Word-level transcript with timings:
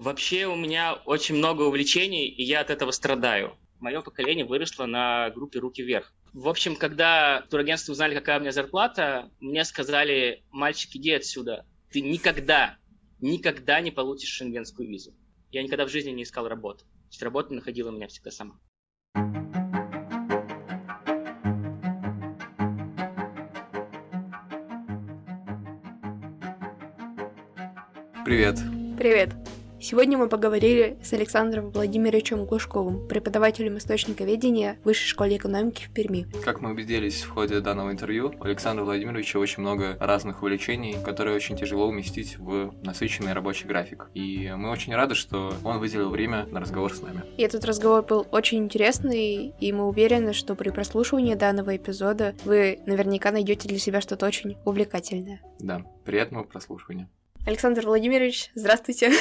Вообще 0.00 0.46
у 0.46 0.56
меня 0.56 0.94
очень 0.94 1.34
много 1.34 1.60
увлечений, 1.60 2.26
и 2.26 2.42
я 2.42 2.60
от 2.60 2.70
этого 2.70 2.90
страдаю. 2.90 3.58
Мое 3.80 4.00
поколение 4.00 4.46
выросло 4.46 4.86
на 4.86 5.28
группе 5.28 5.58
«Руки 5.58 5.82
вверх». 5.82 6.14
В 6.32 6.48
общем, 6.48 6.74
когда 6.74 7.44
турагентство 7.50 7.92
узнали, 7.92 8.14
какая 8.14 8.38
у 8.38 8.40
меня 8.40 8.50
зарплата, 8.50 9.30
мне 9.40 9.62
сказали, 9.62 10.42
мальчик, 10.52 10.96
иди 10.96 11.10
отсюда. 11.10 11.66
Ты 11.90 12.00
никогда, 12.00 12.78
никогда 13.20 13.82
не 13.82 13.90
получишь 13.90 14.30
шенгенскую 14.30 14.88
визу. 14.88 15.12
Я 15.50 15.62
никогда 15.62 15.84
в 15.84 15.90
жизни 15.90 16.12
не 16.12 16.22
искал 16.22 16.48
работу. 16.48 16.78
То 16.78 17.08
есть 17.10 17.22
работа 17.22 17.52
находила 17.52 17.90
меня 17.90 18.08
всегда 18.08 18.30
сама. 18.30 18.58
Привет. 28.24 28.58
Привет. 28.96 29.34
Сегодня 29.82 30.18
мы 30.18 30.28
поговорили 30.28 30.98
с 31.02 31.14
Александром 31.14 31.70
Владимировичем 31.70 32.44
Глушковым, 32.44 33.08
преподавателем 33.08 33.78
источниковедения 33.78 34.76
в 34.82 34.84
Высшей 34.84 35.08
школе 35.08 35.38
экономики 35.38 35.84
в 35.84 35.94
Перми. 35.94 36.26
Как 36.44 36.60
мы 36.60 36.72
убедились 36.72 37.22
в 37.22 37.30
ходе 37.30 37.60
данного 37.60 37.90
интервью, 37.90 38.34
у 38.38 38.44
Александра 38.44 38.84
Владимировича 38.84 39.38
очень 39.38 39.62
много 39.62 39.96
разных 39.98 40.42
увлечений, 40.42 40.96
которые 41.02 41.34
очень 41.34 41.56
тяжело 41.56 41.88
уместить 41.88 42.36
в 42.36 42.74
насыщенный 42.82 43.32
рабочий 43.32 43.66
график. 43.66 44.10
И 44.12 44.52
мы 44.54 44.70
очень 44.70 44.94
рады, 44.94 45.14
что 45.14 45.54
он 45.64 45.78
выделил 45.78 46.10
время 46.10 46.44
на 46.50 46.60
разговор 46.60 46.92
с 46.94 47.00
нами. 47.00 47.22
И 47.38 47.42
этот 47.42 47.64
разговор 47.64 48.02
был 48.02 48.26
очень 48.32 48.58
интересный, 48.58 49.54
и 49.58 49.72
мы 49.72 49.88
уверены, 49.88 50.34
что 50.34 50.56
при 50.56 50.68
прослушивании 50.68 51.36
данного 51.36 51.74
эпизода 51.74 52.34
вы 52.44 52.80
наверняка 52.84 53.32
найдете 53.32 53.66
для 53.66 53.78
себя 53.78 54.02
что-то 54.02 54.26
очень 54.26 54.58
увлекательное. 54.66 55.40
Да, 55.58 55.86
приятного 56.04 56.44
прослушивания. 56.44 57.08
Александр 57.46 57.86
Владимирович, 57.86 58.50
здравствуйте. 58.54 59.12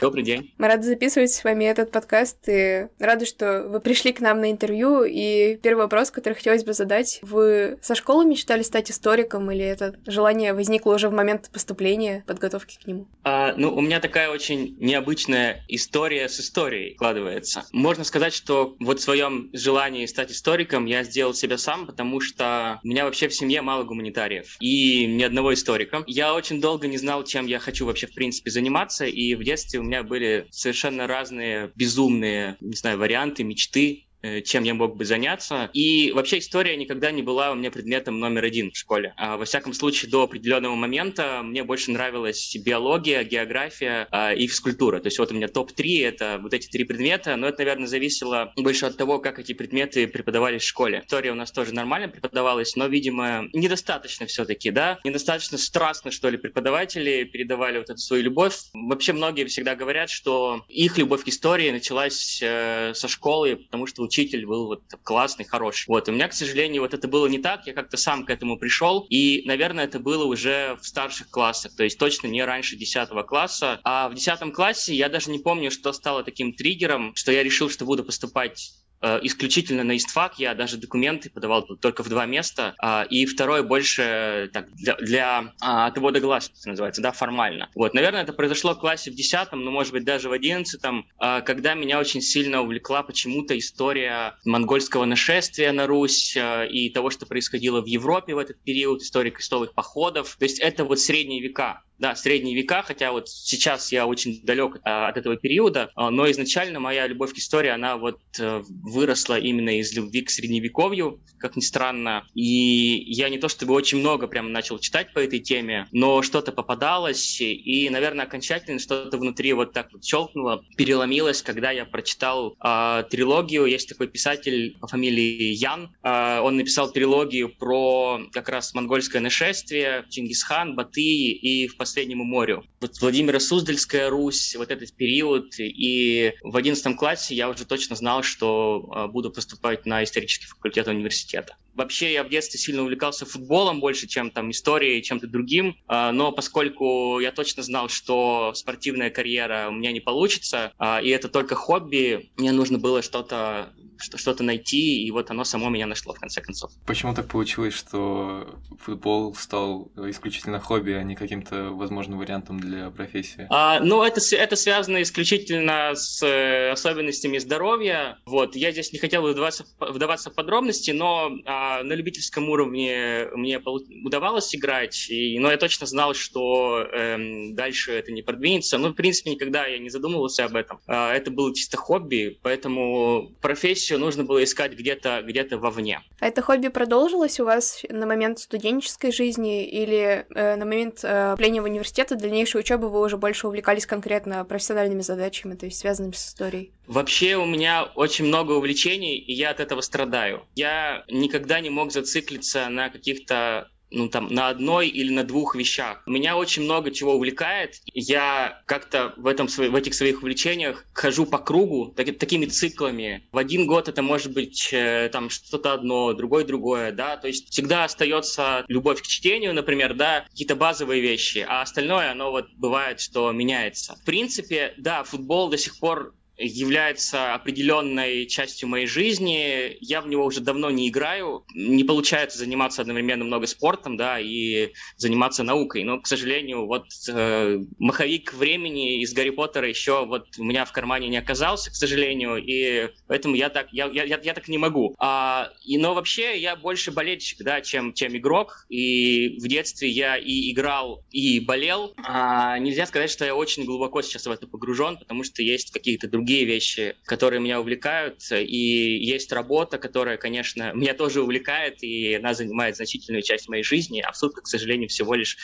Добрый 0.00 0.24
день. 0.24 0.52
Мы 0.58 0.66
рады 0.66 0.82
записывать 0.82 1.30
с 1.30 1.44
вами 1.44 1.64
этот 1.64 1.92
подкаст 1.92 2.38
и 2.48 2.88
рады, 2.98 3.24
что 3.24 3.62
вы 3.68 3.80
пришли 3.80 4.12
к 4.12 4.20
нам 4.20 4.40
на 4.40 4.50
интервью. 4.50 5.04
И 5.04 5.56
первый 5.62 5.82
вопрос, 5.82 6.10
который 6.10 6.34
хотелось 6.34 6.64
бы 6.64 6.72
задать. 6.72 7.20
Вы 7.22 7.78
со 7.80 7.94
школы 7.94 8.26
мечтали 8.26 8.62
стать 8.62 8.90
историком 8.90 9.48
или 9.52 9.64
это 9.64 9.94
желание 10.06 10.54
возникло 10.54 10.94
уже 10.94 11.08
в 11.08 11.12
момент 11.12 11.50
поступления, 11.52 12.24
подготовки 12.26 12.78
к 12.82 12.86
нему? 12.86 13.06
А, 13.22 13.54
ну, 13.56 13.72
у 13.72 13.80
меня 13.80 14.00
такая 14.00 14.30
очень 14.30 14.76
необычная 14.80 15.64
история 15.68 16.28
с 16.28 16.40
историей 16.40 16.94
складывается. 16.96 17.64
Можно 17.72 18.02
сказать, 18.02 18.34
что 18.34 18.76
вот 18.80 18.98
в 18.98 19.02
своем 19.02 19.50
желании 19.52 20.04
стать 20.06 20.32
историком 20.32 20.86
я 20.86 21.04
сделал 21.04 21.32
себя 21.32 21.56
сам, 21.56 21.86
потому 21.86 22.20
что 22.20 22.80
у 22.82 22.88
меня 22.88 23.04
вообще 23.04 23.28
в 23.28 23.34
семье 23.34 23.62
мало 23.62 23.84
гуманитариев 23.84 24.56
и 24.58 25.06
ни 25.06 25.22
одного 25.22 25.54
историка. 25.54 26.02
Я 26.08 26.34
очень 26.34 26.60
долго 26.60 26.88
не 26.88 26.98
знал, 26.98 27.22
чем 27.22 27.46
я 27.46 27.60
хочу 27.68 27.84
вообще 27.84 28.06
в 28.06 28.14
принципе 28.14 28.50
заниматься, 28.50 29.04
и 29.04 29.34
в 29.34 29.44
детстве 29.44 29.78
у 29.78 29.82
меня 29.82 30.02
были 30.02 30.46
совершенно 30.50 31.06
разные 31.06 31.70
безумные, 31.74 32.56
не 32.60 32.76
знаю, 32.76 32.96
варианты, 32.96 33.44
мечты, 33.44 34.07
чем 34.44 34.64
я 34.64 34.74
мог 34.74 34.96
бы 34.96 35.04
заняться. 35.04 35.70
И 35.72 36.12
вообще 36.12 36.38
история 36.38 36.76
никогда 36.76 37.10
не 37.10 37.22
была 37.22 37.52
у 37.52 37.54
меня 37.54 37.70
предметом 37.70 38.18
номер 38.18 38.44
один 38.44 38.72
в 38.72 38.76
школе. 38.76 39.14
А, 39.16 39.36
во 39.36 39.44
всяком 39.44 39.72
случае, 39.72 40.10
до 40.10 40.22
определенного 40.22 40.74
момента 40.74 41.42
мне 41.42 41.62
больше 41.62 41.90
нравилась 41.90 42.56
биология, 42.56 43.22
география 43.24 44.08
а, 44.10 44.32
и 44.32 44.46
физкультура. 44.46 45.00
То 45.00 45.06
есть 45.06 45.18
вот 45.18 45.30
у 45.30 45.34
меня 45.34 45.48
топ-3— 45.48 46.04
это 46.08 46.38
вот 46.42 46.52
эти 46.54 46.68
три 46.68 46.84
предмета, 46.84 47.36
но 47.36 47.48
это, 47.48 47.58
наверное, 47.58 47.86
зависело 47.86 48.52
больше 48.56 48.86
от 48.86 48.96
того, 48.96 49.18
как 49.18 49.38
эти 49.38 49.52
предметы 49.52 50.06
преподавались 50.06 50.62
в 50.62 50.66
школе. 50.66 51.02
История 51.04 51.32
у 51.32 51.36
нас 51.36 51.50
тоже 51.52 51.72
нормально 51.72 52.08
преподавалась, 52.08 52.76
но, 52.76 52.86
видимо, 52.86 53.48
недостаточно 53.52 54.26
все-таки, 54.26 54.70
да? 54.70 54.98
Недостаточно 55.04 55.58
страстно, 55.58 56.10
что 56.10 56.28
ли, 56.28 56.36
преподаватели 56.38 57.24
передавали 57.24 57.78
вот 57.78 57.90
эту 57.90 57.98
свою 57.98 58.22
любовь. 58.22 58.56
Вообще 58.72 59.12
многие 59.12 59.44
всегда 59.44 59.74
говорят, 59.74 60.10
что 60.10 60.64
их 60.68 60.98
любовь 60.98 61.24
к 61.24 61.28
истории 61.28 61.70
началась 61.70 62.40
э, 62.42 62.92
со 62.94 63.08
школы, 63.08 63.56
потому 63.56 63.86
что 63.86 64.02
учитель 64.08 64.46
был 64.46 64.66
вот 64.66 64.82
классный, 65.02 65.44
хороший. 65.44 65.86
Вот, 65.88 66.08
у 66.08 66.12
меня, 66.12 66.28
к 66.28 66.32
сожалению, 66.32 66.82
вот 66.82 66.94
это 66.94 67.06
было 67.08 67.26
не 67.26 67.38
так, 67.38 67.66
я 67.66 67.72
как-то 67.72 67.96
сам 67.96 68.24
к 68.24 68.30
этому 68.30 68.58
пришел, 68.58 69.06
и, 69.08 69.42
наверное, 69.46 69.84
это 69.84 70.00
было 70.00 70.24
уже 70.24 70.76
в 70.82 70.86
старших 70.86 71.30
классах, 71.30 71.76
то 71.76 71.84
есть 71.84 71.98
точно 71.98 72.26
не 72.26 72.44
раньше 72.44 72.76
10 72.76 73.08
класса, 73.26 73.80
а 73.84 74.08
в 74.08 74.14
10 74.14 74.52
классе 74.52 74.94
я 74.94 75.08
даже 75.08 75.30
не 75.30 75.38
помню, 75.38 75.70
что 75.70 75.92
стало 75.92 76.24
таким 76.24 76.52
триггером, 76.52 77.14
что 77.14 77.32
я 77.32 77.42
решил, 77.42 77.70
что 77.70 77.84
буду 77.84 78.04
поступать 78.04 78.72
исключительно 79.02 79.84
на 79.84 79.96
ИСТФАК, 79.96 80.38
я 80.38 80.54
даже 80.54 80.76
документы 80.76 81.30
подавал 81.30 81.62
только 81.62 82.02
в 82.02 82.08
два 82.08 82.26
места, 82.26 82.74
а, 82.78 83.06
и 83.08 83.26
второе 83.26 83.62
больше 83.62 84.50
так, 84.52 84.70
для, 84.74 84.96
для 84.96 85.54
а, 85.60 85.86
отвода 85.86 86.20
глаз, 86.20 86.50
называется, 86.64 87.02
да, 87.02 87.12
формально. 87.12 87.70
Вот, 87.74 87.94
наверное, 87.94 88.22
это 88.22 88.32
произошло 88.32 88.74
в 88.74 88.78
классе 88.78 89.10
в 89.10 89.14
десятом, 89.14 89.64
но, 89.64 89.70
может 89.70 89.92
быть, 89.92 90.04
даже 90.04 90.28
в 90.28 90.32
одиннадцатом, 90.32 91.06
а, 91.18 91.40
когда 91.40 91.74
меня 91.74 91.98
очень 91.98 92.20
сильно 92.20 92.62
увлекла 92.62 93.02
почему-то 93.02 93.58
история 93.58 94.34
монгольского 94.44 95.04
нашествия 95.04 95.72
на 95.72 95.86
Русь 95.86 96.36
и 96.36 96.90
того, 96.90 97.10
что 97.10 97.26
происходило 97.26 97.80
в 97.80 97.86
Европе 97.86 98.34
в 98.34 98.38
этот 98.38 98.62
период, 98.62 99.02
история 99.02 99.30
крестовых 99.30 99.74
походов. 99.74 100.36
То 100.38 100.44
есть 100.44 100.58
это 100.58 100.84
вот 100.84 100.98
средние 101.00 101.40
века 101.40 101.82
да, 101.98 102.14
средние 102.14 102.54
века, 102.54 102.82
хотя 102.82 103.12
вот 103.12 103.28
сейчас 103.28 103.92
я 103.92 104.06
очень 104.06 104.40
далек 104.44 104.80
а, 104.84 105.08
от 105.08 105.16
этого 105.16 105.36
периода, 105.36 105.90
а, 105.94 106.10
но 106.10 106.30
изначально 106.30 106.80
моя 106.80 107.06
любовь 107.06 107.34
к 107.34 107.38
истории, 107.38 107.70
она 107.70 107.96
вот 107.96 108.20
а, 108.40 108.62
выросла 108.68 109.38
именно 109.38 109.78
из 109.78 109.92
любви 109.94 110.22
к 110.22 110.30
средневековью, 110.30 111.20
как 111.38 111.56
ни 111.56 111.60
странно. 111.60 112.24
И 112.34 113.04
я 113.08 113.28
не 113.28 113.38
то 113.38 113.48
чтобы 113.48 113.74
очень 113.74 113.98
много 113.98 114.26
прям 114.28 114.52
начал 114.52 114.78
читать 114.78 115.12
по 115.12 115.18
этой 115.18 115.40
теме, 115.40 115.88
но 115.92 116.22
что-то 116.22 116.52
попадалось, 116.52 117.40
и, 117.40 117.88
наверное, 117.90 118.26
окончательно 118.26 118.78
что-то 118.78 119.16
внутри 119.18 119.52
вот 119.52 119.72
так 119.72 119.92
вот 119.92 120.04
щелкнуло, 120.04 120.62
переломилось, 120.76 121.42
когда 121.42 121.70
я 121.70 121.84
прочитал 121.84 122.56
а, 122.60 123.02
трилогию. 123.04 123.66
Есть 123.66 123.88
такой 123.88 124.06
писатель 124.06 124.76
по 124.80 124.86
фамилии 124.86 125.52
Ян, 125.54 125.90
а, 126.02 126.42
он 126.42 126.56
написал 126.56 126.90
трилогию 126.92 127.48
про 127.48 128.20
как 128.32 128.48
раз 128.48 128.72
монгольское 128.74 129.20
нашествие, 129.20 130.04
Чингисхан, 130.10 130.76
Батый 130.76 131.02
и 131.02 131.66
в 131.66 131.76
последнему 131.88 132.24
морю. 132.24 132.64
Вот 132.80 133.00
Владимира 133.00 133.40
Суздальская 133.40 134.10
Русь, 134.10 134.54
вот 134.56 134.70
этот 134.70 134.92
период, 134.92 135.54
и 135.58 136.34
в 136.42 136.54
одиннадцатом 136.54 136.96
классе 136.96 137.34
я 137.34 137.48
уже 137.48 137.64
точно 137.64 137.96
знал, 137.96 138.22
что 138.22 138.90
а, 138.92 139.08
буду 139.08 139.30
поступать 139.30 139.86
на 139.86 140.04
исторический 140.04 140.46
факультет 140.46 140.86
университета. 140.86 141.56
Вообще 141.74 142.12
я 142.12 142.24
в 142.24 142.28
детстве 142.28 142.60
сильно 142.60 142.82
увлекался 142.82 143.24
футболом 143.24 143.80
больше, 143.80 144.06
чем 144.06 144.30
там 144.30 144.50
историей, 144.50 145.02
чем-то 145.02 145.26
другим, 145.28 145.76
а, 145.86 146.12
но 146.12 146.30
поскольку 146.30 147.20
я 147.20 147.32
точно 147.32 147.62
знал, 147.62 147.88
что 147.88 148.52
спортивная 148.54 149.08
карьера 149.08 149.68
у 149.70 149.72
меня 149.72 149.90
не 149.90 150.00
получится, 150.00 150.72
а, 150.76 151.00
и 151.00 151.08
это 151.08 151.30
только 151.30 151.54
хобби, 151.54 152.30
мне 152.36 152.52
нужно 152.52 152.78
было 152.78 153.00
что-то 153.00 153.72
что-то 153.98 154.42
найти, 154.42 155.04
и 155.04 155.10
вот 155.10 155.30
оно 155.30 155.44
само 155.44 155.68
меня 155.70 155.86
нашло 155.86 156.14
в 156.14 156.20
конце 156.20 156.40
концов. 156.40 156.70
Почему 156.86 157.14
так 157.14 157.28
получилось, 157.28 157.74
что 157.74 158.58
футбол 158.80 159.34
стал 159.34 159.90
исключительно 159.96 160.60
хобби, 160.60 160.92
а 160.92 161.02
не 161.02 161.14
каким-то 161.14 161.70
возможным 161.70 162.18
вариантом 162.18 162.60
для 162.60 162.90
профессии? 162.90 163.46
А, 163.50 163.80
ну, 163.80 164.02
это, 164.02 164.20
это 164.36 164.56
связано 164.56 165.02
исключительно 165.02 165.94
с 165.94 166.22
э, 166.22 166.70
особенностями 166.70 167.38
здоровья. 167.38 168.18
Вот, 168.26 168.56
я 168.56 168.72
здесь 168.72 168.92
не 168.92 168.98
хотел 168.98 169.26
вдаваться, 169.26 169.64
вдаваться 169.80 170.30
в 170.30 170.34
подробности, 170.34 170.90
но 170.90 171.30
а, 171.44 171.82
на 171.82 171.92
любительском 171.92 172.48
уровне 172.48 173.26
мне 173.34 173.60
удавалось 174.04 174.54
играть, 174.54 175.08
и, 175.10 175.38
но 175.38 175.50
я 175.50 175.56
точно 175.56 175.86
знал, 175.86 176.14
что 176.14 176.86
эм, 176.92 177.54
дальше 177.54 177.92
это 177.92 178.12
не 178.12 178.22
продвинется. 178.22 178.78
Ну, 178.78 178.90
в 178.90 178.94
принципе, 178.94 179.30
никогда 179.30 179.66
я 179.66 179.78
не 179.78 179.90
задумывался 179.90 180.44
об 180.44 180.56
этом. 180.56 180.80
А, 180.86 181.12
это 181.14 181.30
было 181.30 181.54
чисто 181.54 181.76
хобби, 181.76 182.38
поэтому 182.42 183.32
профессию 183.40 183.87
профессию 183.88 183.98
нужно 183.98 184.24
было 184.24 184.44
искать 184.44 184.72
где-то 184.72 185.22
где 185.24 185.58
вовне. 185.58 186.00
А 186.20 186.26
это 186.26 186.42
хобби 186.42 186.68
продолжилось 186.68 187.40
у 187.40 187.44
вас 187.44 187.82
на 187.88 188.06
момент 188.06 188.38
студенческой 188.38 189.12
жизни 189.12 189.66
или 189.66 190.26
э, 190.34 190.56
на 190.56 190.64
момент 190.64 191.00
э, 191.02 191.34
в 191.36 191.64
университета, 191.64 192.16
дальнейшей 192.16 192.60
учебы 192.60 192.88
вы 192.88 193.00
уже 193.00 193.16
больше 193.16 193.46
увлекались 193.46 193.86
конкретно 193.86 194.44
профессиональными 194.44 195.02
задачами, 195.02 195.54
то 195.54 195.66
есть 195.66 195.78
связанными 195.78 196.12
с 196.12 196.28
историей? 196.28 196.70
Вообще 196.86 197.36
у 197.36 197.46
меня 197.46 197.84
очень 197.94 198.26
много 198.26 198.52
увлечений, 198.52 199.16
и 199.16 199.32
я 199.32 199.50
от 199.50 199.60
этого 199.60 199.80
страдаю. 199.80 200.42
Я 200.54 201.04
никогда 201.08 201.60
не 201.60 201.70
мог 201.70 201.92
зациклиться 201.92 202.68
на 202.68 202.90
каких-то 202.90 203.68
ну, 203.90 204.08
там, 204.08 204.28
на 204.28 204.48
одной 204.48 204.88
или 204.88 205.12
на 205.12 205.24
двух 205.24 205.54
вещах. 205.54 206.02
Меня 206.06 206.36
очень 206.36 206.62
много 206.62 206.90
чего 206.90 207.14
увлекает. 207.14 207.80
Я 207.92 208.62
как-то 208.66 209.14
в, 209.16 209.26
этом, 209.26 209.46
в 209.46 209.74
этих 209.74 209.94
своих 209.94 210.22
увлечениях 210.22 210.84
хожу 210.92 211.26
по 211.26 211.38
кругу 211.38 211.92
так, 211.96 212.18
такими 212.18 212.46
циклами. 212.46 213.26
В 213.32 213.38
один 213.38 213.66
год 213.66 213.88
это 213.88 214.02
может 214.02 214.32
быть 214.32 214.70
э, 214.72 215.08
там 215.12 215.30
что-то 215.30 215.72
одно, 215.72 216.12
другое 216.12 216.44
другое, 216.44 216.92
да, 216.92 217.16
то 217.16 217.28
есть 217.28 217.50
всегда 217.50 217.84
остается 217.84 218.64
любовь 218.68 219.02
к 219.02 219.06
чтению, 219.06 219.54
например, 219.54 219.94
да, 219.94 220.24
какие-то 220.30 220.56
базовые 220.56 221.00
вещи, 221.00 221.44
а 221.48 221.62
остальное, 221.62 222.10
оно 222.10 222.30
вот 222.30 222.48
бывает, 222.56 223.00
что 223.00 223.30
меняется. 223.32 223.96
В 223.96 224.04
принципе, 224.04 224.74
да, 224.76 225.04
футбол 225.04 225.48
до 225.48 225.58
сих 225.58 225.78
пор 225.78 226.14
является 226.38 227.34
определенной 227.34 228.26
частью 228.26 228.68
моей 228.68 228.86
жизни. 228.86 229.76
Я 229.80 230.00
в 230.00 230.08
него 230.08 230.24
уже 230.24 230.40
давно 230.40 230.70
не 230.70 230.88
играю. 230.88 231.44
Не 231.54 231.82
получается 231.84 232.38
заниматься 232.38 232.82
одновременно 232.82 233.24
много 233.24 233.46
спортом, 233.46 233.96
да, 233.96 234.20
и 234.20 234.72
заниматься 234.96 235.42
наукой. 235.42 235.82
Но, 235.82 236.00
к 236.00 236.06
сожалению, 236.06 236.66
вот 236.66 236.86
э, 237.08 237.58
маховик 237.78 238.32
времени 238.34 239.02
из 239.02 239.12
Гарри 239.12 239.30
Поттера 239.30 239.68
еще 239.68 240.06
вот 240.06 240.26
у 240.38 240.44
меня 240.44 240.64
в 240.64 240.72
кармане 240.72 241.08
не 241.08 241.16
оказался, 241.16 241.70
к 241.70 241.74
сожалению, 241.74 242.36
и 242.36 242.90
поэтому 243.08 243.34
я 243.34 243.48
так, 243.48 243.72
я, 243.72 243.86
я, 243.86 244.04
я, 244.04 244.20
я 244.22 244.34
так 244.34 244.48
не 244.48 244.58
могу. 244.58 244.94
А, 244.98 245.50
и, 245.64 245.76
но 245.76 245.94
вообще 245.94 246.38
я 246.38 246.54
больше 246.54 246.92
болельщик, 246.92 247.42
да, 247.42 247.60
чем, 247.60 247.92
чем 247.94 248.16
игрок. 248.16 248.64
И 248.68 249.38
в 249.40 249.48
детстве 249.48 249.88
я 249.88 250.16
и 250.16 250.52
играл, 250.52 251.04
и 251.10 251.40
болел. 251.40 251.94
А, 252.04 252.58
нельзя 252.58 252.86
сказать, 252.86 253.10
что 253.10 253.24
я 253.24 253.34
очень 253.34 253.64
глубоко 253.64 254.02
сейчас 254.02 254.26
в 254.26 254.30
это 254.30 254.46
погружен, 254.46 254.98
потому 254.98 255.24
что 255.24 255.42
есть 255.42 255.72
какие-то 255.72 256.06
другие 256.08 256.27
вещи, 256.36 256.96
которые 257.04 257.40
меня 257.40 257.60
увлекают, 257.60 258.22
и 258.30 258.98
есть 258.98 259.32
работа, 259.32 259.78
которая, 259.78 260.16
конечно, 260.16 260.72
меня 260.74 260.94
тоже 260.94 261.22
увлекает, 261.22 261.82
и 261.82 262.14
она 262.14 262.34
занимает 262.34 262.76
значительную 262.76 263.22
часть 263.22 263.48
моей 263.48 263.62
жизни, 263.62 264.00
а 264.00 264.12
в 264.12 264.16
сутках, 264.16 264.44
к 264.44 264.48
сожалению, 264.48 264.88
всего 264.88 265.14
лишь 265.14 265.36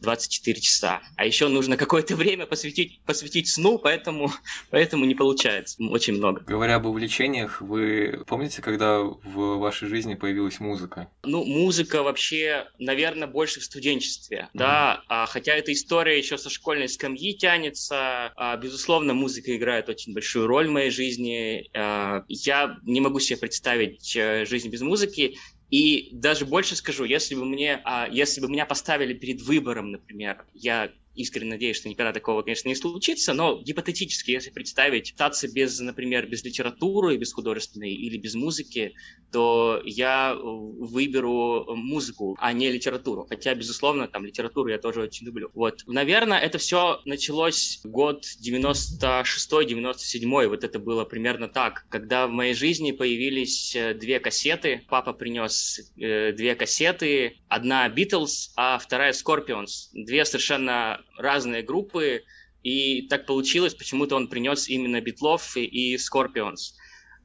24 0.00 0.60
часа. 0.60 1.02
А 1.16 1.24
еще 1.24 1.48
нужно 1.48 1.76
какое-то 1.76 2.16
время 2.16 2.46
посвятить, 2.46 3.00
посвятить 3.06 3.48
сну, 3.48 3.78
поэтому, 3.78 4.30
поэтому 4.70 5.04
не 5.04 5.14
получается 5.14 5.76
очень 5.84 6.14
много. 6.14 6.42
Говоря 6.42 6.76
об 6.76 6.86
увлечениях, 6.86 7.60
вы 7.60 8.24
помните, 8.26 8.62
когда 8.62 9.00
в 9.00 9.58
вашей 9.58 9.88
жизни 9.88 10.14
появилась 10.14 10.60
музыка? 10.60 11.08
Ну, 11.22 11.44
музыка 11.44 12.02
вообще, 12.02 12.66
наверное, 12.78 13.28
больше 13.28 13.60
в 13.60 13.64
студенчестве, 13.64 14.48
mm-hmm. 14.48 14.58
да, 14.58 15.02
а, 15.08 15.26
хотя 15.26 15.54
эта 15.54 15.72
история 15.72 16.18
еще 16.18 16.38
со 16.38 16.50
школьной 16.50 16.88
скамьи 16.88 17.36
тянется, 17.36 18.32
а, 18.36 18.56
безусловно, 18.56 19.14
музыка 19.14 19.56
играет 19.56 19.88
очень 19.88 20.12
большую 20.12 20.23
роль 20.34 20.68
в 20.68 20.72
моей 20.72 20.90
жизни, 20.90 21.68
а, 21.74 22.24
я 22.28 22.78
не 22.82 23.00
могу 23.00 23.20
себе 23.20 23.38
представить 23.38 24.16
а, 24.16 24.44
жизнь 24.44 24.68
без 24.68 24.80
музыки, 24.80 25.36
и 25.70 26.10
даже 26.12 26.46
больше 26.46 26.76
скажу, 26.76 27.04
если 27.04 27.34
бы 27.34 27.44
мне, 27.44 27.80
а, 27.84 28.08
если 28.10 28.40
бы 28.40 28.48
меня 28.48 28.66
поставили 28.66 29.14
перед 29.14 29.42
выбором, 29.42 29.90
например, 29.90 30.44
я 30.54 30.90
искренне 31.14 31.50
надеюсь, 31.50 31.76
что 31.76 31.88
никогда 31.88 32.12
такого, 32.12 32.42
конечно, 32.42 32.68
не 32.68 32.74
случится, 32.74 33.34
но 33.34 33.60
гипотетически, 33.60 34.32
если 34.32 34.50
представить, 34.50 35.12
питаться 35.12 35.48
без, 35.48 35.78
например, 35.80 36.26
без 36.26 36.44
литературы, 36.44 37.16
без 37.16 37.32
художественной 37.32 37.92
или 37.92 38.16
без 38.16 38.34
музыки, 38.34 38.94
то 39.32 39.80
я 39.84 40.34
выберу 40.34 41.74
музыку, 41.74 42.36
а 42.38 42.52
не 42.52 42.70
литературу. 42.70 43.26
Хотя, 43.28 43.54
безусловно, 43.54 44.08
там 44.08 44.24
литературу 44.24 44.68
я 44.68 44.78
тоже 44.78 45.02
очень 45.02 45.26
люблю. 45.26 45.50
Вот. 45.54 45.82
Наверное, 45.86 46.38
это 46.38 46.58
все 46.58 47.00
началось 47.04 47.80
год 47.84 48.24
96-97, 48.42 50.48
вот 50.48 50.64
это 50.64 50.78
было 50.78 51.04
примерно 51.04 51.48
так, 51.48 51.86
когда 51.88 52.26
в 52.26 52.30
моей 52.30 52.54
жизни 52.54 52.92
появились 52.92 53.76
э, 53.76 53.92
две 53.94 54.20
кассеты. 54.20 54.84
Папа 54.88 55.12
принес 55.12 55.92
э, 55.96 56.32
две 56.32 56.54
кассеты, 56.54 57.36
одна 57.48 57.88
Beatles, 57.88 58.50
а 58.56 58.78
вторая 58.78 59.12
Scorpions. 59.12 59.88
Две 59.92 60.24
совершенно 60.24 61.03
разные 61.16 61.62
группы, 61.62 62.22
и 62.62 63.02
так 63.08 63.26
получилось, 63.26 63.74
почему-то 63.74 64.16
он 64.16 64.28
принес 64.28 64.68
именно 64.68 65.00
Битлов 65.00 65.56
и 65.56 65.96
Scorpions. 65.96 66.74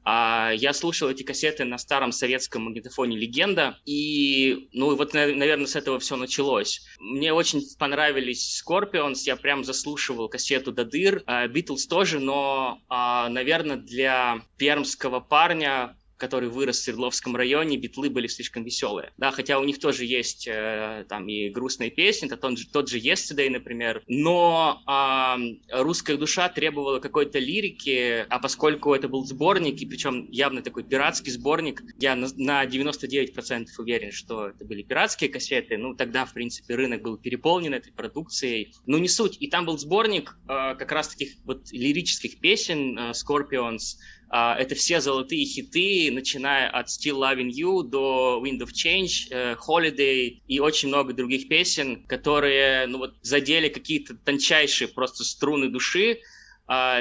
А 0.02 0.52
я 0.54 0.72
слушал 0.72 1.10
эти 1.10 1.22
кассеты 1.22 1.64
на 1.64 1.76
старом 1.76 2.10
советском 2.10 2.62
магнитофоне 2.62 3.18
«Легенда», 3.18 3.78
и, 3.84 4.70
ну, 4.72 4.96
вот, 4.96 5.12
наверное, 5.12 5.66
с 5.66 5.76
этого 5.76 5.98
все 5.98 6.16
началось. 6.16 6.80
Мне 6.98 7.34
очень 7.34 7.62
понравились 7.78 8.62
Scorpions, 8.62 9.18
я 9.26 9.36
прям 9.36 9.62
заслушивал 9.62 10.30
кассету 10.30 10.72
до 10.72 10.86
дыр, 10.86 11.22
Битлз 11.50 11.86
тоже, 11.86 12.18
но, 12.18 12.80
а, 12.88 13.28
наверное, 13.28 13.76
для 13.76 14.40
пермского 14.56 15.20
парня 15.20 15.96
который 16.20 16.50
вырос 16.50 16.78
в 16.78 16.82
Свердловском 16.82 17.34
районе, 17.34 17.78
битлы 17.78 18.10
были 18.10 18.26
слишком 18.26 18.62
веселые. 18.62 19.10
Да, 19.16 19.30
хотя 19.30 19.58
у 19.58 19.64
них 19.64 19.80
тоже 19.80 20.04
есть 20.04 20.46
э, 20.46 21.06
там 21.08 21.28
и 21.28 21.48
грустные 21.48 21.90
песни, 21.90 22.28
то 22.28 22.36
тот 22.36 22.58
же, 22.58 22.68
тот 22.68 22.88
же 22.88 22.98
Yesterday, 22.98 23.48
например, 23.48 24.02
но 24.06 24.82
э, 24.86 25.82
русская 25.82 26.16
душа 26.16 26.48
требовала 26.50 27.00
какой-то 27.00 27.38
лирики, 27.38 28.26
а 28.28 28.38
поскольку 28.38 28.94
это 28.94 29.08
был 29.08 29.24
сборник, 29.24 29.80
и 29.80 29.86
причем 29.86 30.28
явно 30.30 30.62
такой 30.62 30.84
пиратский 30.84 31.32
сборник, 31.32 31.82
я 31.98 32.14
на, 32.14 32.28
на 32.36 32.66
99% 32.66 33.66
уверен, 33.78 34.12
что 34.12 34.48
это 34.48 34.64
были 34.64 34.82
пиратские 34.82 35.30
кассеты, 35.30 35.78
ну 35.78 35.94
тогда, 35.94 36.26
в 36.26 36.34
принципе, 36.34 36.74
рынок 36.74 37.02
был 37.02 37.16
переполнен 37.16 37.72
этой 37.72 37.92
продукцией. 37.92 38.74
Ну 38.86 38.98
не 38.98 39.08
суть, 39.08 39.38
и 39.40 39.48
там 39.48 39.64
был 39.64 39.78
сборник 39.78 40.36
э, 40.44 40.74
как 40.74 40.92
раз 40.92 41.08
таких 41.08 41.30
вот 41.44 41.72
лирических 41.72 42.40
песен 42.40 42.98
э, 42.98 43.12
Scorpions, 43.12 43.96
это 44.30 44.74
все 44.74 45.00
золотые 45.00 45.44
хиты, 45.44 46.10
начиная 46.12 46.70
от 46.70 46.88
Still 46.88 47.18
Loving 47.18 47.50
You 47.50 47.82
до 47.82 48.40
Wind 48.44 48.60
of 48.60 48.70
Change, 48.72 49.30
uh, 49.30 49.56
Holiday 49.58 50.40
и 50.46 50.60
очень 50.60 50.88
много 50.88 51.12
других 51.12 51.48
песен, 51.48 52.04
которые 52.06 52.86
ну, 52.86 52.98
вот, 52.98 53.16
задели 53.22 53.68
какие-то 53.68 54.14
тончайшие 54.14 54.88
просто 54.88 55.24
струны 55.24 55.68
души, 55.68 56.12
а, 56.12 56.39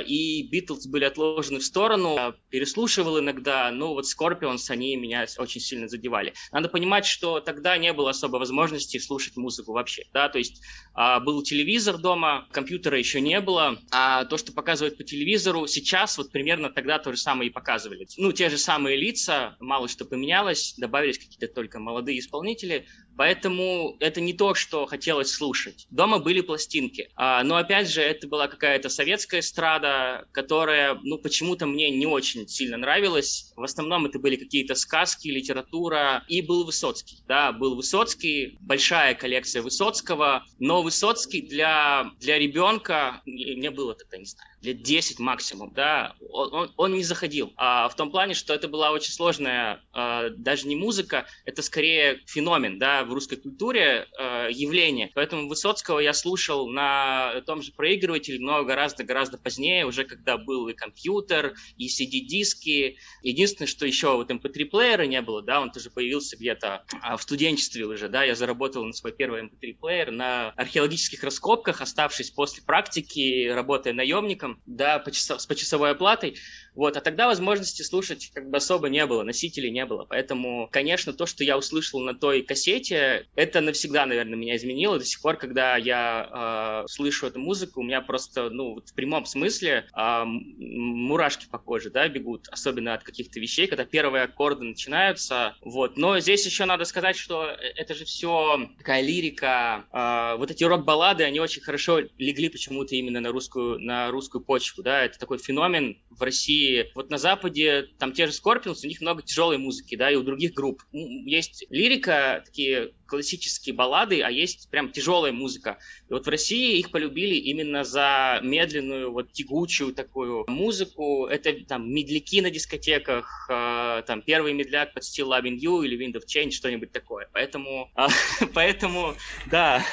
и 0.08 0.48
Битлз 0.50 0.88
были 0.88 1.06
отложены 1.06 1.60
в 1.60 1.64
сторону, 1.64 2.34
переслушивал 2.50 3.20
иногда, 3.20 3.72
но 3.72 3.94
вот 3.94 4.06
Scorpions, 4.06 4.70
они 4.70 4.96
меня 4.96 5.26
очень 5.38 5.62
сильно 5.62 5.88
задевали. 5.88 6.34
Надо 6.52 6.70
понимать, 6.70 7.06
что 7.06 7.40
тогда 7.40 7.78
не 7.78 7.94
было 7.94 8.10
особо 8.10 8.38
возможности 8.38 8.98
слушать 8.98 9.38
музыку 9.38 9.74
вообще, 9.74 10.06
да, 10.14 10.30
то 10.30 10.38
есть 10.38 10.62
а, 10.94 11.20
был 11.20 11.44
телевизор 11.44 11.98
дома, 11.98 12.48
компьютера 12.52 12.98
еще 12.98 13.22
не 13.22 13.40
было, 13.42 13.80
а 13.92 14.26
то, 14.26 14.38
что 14.38 14.52
показывают 14.52 14.98
по 14.98 15.04
телевизору, 15.04 15.68
сейчас 15.68 16.18
вот 16.18 16.32
примерно 16.32 16.70
тогда 16.70 17.00
то 17.00 17.12
же 17.12 17.18
самое 17.18 17.50
и 17.50 17.54
показывали. 17.54 18.08
Ну, 18.18 18.32
те 18.32 18.50
же 18.50 18.58
самые 18.58 18.98
лица, 18.98 19.56
мало 19.60 19.88
что 19.88 20.06
поменялось, 20.06 20.74
добавились 20.78 21.20
какие-то 21.20 21.48
только 21.48 21.80
молодые 21.80 22.20
исполнители, 22.20 22.88
Поэтому 23.20 23.98
это 24.00 24.22
не 24.22 24.32
то, 24.32 24.54
что 24.54 24.86
хотелось 24.86 25.30
слушать. 25.34 25.88
Дома 25.90 26.20
были 26.20 26.40
пластинки. 26.40 27.10
А, 27.18 27.44
но 27.44 27.58
опять 27.58 27.90
же, 27.90 28.00
это 28.02 28.30
была 28.30 28.48
какая-то 28.48 28.88
советская 28.88 29.42
эстрада, 29.60 30.26
которая, 30.32 30.98
ну, 31.04 31.18
почему-то 31.18 31.66
мне 31.66 31.90
не 31.90 32.06
очень 32.06 32.48
сильно 32.48 32.78
нравилась. 32.78 33.52
В 33.56 33.64
основном 33.64 34.06
это 34.06 34.18
были 34.18 34.38
какие-то 34.38 34.76
сказки, 34.76 35.28
литература. 35.28 36.24
И 36.30 36.42
был 36.42 36.64
Высоцкий. 36.66 37.20
Да, 37.28 37.52
был 37.52 37.76
Высоцкий, 37.76 38.58
большая 38.62 39.16
коллекция 39.16 39.62
Высоцкого. 39.62 40.46
Но 40.60 40.82
Высоцкий 40.82 41.42
для, 41.42 42.12
для 42.20 42.40
ребенка, 42.40 43.22
мне 43.26 43.70
было 43.70 43.96
тогда, 43.96 44.18
не 44.18 44.26
знаю, 44.26 44.50
лет 44.62 44.82
10 44.82 45.20
максимум, 45.20 45.74
да, 45.74 46.16
он, 46.30 46.54
он, 46.54 46.74
он 46.76 46.94
не 46.94 47.04
заходил. 47.04 47.54
А 47.56 47.88
в 47.88 47.96
том 47.96 48.12
плане, 48.12 48.34
что 48.34 48.54
это 48.54 48.68
была 48.68 48.92
очень 48.92 49.12
сложная, 49.12 49.82
а, 49.94 50.30
даже 50.30 50.68
не 50.68 50.76
музыка, 50.76 51.26
это 51.46 51.62
скорее 51.62 52.22
феномен, 52.26 52.78
да, 52.78 53.06
в 53.06 53.14
русской 53.14 53.38
культуре 53.38 54.08
а, 54.18 54.48
явление. 54.50 55.12
Поэтому 55.16 55.48
Высоцкого 55.48 56.00
я 56.00 56.14
слушал 56.14 56.68
на 56.68 57.42
том 57.46 57.62
же 57.62 57.72
проигрывателе, 57.72 58.40
но 58.40 58.64
гораздо-гораздо 58.64 59.38
позднее, 59.38 59.86
уже 59.86 60.04
когда 60.04 60.38
был 60.38 60.68
и 60.68 60.74
компьютер, 60.74 61.54
и 61.78 61.88
CD-диски. 61.88 62.98
Единственное, 63.24 63.68
что 63.68 63.86
еще 63.86 64.16
вот 64.16 64.30
MP3-плеера 64.30 65.06
не 65.06 65.22
было, 65.22 65.42
да, 65.42 65.62
он 65.62 65.72
тоже 65.72 65.90
появился 65.90 66.36
где-то 66.36 66.84
а, 67.02 67.16
в 67.16 67.24
студенчестве 67.24 67.86
уже, 67.86 68.10
да, 68.10 68.24
я 68.24 68.36
заработал 68.36 68.84
на 68.84 68.94
свой 68.94 69.14
первый 69.14 69.44
MP3-плеер 69.44 70.12
на 70.12 70.50
археологических 70.52 71.24
раскопках, 71.24 71.82
оставшись 71.82 72.32
после 72.32 72.62
практики, 72.64 73.48
работая 73.48 73.94
наемником, 73.94 74.49
да, 74.66 75.00
по 75.00 75.12
часов, 75.12 75.42
с 75.42 75.46
почасовой 75.46 75.92
оплатой, 75.92 76.38
вот, 76.80 76.96
а 76.96 77.02
тогда 77.02 77.28
возможности 77.28 77.82
слушать 77.82 78.32
как 78.34 78.50
бы 78.50 78.56
особо 78.56 78.88
не 78.88 79.06
было, 79.06 79.24
носителей 79.24 79.70
не 79.70 79.86
было, 79.86 80.06
поэтому, 80.06 80.70
конечно, 80.72 81.12
то, 81.12 81.26
что 81.26 81.44
я 81.44 81.58
услышал 81.58 82.00
на 82.00 82.14
той 82.14 82.42
кассете, 82.42 83.28
это 83.36 83.60
навсегда, 83.60 84.06
наверное, 84.06 84.38
меня 84.38 84.56
изменило, 84.56 84.98
до 84.98 85.04
сих 85.04 85.22
пор, 85.22 85.36
когда 85.36 85.76
я 85.76 86.86
э, 86.86 86.88
слышу 86.88 87.28
эту 87.28 87.40
музыку, 87.40 87.82
у 87.82 87.84
меня 87.84 88.00
просто, 88.00 88.50
ну, 88.50 88.80
в 88.80 88.94
прямом 88.94 89.26
смысле 89.26 89.88
э, 89.94 90.24
мурашки 90.24 91.48
по 91.52 91.58
коже, 91.58 91.90
да, 91.90 92.08
бегут, 92.08 92.48
особенно 92.48 92.94
от 92.94 93.04
каких-то 93.04 93.42
вещей, 93.42 93.68
когда 93.68 93.84
первые 93.84 94.24
аккорды 94.24 94.64
начинаются, 94.64 95.58
вот, 95.60 95.98
но 95.98 96.18
здесь 96.22 96.46
еще 96.46 96.64
надо 96.64 96.86
сказать, 96.86 97.18
что 97.18 97.44
это 97.76 97.94
же 97.94 98.06
все 98.06 98.70
такая 98.78 99.02
лирика, 99.02 99.84
э, 99.92 100.38
вот 100.38 100.50
эти 100.50 100.64
рок-баллады, 100.64 101.26
они 101.26 101.42
очень 101.42 101.62
хорошо 101.62 102.00
легли 102.18 102.48
почему-то 102.48 102.96
именно 102.96 103.20
на 103.20 103.34
русскую, 103.34 103.80
на 103.80 104.10
русскую 104.12 104.42
почву, 104.42 104.82
да, 104.82 105.04
это 105.04 105.20
такой 105.20 105.40
феномен 105.40 105.98
в 106.10 106.24
России. 106.24 106.69
Вот 106.96 107.10
на 107.10 107.18
Западе, 107.18 107.88
там 107.98 108.14
те 108.14 108.28
же 108.28 108.34
Scorpions, 108.34 108.80
у 108.84 108.88
них 108.88 109.02
много 109.02 109.22
тяжелой 109.22 109.58
музыки, 109.58 109.96
да, 109.96 110.12
и 110.12 110.16
у 110.16 110.24
других 110.24 110.54
групп. 110.54 110.84
Есть 110.92 111.66
лирика, 111.70 112.42
такие 112.46 112.94
классические 113.06 113.76
баллады, 113.76 114.22
а 114.22 114.30
есть 114.30 114.70
прям 114.70 114.92
тяжелая 114.92 115.32
музыка. 115.32 115.80
И 116.10 116.14
вот 116.14 116.26
в 116.26 116.30
России 116.30 116.78
их 116.78 116.92
полюбили 116.92 117.36
именно 117.36 117.84
за 117.84 118.40
медленную, 118.44 119.12
вот 119.12 119.32
тягучую 119.32 119.94
такую 119.94 120.46
музыку. 120.48 121.26
Это 121.26 121.54
там 121.66 121.92
медляки 121.92 122.42
на 122.42 122.52
дискотеках, 122.52 123.48
э, 123.50 124.04
там 124.06 124.22
первый 124.22 124.54
медляк 124.54 124.94
под 124.94 125.04
стил 125.04 125.32
Loving 125.34 125.58
You 125.58 125.84
или 125.84 125.98
Wind 125.98 126.16
of 126.16 126.24
Change, 126.28 126.52
что-нибудь 126.52 126.92
такое. 126.92 127.28
Поэтому, 127.34 127.92
э, 127.96 128.08
поэтому, 128.54 129.16
да, 129.50 129.84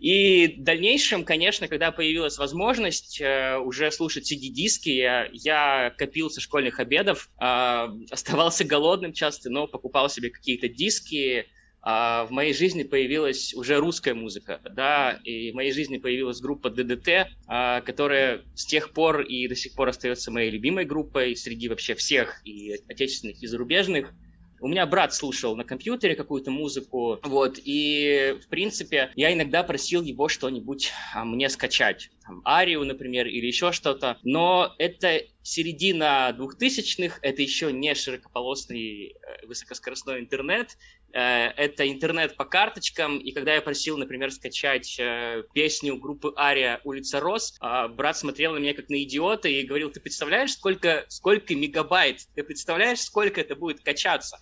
И 0.00 0.56
в 0.58 0.62
дальнейшем, 0.62 1.24
конечно, 1.24 1.68
когда 1.68 1.90
появилась 1.90 2.38
возможность 2.38 3.20
э, 3.20 3.58
уже 3.58 3.90
слушать 3.90 4.30
CD-диски, 4.30 4.90
я, 4.90 5.28
я 5.32 5.94
копил 5.96 6.30
со 6.30 6.40
школьных 6.40 6.80
обедов, 6.80 7.30
э, 7.40 7.86
оставался 8.10 8.64
голодным 8.64 9.12
часто, 9.12 9.50
но 9.50 9.66
покупал 9.66 10.08
себе 10.08 10.30
какие-то 10.30 10.68
диски, 10.68 11.46
а 11.88 12.24
в 12.24 12.32
моей 12.32 12.52
жизни 12.52 12.82
появилась 12.82 13.54
уже 13.54 13.76
русская 13.76 14.12
музыка, 14.12 14.60
да, 14.74 15.20
и 15.22 15.52
в 15.52 15.54
моей 15.54 15.70
жизни 15.70 15.98
появилась 15.98 16.40
группа 16.40 16.68
ДДТ, 16.68 17.28
а, 17.46 17.80
которая 17.82 18.42
с 18.56 18.66
тех 18.66 18.92
пор 18.92 19.20
и 19.20 19.46
до 19.46 19.54
сих 19.54 19.76
пор 19.76 19.90
остается 19.90 20.32
моей 20.32 20.50
любимой 20.50 20.84
группой 20.84 21.36
среди 21.36 21.68
вообще 21.68 21.94
всех 21.94 22.44
и 22.44 22.72
отечественных, 22.88 23.40
и 23.40 23.46
зарубежных. 23.46 24.12
У 24.60 24.68
меня 24.68 24.86
брат 24.86 25.14
слушал 25.14 25.54
на 25.56 25.64
компьютере 25.64 26.14
какую-то 26.14 26.50
музыку, 26.50 27.18
вот, 27.22 27.58
и, 27.62 28.38
в 28.42 28.48
принципе, 28.48 29.10
я 29.14 29.32
иногда 29.32 29.62
просил 29.62 30.02
его 30.02 30.28
что-нибудь 30.28 30.92
а, 31.14 31.24
мне 31.24 31.48
скачать, 31.48 32.10
там, 32.24 32.42
Арию, 32.44 32.84
например, 32.84 33.26
или 33.26 33.46
еще 33.46 33.72
что-то, 33.72 34.18
но 34.22 34.74
это 34.78 35.20
середина 35.42 36.32
двухтысячных, 36.36 37.18
это 37.22 37.42
еще 37.42 37.72
не 37.72 37.94
широкополосный 37.94 39.14
э, 39.14 39.46
высокоскоростной 39.46 40.20
интернет, 40.20 40.76
это 41.18 41.88
интернет 41.90 42.36
по 42.36 42.44
карточкам, 42.44 43.18
и 43.18 43.32
когда 43.32 43.54
я 43.54 43.62
просил, 43.62 43.96
например, 43.96 44.30
скачать 44.30 44.96
э, 44.98 45.44
песню 45.54 45.96
группы 45.96 46.32
Ария 46.36 46.80
«Улица 46.84 47.20
Рос», 47.20 47.56
э, 47.60 47.88
брат 47.88 48.16
смотрел 48.16 48.52
на 48.52 48.58
меня 48.58 48.74
как 48.74 48.88
на 48.88 49.02
идиота 49.02 49.48
и 49.48 49.62
говорил, 49.62 49.90
ты 49.90 50.00
представляешь, 50.00 50.52
сколько, 50.52 51.04
сколько 51.08 51.54
мегабайт, 51.54 52.20
ты 52.34 52.42
представляешь, 52.42 53.00
сколько 53.00 53.40
это 53.40 53.56
будет 53.56 53.80
качаться? 53.80 54.38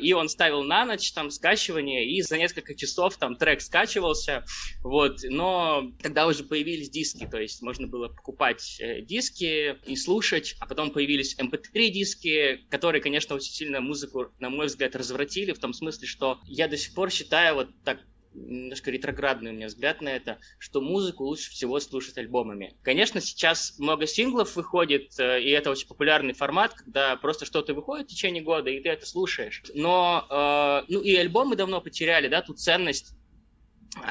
И 0.00 0.12
он 0.12 0.28
ставил 0.28 0.64
на 0.64 0.84
ночь 0.84 1.12
там 1.12 1.30
скачивание, 1.30 2.10
и 2.10 2.22
за 2.22 2.38
несколько 2.38 2.74
часов 2.74 3.16
там 3.16 3.36
трек 3.36 3.60
скачивался, 3.60 4.44
вот, 4.82 5.20
но 5.22 5.92
тогда 6.02 6.26
уже 6.26 6.44
появились 6.44 6.90
диски, 6.90 7.28
то 7.30 7.38
есть 7.38 7.62
можно 7.62 7.86
было 7.86 8.08
покупать 8.08 8.80
э, 8.80 9.02
диски 9.02 9.76
и 9.86 9.96
слушать, 9.96 10.56
а 10.60 10.66
потом 10.66 10.90
появились 10.90 11.36
MP3 11.38 11.68
эм 11.74 11.92
диски, 11.92 12.60
которые, 12.68 13.00
конечно, 13.00 13.36
очень 13.36 13.52
сильно 13.52 13.80
музыку, 13.80 14.32
на 14.38 14.50
мой 14.50 14.66
взгляд, 14.66 14.96
развратили, 14.96 15.52
в 15.52 15.58
том 15.64 15.72
смысле, 15.72 16.06
что 16.06 16.40
я 16.44 16.68
до 16.68 16.76
сих 16.76 16.92
пор 16.92 17.10
считаю 17.10 17.54
вот 17.54 17.70
так 17.84 18.00
немножко 18.34 18.90
ретроградный 18.90 19.52
у 19.52 19.54
меня 19.54 19.68
взгляд 19.68 20.02
на 20.02 20.10
это, 20.10 20.38
что 20.58 20.82
музыку 20.82 21.24
лучше 21.24 21.50
всего 21.50 21.80
слушать 21.80 22.18
альбомами. 22.18 22.76
Конечно, 22.82 23.20
сейчас 23.22 23.78
много 23.78 24.06
синглов 24.06 24.56
выходит, 24.56 25.18
э, 25.18 25.40
и 25.40 25.48
это 25.50 25.70
очень 25.70 25.86
популярный 25.86 26.34
формат, 26.34 26.74
когда 26.74 27.16
просто 27.16 27.46
что-то 27.46 27.72
выходит 27.72 28.08
в 28.08 28.10
течение 28.10 28.42
года, 28.42 28.68
и 28.68 28.80
ты 28.80 28.90
это 28.90 29.06
слушаешь. 29.06 29.62
Но, 29.72 30.26
э, 30.28 30.92
ну 30.92 31.00
и 31.00 31.14
альбомы 31.14 31.56
давно 31.56 31.80
потеряли, 31.80 32.28
да, 32.28 32.42
ту 32.42 32.52
ценность, 32.52 33.14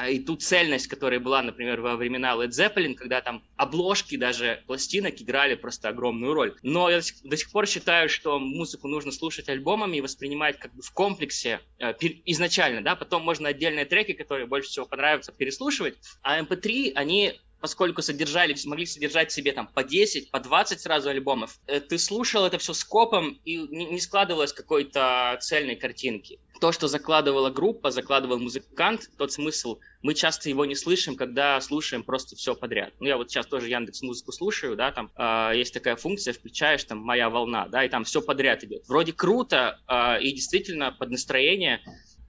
и 0.08 0.18
ту 0.18 0.36
цельность, 0.36 0.86
которая 0.86 1.20
была, 1.20 1.42
например, 1.42 1.80
во 1.80 1.96
времена 1.96 2.34
Led 2.34 2.48
Zeppelin, 2.48 2.94
когда 2.94 3.20
там 3.20 3.42
обложки 3.56 4.16
даже 4.16 4.62
пластинок 4.66 5.20
играли 5.20 5.54
просто 5.54 5.88
огромную 5.88 6.34
роль. 6.34 6.56
Но 6.62 6.88
я 6.88 7.00
до 7.24 7.36
сих 7.36 7.50
пор 7.50 7.66
считаю, 7.66 8.08
что 8.08 8.38
музыку 8.38 8.88
нужно 8.88 9.12
слушать 9.12 9.48
альбомами 9.48 9.98
и 9.98 10.00
воспринимать 10.00 10.58
как 10.58 10.74
бы 10.74 10.82
в 10.82 10.90
комплексе 10.92 11.60
э, 11.78 11.92
изначально, 12.24 12.82
да, 12.82 12.96
потом 12.96 13.22
можно 13.22 13.48
отдельные 13.48 13.84
треки, 13.84 14.12
которые 14.12 14.46
больше 14.46 14.70
всего 14.70 14.86
понравятся, 14.86 15.32
переслушивать, 15.32 15.96
а 16.22 16.40
MP3, 16.40 16.88
эм 16.88 16.92
они 16.96 17.40
поскольку 17.64 18.02
содержали, 18.02 18.54
могли 18.66 18.84
содержать 18.84 19.32
себе 19.32 19.50
там 19.52 19.68
по 19.68 19.82
10, 19.82 20.30
по 20.30 20.38
20 20.38 20.78
сразу 20.78 21.08
альбомов, 21.08 21.58
э, 21.66 21.80
ты 21.80 21.96
слушал 21.96 22.44
это 22.44 22.58
все 22.58 22.74
скопом 22.74 23.40
и 23.46 23.56
не 23.56 23.98
складывалось 24.00 24.52
какой-то 24.52 25.38
цельной 25.40 25.74
картинки. 25.74 26.38
То, 26.60 26.72
что 26.72 26.88
закладывала 26.88 27.48
группа, 27.48 27.90
закладывал 27.90 28.38
музыкант, 28.38 29.08
тот 29.16 29.32
смысл, 29.32 29.78
мы 30.02 30.12
часто 30.12 30.50
его 30.50 30.66
не 30.66 30.74
слышим, 30.74 31.16
когда 31.16 31.58
слушаем 31.62 32.02
просто 32.02 32.36
все 32.36 32.54
подряд. 32.54 32.92
Ну, 33.00 33.06
я 33.06 33.16
вот 33.16 33.30
сейчас 33.30 33.46
тоже 33.46 33.70
Яндекс 33.70 34.02
музыку 34.02 34.30
слушаю, 34.32 34.76
да, 34.76 34.92
там 34.92 35.10
э, 35.16 35.52
есть 35.56 35.72
такая 35.72 35.96
функция, 35.96 36.34
включаешь 36.34 36.84
там 36.84 36.98
«Моя 36.98 37.30
волна», 37.30 37.66
да, 37.68 37.82
и 37.82 37.88
там 37.88 38.04
все 38.04 38.20
подряд 38.20 38.62
идет. 38.64 38.86
Вроде 38.88 39.14
круто, 39.14 39.80
э, 39.88 40.20
и 40.20 40.32
действительно 40.32 40.92
под 40.92 41.08
настроение 41.08 41.80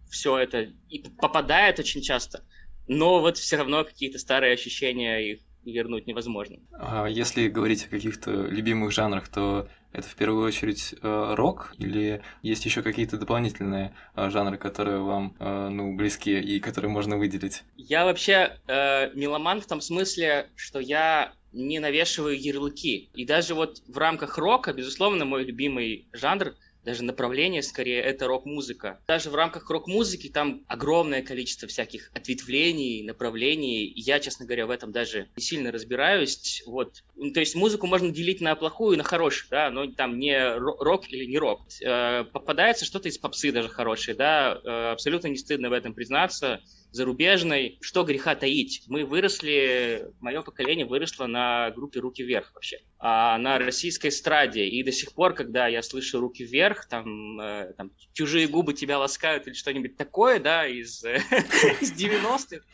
все 0.10 0.38
это 0.38 0.72
и 0.90 1.00
попадает 1.20 1.78
очень 1.80 2.02
часто– 2.02 2.42
но 2.88 3.20
вот 3.22 3.38
все 3.38 3.58
равно 3.58 3.84
какие-то 3.84 4.20
старые 4.20 4.54
ощущения 4.54 5.32
их 5.32 5.40
вернуть 5.66 6.08
невозможно. 6.08 6.58
А 6.74 7.08
если 7.08 7.48
говорить 7.48 7.86
о 7.86 7.90
каких-то 7.90 8.32
любимых 8.32 8.92
жанрах, 8.92 9.28
то 9.28 9.68
это 9.92 10.08
в 10.08 10.16
первую 10.16 10.46
очередь 10.46 10.94
э, 11.02 11.34
рок 11.36 11.74
или 11.78 12.22
есть 12.42 12.66
еще 12.66 12.82
какие-то 12.82 13.18
дополнительные 13.18 13.96
э, 14.16 14.30
жанры, 14.30 14.58
которые 14.58 15.00
вам 15.00 15.36
э, 15.40 15.70
ну 15.70 15.96
близки 15.96 16.40
и 16.40 16.60
которые 16.60 16.92
можно 16.92 17.18
выделить? 17.18 17.64
Я 17.78 18.06
вообще 18.06 18.60
э, 18.68 19.12
меломан 19.16 19.62
в 19.62 19.66
том 19.66 19.82
смысле, 19.82 20.50
что 20.56 20.80
я 20.80 21.34
не 21.54 21.80
навешиваю 21.80 22.40
ярлыки. 22.40 23.10
И 23.14 23.26
даже 23.26 23.56
вот 23.56 23.82
в 23.88 23.98
рамках 23.98 24.38
рока, 24.38 24.74
безусловно, 24.74 25.24
мой 25.24 25.46
любимый 25.46 26.08
жанр 26.12 26.54
даже 26.86 27.04
направление 27.04 27.64
скорее 27.64 28.00
это 28.00 28.28
рок-музыка. 28.28 29.02
Даже 29.08 29.30
в 29.30 29.36
рамках 29.36 29.70
рок-музыки 29.70 30.30
там 30.30 30.64
огромное 30.68 31.22
количество 31.22 31.68
всяких 31.68 32.12
ответвлений, 32.14 33.04
направлений. 33.04 33.92
Я, 33.96 34.20
честно 34.20 34.46
говоря, 34.46 34.68
в 34.68 34.70
этом 34.70 34.92
даже 34.92 35.28
не 35.36 35.42
сильно 35.42 35.72
разбираюсь. 35.72 36.64
Вот. 36.66 37.04
Ну, 37.16 37.32
то 37.32 37.40
есть 37.40 37.56
музыку 37.56 37.88
можно 37.88 38.12
делить 38.12 38.40
на 38.40 38.56
плохую 38.56 38.94
и 38.94 38.98
на 38.98 39.04
хорошую, 39.04 39.50
да, 39.50 39.72
но 39.72 39.92
там 39.92 40.20
не 40.20 40.56
рок 40.56 41.12
или 41.12 41.26
не 41.26 41.38
рок. 41.38 41.62
Э, 41.82 42.24
попадается 42.24 42.86
что-то 42.86 43.10
из 43.10 43.18
попсы 43.18 43.52
даже 43.52 43.68
хорошее, 43.68 44.16
да, 44.16 44.60
э, 44.64 44.92
абсолютно 44.92 45.28
не 45.28 45.38
стыдно 45.38 45.70
в 45.70 45.74
этом 45.74 45.94
признаться 45.94 46.62
зарубежной. 46.96 47.78
Что 47.82 48.04
греха 48.04 48.36
таить? 48.36 48.84
Мы 48.88 49.06
выросли, 49.06 50.10
мое 50.20 50.42
поколение 50.42 50.86
выросло 50.86 51.28
на 51.28 51.72
группе 51.72 52.00
«Руки 52.00 52.24
вверх» 52.24 52.54
вообще, 52.54 52.80
а 53.00 53.38
на 53.38 53.60
российской 53.60 54.08
эстраде. 54.08 54.66
И 54.66 54.84
до 54.84 54.92
сих 54.92 55.14
пор, 55.14 55.34
когда 55.34 55.68
я 55.68 55.82
слышу 55.82 56.20
«Руки 56.20 56.44
вверх», 56.44 56.88
там, 56.88 57.40
э, 57.40 57.74
там 57.78 57.92
«Чужие 58.14 58.48
губы 58.48 58.74
тебя 58.74 58.98
ласкают» 58.98 59.48
или 59.48 59.54
что-нибудь 59.54 59.98
такое, 59.98 60.40
да, 60.40 60.66
из, 60.68 61.04
из 61.82 61.94
90-х, 61.94 62.66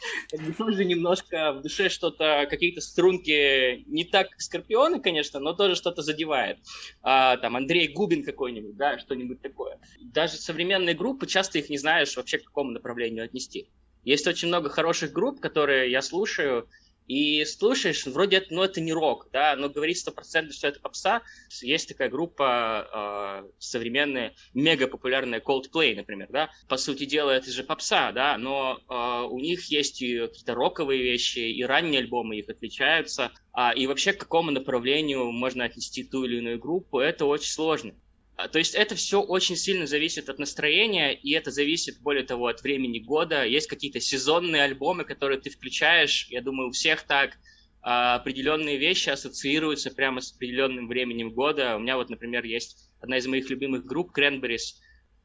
тоже 0.57 0.85
немножко 0.85 1.53
в 1.53 1.61
душе 1.61 1.89
что-то, 1.89 2.47
какие-то 2.49 2.81
струнки, 2.81 3.83
не 3.87 4.05
так 4.05 4.27
Скорпионы, 4.37 4.99
конечно, 4.99 5.39
но 5.39 5.53
тоже 5.53 5.75
что-то 5.75 6.01
задевает. 6.01 6.59
А, 7.01 7.37
там 7.37 7.55
Андрей 7.55 7.87
Губин 7.87 8.23
какой-нибудь, 8.23 8.75
да, 8.75 8.99
что-нибудь 8.99 9.41
такое. 9.41 9.79
Даже 10.01 10.37
современные 10.37 10.95
группы, 10.95 11.25
часто 11.25 11.57
их 11.57 11.69
не 11.69 11.77
знаешь 11.77 12.15
вообще 12.15 12.37
к 12.37 12.45
какому 12.45 12.71
направлению 12.71 13.25
отнести. 13.25 13.69
Есть 14.03 14.27
очень 14.27 14.47
много 14.47 14.69
хороших 14.69 15.11
групп, 15.11 15.39
которые 15.39 15.91
я 15.91 16.01
слушаю, 16.01 16.67
и 17.07 17.43
слушаешь, 17.43 18.05
вроде 18.05 18.37
это, 18.37 18.53
ну, 18.53 18.63
это 18.63 18.79
не 18.79 18.93
рок, 18.93 19.27
да, 19.33 19.55
но 19.57 19.67
говорить 19.67 19.97
сто 19.97 20.11
процентов, 20.11 20.55
что 20.55 20.69
это 20.69 20.79
попса. 20.79 21.21
Есть 21.61 21.89
такая 21.89 22.09
группа 22.09 23.43
э, 23.43 23.51
современная, 23.59 24.33
мега 24.53 24.87
популярная 24.87 25.41
Coldplay, 25.41 25.93
например, 25.93 26.29
да. 26.29 26.49
По 26.69 26.77
сути 26.77 27.03
дела, 27.03 27.31
это 27.31 27.51
же 27.51 27.63
попса, 27.63 28.13
да, 28.13 28.37
но 28.37 28.79
э, 28.87 29.27
у 29.29 29.39
них 29.39 29.65
есть 29.65 29.99
какие-то 29.99 30.55
роковые 30.55 31.03
вещи, 31.03 31.39
и 31.39 31.61
ранние 31.63 31.99
альбомы 31.99 32.37
их 32.37 32.47
отличаются. 32.47 33.31
А, 33.51 33.73
и 33.73 33.87
вообще 33.87 34.13
к 34.13 34.19
какому 34.21 34.51
направлению 34.51 35.31
можно 35.33 35.65
отнести 35.65 36.05
ту 36.05 36.23
или 36.23 36.37
иную 36.37 36.59
группу, 36.59 36.99
это 36.99 37.25
очень 37.25 37.51
сложно. 37.51 37.93
А, 38.41 38.47
то 38.47 38.57
есть 38.57 38.73
это 38.75 38.95
все 38.95 39.21
очень 39.21 39.55
сильно 39.55 39.85
зависит 39.85 40.29
от 40.29 40.39
настроения, 40.39 41.13
и 41.13 41.31
это 41.31 41.51
зависит, 41.51 42.01
более 42.01 42.23
того, 42.23 42.47
от 42.47 42.61
времени 42.61 42.99
года. 42.99 43.45
Есть 43.45 43.67
какие-то 43.67 43.99
сезонные 43.99 44.63
альбомы, 44.63 45.03
которые 45.03 45.39
ты 45.39 45.49
включаешь, 45.49 46.27
я 46.29 46.41
думаю, 46.41 46.69
у 46.69 46.71
всех 46.71 47.03
так, 47.03 47.37
а, 47.83 48.15
определенные 48.15 48.77
вещи 48.77 49.09
ассоциируются 49.09 49.91
прямо 49.91 50.21
с 50.21 50.33
определенным 50.33 50.87
временем 50.87 51.31
года. 51.31 51.75
У 51.75 51.79
меня 51.79 51.97
вот, 51.97 52.09
например, 52.09 52.43
есть 52.43 52.77
одна 52.99 53.17
из 53.17 53.27
моих 53.27 53.49
любимых 53.49 53.85
групп, 53.85 54.17
Cranberries, 54.17 54.75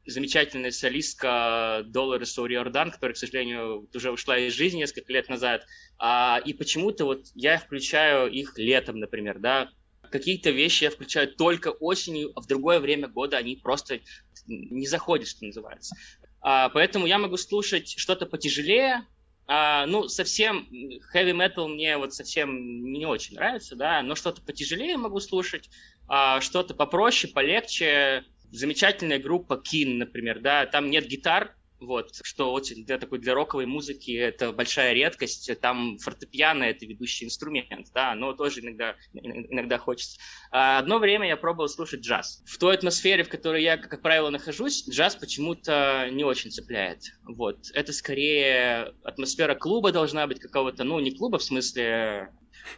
замечательная 0.05 0.71
солистка 0.71 1.83
Долорес 1.87 2.37
Ориордан, 2.37 2.91
которая, 2.91 3.15
к 3.15 3.17
сожалению, 3.17 3.87
уже 3.93 4.11
ушла 4.11 4.37
из 4.37 4.53
жизни 4.53 4.79
несколько 4.79 5.11
лет 5.11 5.27
назад. 5.27 5.65
А, 5.97 6.39
и 6.45 6.53
почему-то 6.53 7.05
вот 7.05 7.25
я 7.33 7.57
включаю 7.57 8.31
их 8.31 8.57
летом, 8.57 8.99
например, 8.99 9.39
да, 9.39 9.69
Какие-то 10.11 10.49
вещи 10.51 10.85
я 10.85 10.91
включаю 10.91 11.33
только 11.33 11.69
осенью, 11.69 12.31
а 12.35 12.41
в 12.41 12.47
другое 12.47 12.79
время 12.79 13.07
года 13.07 13.37
они 13.37 13.55
просто 13.55 13.99
не 14.47 14.87
заходят, 14.87 15.27
что 15.27 15.45
называется. 15.45 15.95
А, 16.41 16.69
поэтому 16.69 17.05
я 17.05 17.17
могу 17.17 17.37
слушать 17.37 17.93
что-то 17.97 18.25
потяжелее, 18.25 19.05
а, 19.47 19.85
ну, 19.85 20.07
совсем 20.09 20.67
heavy 21.13 21.31
metal 21.31 21.67
мне 21.67 21.97
вот 21.97 22.13
совсем 22.13 22.83
не 22.83 23.05
очень 23.05 23.35
нравится, 23.35 23.75
да, 23.75 24.01
но 24.01 24.15
что-то 24.15 24.41
потяжелее 24.41 24.97
могу 24.97 25.19
слушать, 25.19 25.69
а, 26.07 26.41
что-то 26.41 26.73
попроще, 26.73 27.31
полегче. 27.31 28.25
Замечательная 28.51 29.19
группа 29.19 29.61
Keen, 29.61 29.95
например, 29.95 30.39
да, 30.39 30.65
там 30.65 30.89
нет 30.89 31.05
гитар, 31.07 31.56
вот, 31.79 32.09
что 32.23 32.51
очень 32.51 32.85
для 32.85 32.97
такой 32.97 33.19
для 33.19 33.33
роковой 33.33 33.65
музыки 33.65 34.11
это 34.11 34.51
большая 34.51 34.93
редкость. 34.93 35.49
Там 35.61 35.97
фортепиано 35.97 36.63
это 36.63 36.85
ведущий 36.85 37.25
инструмент, 37.25 37.87
да, 37.93 38.15
но 38.15 38.33
тоже 38.33 38.61
иногда, 38.61 38.95
иногда 39.13 39.77
хочется. 39.77 40.19
А 40.51 40.79
одно 40.79 40.99
время 40.99 41.27
я 41.27 41.37
пробовал 41.37 41.69
слушать 41.69 42.01
джаз. 42.01 42.43
В 42.45 42.57
той 42.57 42.75
атмосфере, 42.75 43.23
в 43.23 43.29
которой 43.29 43.63
я, 43.63 43.77
как 43.77 44.01
правило, 44.01 44.29
нахожусь, 44.29 44.87
джаз 44.89 45.15
почему-то 45.15 46.09
не 46.11 46.23
очень 46.23 46.51
цепляет. 46.51 47.03
Вот, 47.23 47.69
это 47.73 47.93
скорее 47.93 48.93
атмосфера 49.03 49.55
клуба 49.55 49.91
должна 49.91 50.27
быть 50.27 50.39
какого-то, 50.39 50.83
ну, 50.83 50.99
не 50.99 51.11
клуба 51.11 51.37
в 51.37 51.43
смысле 51.43 52.29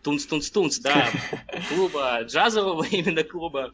тунц-тунц-тунц, 0.03 0.79
да, 0.81 1.09
клуба, 1.69 2.21
джазового 2.23 2.85
именно 2.91 3.23
клуба, 3.23 3.71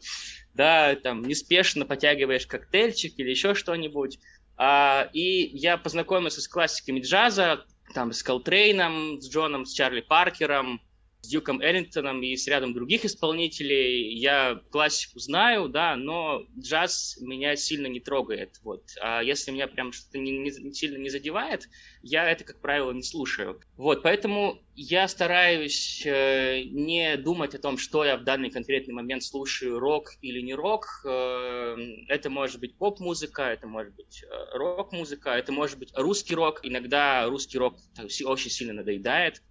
да, 0.54 0.96
там, 0.96 1.22
неспешно 1.22 1.84
потягиваешь 1.84 2.46
коктейльчик 2.46 3.18
или 3.18 3.30
еще 3.30 3.54
что-нибудь, 3.54 4.18
а, 4.56 5.08
и 5.12 5.50
я 5.56 5.76
познакомился 5.76 6.40
с 6.40 6.48
классиками 6.48 7.00
джаза, 7.00 7.64
там, 7.94 8.12
с 8.12 8.22
Колтрейном, 8.22 9.20
с 9.20 9.30
Джоном, 9.30 9.64
с 9.66 9.72
Чарли 9.72 10.00
Паркером, 10.00 10.80
с 11.26 11.28
Дюком 11.28 11.60
Эллингтоном 11.60 12.22
и 12.22 12.36
с 12.36 12.46
рядом 12.46 12.72
других 12.72 13.04
исполнителей. 13.04 14.14
Я 14.14 14.60
классику 14.70 15.18
знаю, 15.18 15.68
да, 15.68 15.96
но 15.96 16.46
джаз 16.58 17.18
меня 17.20 17.56
сильно 17.56 17.88
не 17.88 18.00
трогает. 18.00 18.60
Вот. 18.62 18.84
А 19.00 19.22
если 19.22 19.50
меня 19.50 19.66
прям 19.66 19.92
что-то 19.92 20.18
не, 20.18 20.30
не, 20.30 20.72
сильно 20.72 20.98
не 20.98 21.10
задевает, 21.10 21.68
я 22.02 22.30
это, 22.30 22.44
как 22.44 22.60
правило, 22.60 22.92
не 22.92 23.02
слушаю. 23.02 23.60
Вот, 23.76 24.02
поэтому 24.02 24.62
я 24.76 25.08
стараюсь 25.08 26.04
э, 26.06 26.62
не 26.64 27.16
думать 27.16 27.54
о 27.54 27.58
том, 27.58 27.76
что 27.76 28.04
я 28.04 28.16
в 28.16 28.24
данный 28.24 28.50
конкретный 28.50 28.94
момент 28.94 29.24
слушаю, 29.24 29.80
рок 29.80 30.12
или 30.22 30.40
не 30.40 30.54
рок. 30.54 30.86
Э, 31.04 31.76
это 32.08 32.30
может 32.30 32.60
быть 32.60 32.76
поп-музыка, 32.76 33.42
это 33.42 33.66
может 33.66 33.94
быть 33.96 34.22
э, 34.22 34.56
рок-музыка, 34.56 35.30
это 35.30 35.50
может 35.50 35.78
быть 35.78 35.92
русский 35.96 36.36
рок. 36.36 36.60
Иногда 36.62 37.26
русский 37.26 37.58
рок 37.58 37.78
очень 38.24 38.50
сильно 38.50 38.74
надоедает 38.74 39.42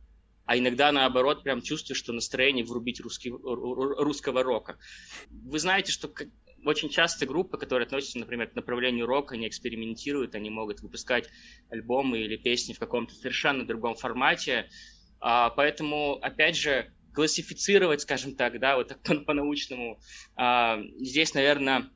а 0.45 0.57
иногда 0.57 0.91
наоборот 0.91 1.43
прям 1.43 1.61
чувствую, 1.61 1.95
что 1.95 2.13
настроение 2.13 2.63
врубить 2.63 2.99
русский, 2.99 3.31
русского 3.31 4.43
рока. 4.43 4.77
Вы 5.29 5.59
знаете, 5.59 5.91
что 5.91 6.11
очень 6.65 6.89
часто 6.89 7.25
группы, 7.25 7.57
которые 7.57 7.85
относятся, 7.85 8.19
например, 8.19 8.49
к 8.49 8.55
направлению 8.55 9.05
рока, 9.05 9.35
они 9.35 9.47
экспериментируют, 9.47 10.35
они 10.35 10.49
могут 10.49 10.81
выпускать 10.81 11.29
альбомы 11.69 12.19
или 12.19 12.37
песни 12.37 12.73
в 12.73 12.79
каком-то 12.79 13.13
совершенно 13.13 13.65
другом 13.65 13.95
формате. 13.95 14.69
А, 15.19 15.49
поэтому, 15.51 16.13
опять 16.21 16.57
же, 16.57 16.91
классифицировать, 17.13 18.01
скажем 18.01 18.35
так, 18.35 18.59
да, 18.59 18.75
вот 18.75 18.89
так 18.89 19.01
по-научному, 19.25 19.99
а, 20.35 20.79
здесь, 20.99 21.33
наверное, 21.33 21.89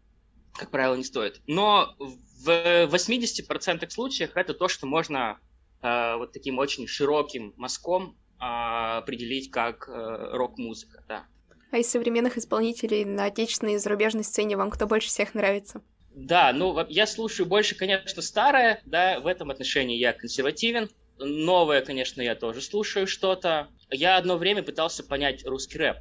как 0.54 0.72
правило, 0.72 0.96
не 0.96 1.04
стоит. 1.04 1.42
Но 1.48 1.96
в 2.00 2.50
80% 2.50 3.90
случаев 3.90 4.32
это 4.36 4.54
то, 4.54 4.68
что 4.68 4.88
можно 4.88 5.40
а, 5.82 6.18
вот 6.18 6.32
таким 6.32 6.58
очень 6.58 6.88
широким 6.88 7.54
мазком 7.58 8.18
определить 8.40 9.52
как 9.52 9.88
э, 9.90 10.30
рок-музыка, 10.32 11.04
да. 11.08 11.26
А 11.72 11.78
из 11.78 11.90
современных 11.90 12.38
исполнителей 12.38 13.06
на 13.06 13.26
отечественной 13.26 13.74
и 13.74 13.78
зарубежной 13.78 14.24
сцене 14.24 14.58
вам 14.58 14.72
кто 14.72 14.88
больше 14.88 15.10
всех 15.10 15.36
нравится? 15.36 15.82
Да, 16.16 16.52
ну 16.54 16.86
я 16.90 17.06
слушаю 17.06 17.46
больше, 17.46 17.76
конечно, 17.76 18.22
старое, 18.22 18.82
да, 18.86 19.20
в 19.20 19.28
этом 19.28 19.52
отношении 19.52 19.98
я 19.98 20.14
консервативен. 20.14 20.90
Новое, 21.20 21.82
конечно, 21.82 22.22
я 22.22 22.36
тоже 22.36 22.62
слушаю 22.62 23.06
что-то. 23.06 23.68
Я 23.92 24.18
одно 24.18 24.38
время 24.38 24.64
пытался 24.64 25.04
понять 25.04 25.46
русский 25.46 25.78
рэп. 25.78 25.98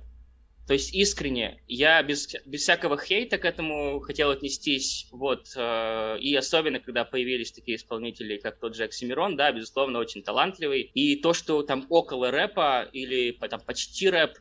То 0.69 0.75
есть 0.75 0.95
искренне, 0.95 1.63
я 1.67 2.03
без, 2.03 2.29
без 2.45 2.61
всякого 2.61 2.99
хейта 2.99 3.39
к 3.39 3.47
этому 3.47 4.01
хотел 4.01 4.29
отнестись, 4.29 5.09
вот, 5.11 5.51
э, 5.57 6.19
и 6.21 6.37
особенно, 6.37 6.79
когда 6.79 7.07
появились 7.07 7.53
такие 7.53 7.79
исполнители, 7.79 8.37
как 8.37 8.61
тот 8.61 8.77
Джек 8.77 8.93
Семирон, 8.93 9.35
да, 9.35 9.51
безусловно, 9.51 9.99
очень 9.99 10.23
талантливый, 10.23 10.83
и 10.83 11.17
то, 11.17 11.33
что 11.33 11.63
там 11.63 11.87
около 11.89 12.31
рэпа 12.31 12.87
или 12.93 13.33
там 13.49 13.61
почти 13.61 14.11
рэп, 14.11 14.33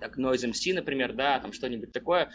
как 0.00 0.18
Noise 0.18 0.50
MC, 0.50 0.74
например, 0.74 1.14
да, 1.14 1.38
там 1.38 1.54
что-нибудь 1.54 1.92
такое, 1.92 2.30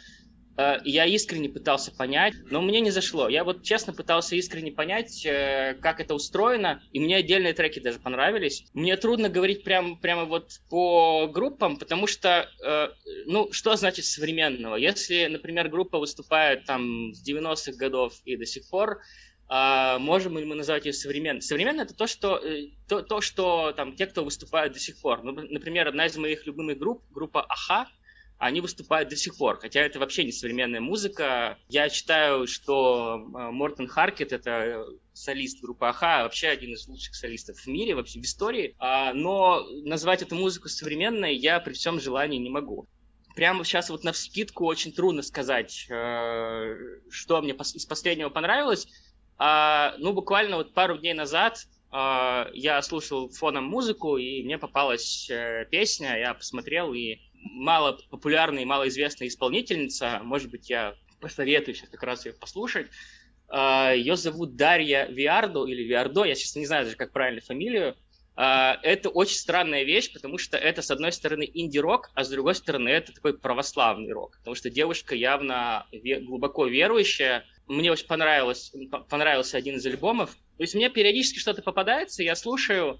я 0.84 1.06
искренне 1.06 1.48
пытался 1.48 1.92
понять, 1.92 2.34
но 2.50 2.62
мне 2.62 2.82
не 2.82 2.92
зашло. 2.92 3.30
Я 3.30 3.44
вот 3.44 3.64
честно 3.64 3.94
пытался 3.94 4.36
искренне 4.36 4.72
понять, 4.72 5.26
э, 5.26 5.76
как 5.82 6.00
это 6.00 6.14
устроено, 6.14 6.82
и 6.92 7.00
мне 7.00 7.16
отдельные 7.16 7.54
треки 7.54 7.80
даже 7.80 8.00
понравились. 8.00 8.66
Мне 8.74 8.98
трудно 8.98 9.30
говорить 9.30 9.64
прям, 9.64 9.98
прямо 9.98 10.26
вот 10.26 10.60
по 10.70 11.28
группам, 11.28 11.78
потому 11.78 12.08
что, 12.08 12.50
э, 12.62 12.90
ну, 13.26 13.52
что 13.52 13.76
значит 13.76 14.06
современного? 14.06 14.76
Если, 14.76 15.28
например, 15.28 15.70
группа 15.70 15.98
выступает 15.98 16.66
там 16.66 17.14
с 17.14 17.24
90-х 17.24 17.78
годов 17.78 18.14
и 18.26 18.36
до 18.36 18.46
сих 18.46 18.70
пор, 18.70 19.02
можем 19.52 20.38
ли 20.38 20.46
мы 20.46 20.54
назвать 20.54 20.86
ее 20.86 20.94
современной? 20.94 21.42
Современной 21.42 21.86
это 21.86 21.96
то, 21.96 22.06
что, 22.06 22.40
то, 22.88 23.02
то, 23.02 23.20
что 23.20 23.72
там 23.72 23.96
те, 23.96 24.06
кто 24.06 24.24
выступает 24.24 24.74
до 24.74 24.80
сих 24.80 25.02
пор. 25.02 25.24
Ну, 25.24 25.32
например, 25.32 25.88
одна 25.88 26.06
из 26.06 26.16
моих 26.18 26.46
любимых 26.46 26.78
групп, 26.78 27.04
группа 27.10 27.44
Аха, 27.50 27.90
они 28.40 28.62
выступают 28.62 29.10
до 29.10 29.18
сих 29.18 29.38
пор, 29.38 29.60
хотя 29.60 29.82
это 29.82 30.00
вообще 30.00 30.24
не 30.24 30.32
современная 30.32 30.80
музыка. 30.80 31.58
Я 31.68 31.90
считаю, 31.90 32.48
что 32.48 33.18
э, 33.18 33.52
Мортон 33.52 33.88
Харкет— 33.88 34.32
это 34.34 34.86
солист 35.12 35.62
группы 35.62 35.86
Аха, 35.86 36.24
вообще 36.24 36.48
один 36.48 36.74
из 36.74 36.88
лучших 36.88 37.16
солистов 37.16 37.58
в 37.58 37.68
мире, 37.68 37.96
вообще 37.96 38.22
в 38.22 38.24
истории. 38.24 38.76
А, 38.80 39.14
но 39.14 39.68
назвать 39.84 40.22
эту 40.22 40.36
музыку 40.36 40.70
современной 40.70 41.36
я 41.36 41.60
при 41.60 41.74
всем 41.74 42.00
желании 42.00 42.38
не 42.38 42.50
могу. 42.50 42.88
Прямо 43.36 43.66
сейчас 43.66 43.90
вот 43.90 44.06
на 44.06 44.14
вскидку 44.14 44.66
очень 44.66 44.94
трудно 44.94 45.22
сказать, 45.22 45.86
э, 45.90 46.76
что 47.10 47.42
мне 47.42 47.52
из 47.52 47.86
последнего 47.86 48.30
понравилось. 48.30 48.88
А, 49.38 49.96
ну, 49.98 50.14
буквально 50.14 50.56
вот 50.56 50.74
пару 50.74 50.98
дней 50.98 51.14
назад 51.14 51.68
я 51.92 52.80
слушал 52.84 53.30
фоном 53.30 53.64
музыку, 53.64 54.18
и 54.18 54.44
мне 54.44 54.60
попалась 54.60 55.28
э, 55.28 55.66
песня, 55.72 56.20
я 56.20 56.36
посмотрел 56.36 56.94
и 56.94 57.18
мало 57.42 58.00
популярная 58.10 58.64
и 58.64 58.66
малоизвестная 58.66 59.28
исполнительница, 59.28 60.20
может 60.24 60.50
быть, 60.50 60.70
я 60.70 60.96
посоветую 61.20 61.76
сейчас 61.76 61.90
как 61.90 62.04
раз 62.04 62.26
ее 62.26 62.34
послушать. 62.34 62.88
А, 63.48 63.94
ее 63.94 64.16
зовут 64.16 64.56
Дарья 64.56 65.08
Виардо 65.08 65.66
или 65.66 65.84
Виардо, 65.84 66.24
я 66.24 66.36
сейчас 66.36 66.56
не 66.56 66.66
знаю 66.66 66.86
даже, 66.86 66.98
как 66.98 67.12
правильно 67.12 67.42
фамилию. 67.42 67.96
А, 68.36 68.80
это 68.84 69.10
очень 69.10 69.36
странная 69.36 69.84
вещь, 69.84 70.14
потому 70.14 70.38
что 70.38 70.58
это, 70.58 70.82
с 70.82 70.92
одной 70.92 71.12
стороны, 71.12 71.50
инди-рок, 71.54 72.12
а 72.14 72.24
с 72.24 72.30
другой 72.30 72.56
стороны, 72.56 72.90
это 72.90 73.12
такой 73.12 73.38
православный 73.38 74.14
рок, 74.14 74.38
потому 74.38 74.56
что 74.56 74.70
девушка 74.70 75.16
явно 75.16 75.88
глубоко 75.92 76.68
верующая. 76.68 77.46
Мне 77.68 77.92
очень 77.92 78.08
понравилось, 78.08 78.72
понравился 79.10 79.58
один 79.58 79.76
из 79.76 79.86
альбомов. 79.86 80.38
То 80.58 80.64
есть 80.64 80.74
мне 80.74 80.90
периодически 80.90 81.40
что-то 81.40 81.62
попадается, 81.62 82.24
я 82.24 82.36
слушаю, 82.36 83.00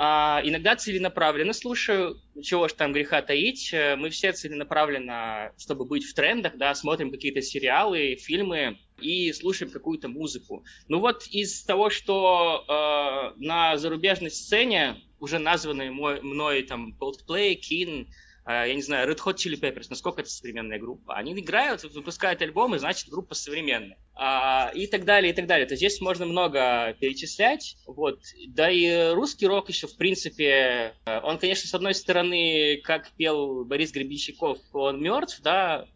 а, 0.00 0.40
иногда 0.44 0.76
целенаправленно 0.76 1.52
слушаю, 1.52 2.22
чего 2.40 2.68
ж 2.68 2.72
там 2.74 2.92
греха 2.92 3.20
таить. 3.20 3.70
Э, 3.72 3.96
мы 3.96 4.10
все 4.10 4.30
целенаправленно, 4.32 5.50
чтобы 5.58 5.84
быть 5.86 6.04
в 6.04 6.14
трендах, 6.14 6.56
да, 6.56 6.72
смотрим 6.76 7.10
какие-то 7.10 7.42
сериалы, 7.42 8.14
фильмы 8.14 8.78
и 9.00 9.32
слушаем 9.32 9.72
какую-то 9.72 10.06
музыку. 10.06 10.64
Ну 10.86 11.00
вот 11.00 11.26
из 11.26 11.64
того, 11.64 11.90
что 11.90 12.64
э, 12.68 13.44
на 13.44 13.76
зарубежной 13.76 14.30
сцене 14.30 15.02
уже 15.18 15.40
названные 15.40 15.90
мой, 15.90 16.20
мной 16.22 16.62
там 16.62 16.96
Coldplay, 17.00 17.56
а, 17.56 18.06
я 18.48 18.74
не 18.74 18.82
знаю, 18.82 19.08
Red 19.10 19.18
Hot 19.24 19.34
Chili 19.34 19.60
Peppers, 19.60 19.88
насколько 19.90 20.22
это 20.22 20.30
современная 20.30 20.78
группа. 20.78 21.14
Они 21.14 21.32
играют, 21.38 21.82
выпускают 21.84 22.40
альбомы, 22.40 22.78
значит, 22.78 23.08
группа 23.10 23.34
современная. 23.34 23.98
А, 24.14 24.72
и 24.74 24.86
так 24.86 25.04
далее, 25.04 25.32
и 25.32 25.36
так 25.36 25.46
далее. 25.46 25.66
То 25.66 25.74
есть 25.74 25.80
здесь 25.82 26.00
можно 26.00 26.26
много 26.26 26.96
перечислять. 26.98 27.76
Вот. 27.86 28.20
Да 28.48 28.70
и 28.70 29.12
русский 29.12 29.46
рок 29.46 29.68
еще, 29.68 29.86
в 29.86 29.96
принципе, 29.96 30.94
э, 31.04 31.20
он, 31.22 31.38
конечно, 31.38 31.68
с 31.68 31.74
одной 31.74 31.94
стороны, 31.94 32.80
как 32.82 33.10
пел 33.12 33.64
Борис 33.64 33.92
Гребенщиков, 33.92 34.58
он 34.72 35.00
мертв, 35.00 35.40
да, 35.42 35.86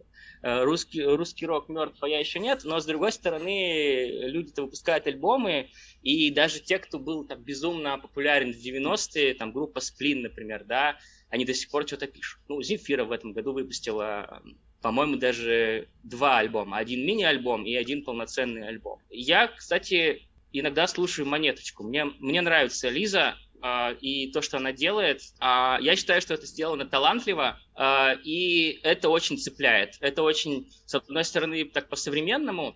э, 0.42 0.62
русский, 0.62 1.02
русский 1.02 1.46
рок 1.46 1.68
мертв, 1.68 2.02
а 2.02 2.08
я 2.08 2.20
еще 2.20 2.38
нет, 2.38 2.60
но 2.64 2.78
с 2.78 2.84
другой 2.84 3.12
стороны, 3.12 4.06
люди-то 4.28 4.62
выпускают 4.62 5.06
альбомы, 5.06 5.70
и 6.02 6.30
даже 6.30 6.60
те, 6.60 6.78
кто 6.78 6.98
был 6.98 7.24
там 7.24 7.42
безумно 7.42 7.98
популярен 7.98 8.52
в 8.52 8.56
90-е, 8.56 9.34
там 9.34 9.52
группа 9.52 9.80
Сплин, 9.80 10.22
например, 10.22 10.64
да, 10.64 10.96
они 11.32 11.46
до 11.46 11.54
сих 11.54 11.70
пор 11.70 11.86
что-то 11.86 12.06
пишут. 12.06 12.42
Ну, 12.48 12.62
Земфира 12.62 13.04
в 13.04 13.10
этом 13.10 13.32
году 13.32 13.54
выпустила, 13.54 14.42
по-моему, 14.82 15.16
даже 15.16 15.88
два 16.02 16.38
альбома. 16.38 16.76
Один 16.76 17.06
мини-альбом 17.06 17.64
и 17.64 17.74
один 17.74 18.04
полноценный 18.04 18.68
альбом. 18.68 19.00
Я, 19.08 19.48
кстати, 19.48 20.28
иногда 20.52 20.86
слушаю 20.86 21.26
«Монеточку». 21.26 21.84
Мне, 21.84 22.04
мне 22.04 22.40
нравится 22.40 22.88
Лиза, 22.88 23.34
Uh, 23.64 23.96
и 24.00 24.32
то, 24.32 24.42
что 24.42 24.56
она 24.56 24.72
делает, 24.72 25.20
uh, 25.40 25.80
я 25.80 25.94
считаю, 25.94 26.20
что 26.20 26.34
это 26.34 26.46
сделано 26.46 26.84
талантливо, 26.84 27.60
uh, 27.76 28.20
и 28.24 28.80
это 28.82 29.08
очень 29.08 29.38
цепляет. 29.38 29.98
Это 30.00 30.24
очень, 30.24 30.68
с 30.84 30.96
одной 30.96 31.22
стороны, 31.22 31.64
так 31.66 31.88
по-современному, 31.88 32.74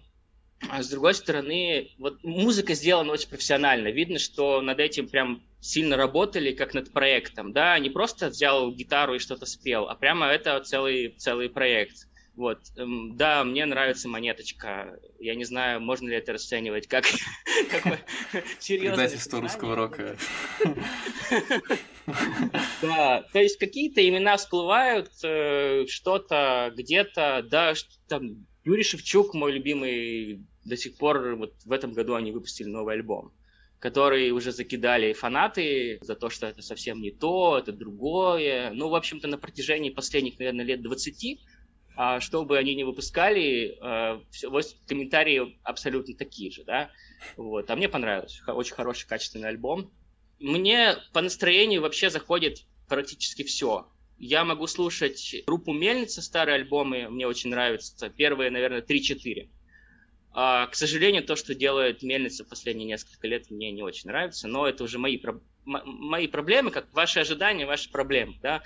а 0.69 0.83
с 0.83 0.88
другой 0.88 1.14
стороны, 1.14 1.90
вот 1.99 2.23
музыка 2.25 2.75
сделана 2.75 3.12
очень 3.12 3.29
профессионально. 3.29 3.88
Видно, 3.88 4.19
что 4.19 4.61
над 4.61 4.79
этим 4.81 5.09
прям 5.09 5.42
сильно 5.61 5.97
работали, 5.97 6.53
как 6.53 6.75
над 6.75 6.92
проектом, 6.92 7.53
да, 7.53 7.79
не 7.79 7.90
просто 7.90 8.29
взял 8.29 8.71
гитару 8.71 9.14
и 9.14 9.19
что-то 9.19 9.47
спел, 9.47 9.88
а 9.88 9.95
прямо 9.95 10.27
это 10.27 10.59
целый, 10.61 11.14
целый 11.19 11.49
проект. 11.51 12.09
Вот, 12.37 12.59
эм, 12.77 13.16
да, 13.16 13.42
мне 13.45 13.64
нравится 13.64 14.09
монеточка. 14.09 14.99
Я 15.19 15.35
не 15.35 15.45
знаю, 15.45 15.81
можно 15.81 16.09
ли 16.09 16.16
это 16.16 16.35
расценивать 16.35 16.87
как 16.87 17.07
серьезное. 18.59 19.07
Издательство 19.07 19.40
русского 19.40 19.75
рока. 19.75 20.16
Да, 22.81 23.25
то 23.33 23.40
есть 23.40 23.59
какие-то 23.59 24.07
имена 24.09 24.37
всплывают, 24.37 25.11
э, 25.25 25.87
что-то 25.88 26.73
где-то, 26.77 27.45
да, 27.51 27.75
там 28.07 28.47
Юрий 28.66 28.83
Шевчук, 28.83 29.33
мой 29.33 29.52
любимый, 29.52 30.44
до 30.64 30.76
сих 30.76 30.98
пор 30.98 31.37
вот 31.37 31.55
в 31.64 31.72
этом 31.72 31.92
году 31.92 32.14
они 32.14 32.33
выпустили 32.33 32.68
новый 32.68 32.96
альбом 32.96 33.33
который 33.79 34.31
уже 34.31 34.52
закидали 34.52 35.12
фанаты 35.12 35.98
за 36.00 36.14
то, 36.14 36.31
что 36.31 36.46
это 36.46 36.62
совсем 36.62 37.00
не 37.02 37.11
то, 37.11 37.59
это 37.59 37.72
другое. 37.72 38.70
Ну, 38.72 38.88
в 38.88 38.94
общем-то, 38.94 39.29
на 39.29 39.37
протяжении 39.37 39.90
последних, 39.90 40.38
наверное, 40.38 40.64
лет 40.64 40.83
20 40.83 41.38
а, 41.96 42.20
что 42.20 42.44
бы 42.44 42.59
они 42.59 42.74
ни 42.74 42.83
выпускали, 42.83 43.79
а, 43.81 44.20
все, 44.31 44.50
комментарии 44.87 45.59
абсолютно 45.62 46.14
такие 46.14 46.50
же, 46.50 46.62
да. 46.64 46.90
Вот. 47.37 47.70
А 47.70 47.76
мне 47.76 47.88
понравилось. 47.88 48.42
Очень 48.46 48.74
хороший, 48.74 49.07
качественный 49.07 49.48
альбом. 49.48 49.90
Мне 50.38 50.96
по 51.14 51.22
настроению 51.22 51.81
вообще 51.81 52.11
заходит 52.11 52.66
практически 52.88 53.44
все. 53.44 53.88
Я 54.18 54.44
могу 54.44 54.66
слушать 54.66 55.37
группу 55.46 55.72
Мельница, 55.72 56.22
старые 56.22 56.57
альбомы, 56.57 57.09
мне 57.11 57.26
очень 57.26 57.50
нравятся. 57.50 58.09
Первые, 58.09 58.50
наверное, 58.50 58.81
3-4. 58.81 59.48
А, 60.33 60.66
к 60.66 60.74
сожалению, 60.74 61.24
то, 61.24 61.37
что 61.37 61.55
делает 61.55 62.02
Мельница 62.02 62.44
последние 62.44 62.87
несколько 62.87 63.26
лет, 63.26 63.50
мне 63.50 63.70
не 63.72 63.83
очень 63.83 64.09
нравится, 64.09 64.48
но 64.48 64.66
это 64.66 64.85
уже 64.85 64.98
мои, 64.98 65.20
мои 65.64 66.29
проблемы, 66.29 66.70
как 66.70 66.92
ваши 66.92 67.20
ожидания, 67.20 67.66
ваши 67.66 67.90
проблемы, 67.90 68.35
да. 68.42 68.62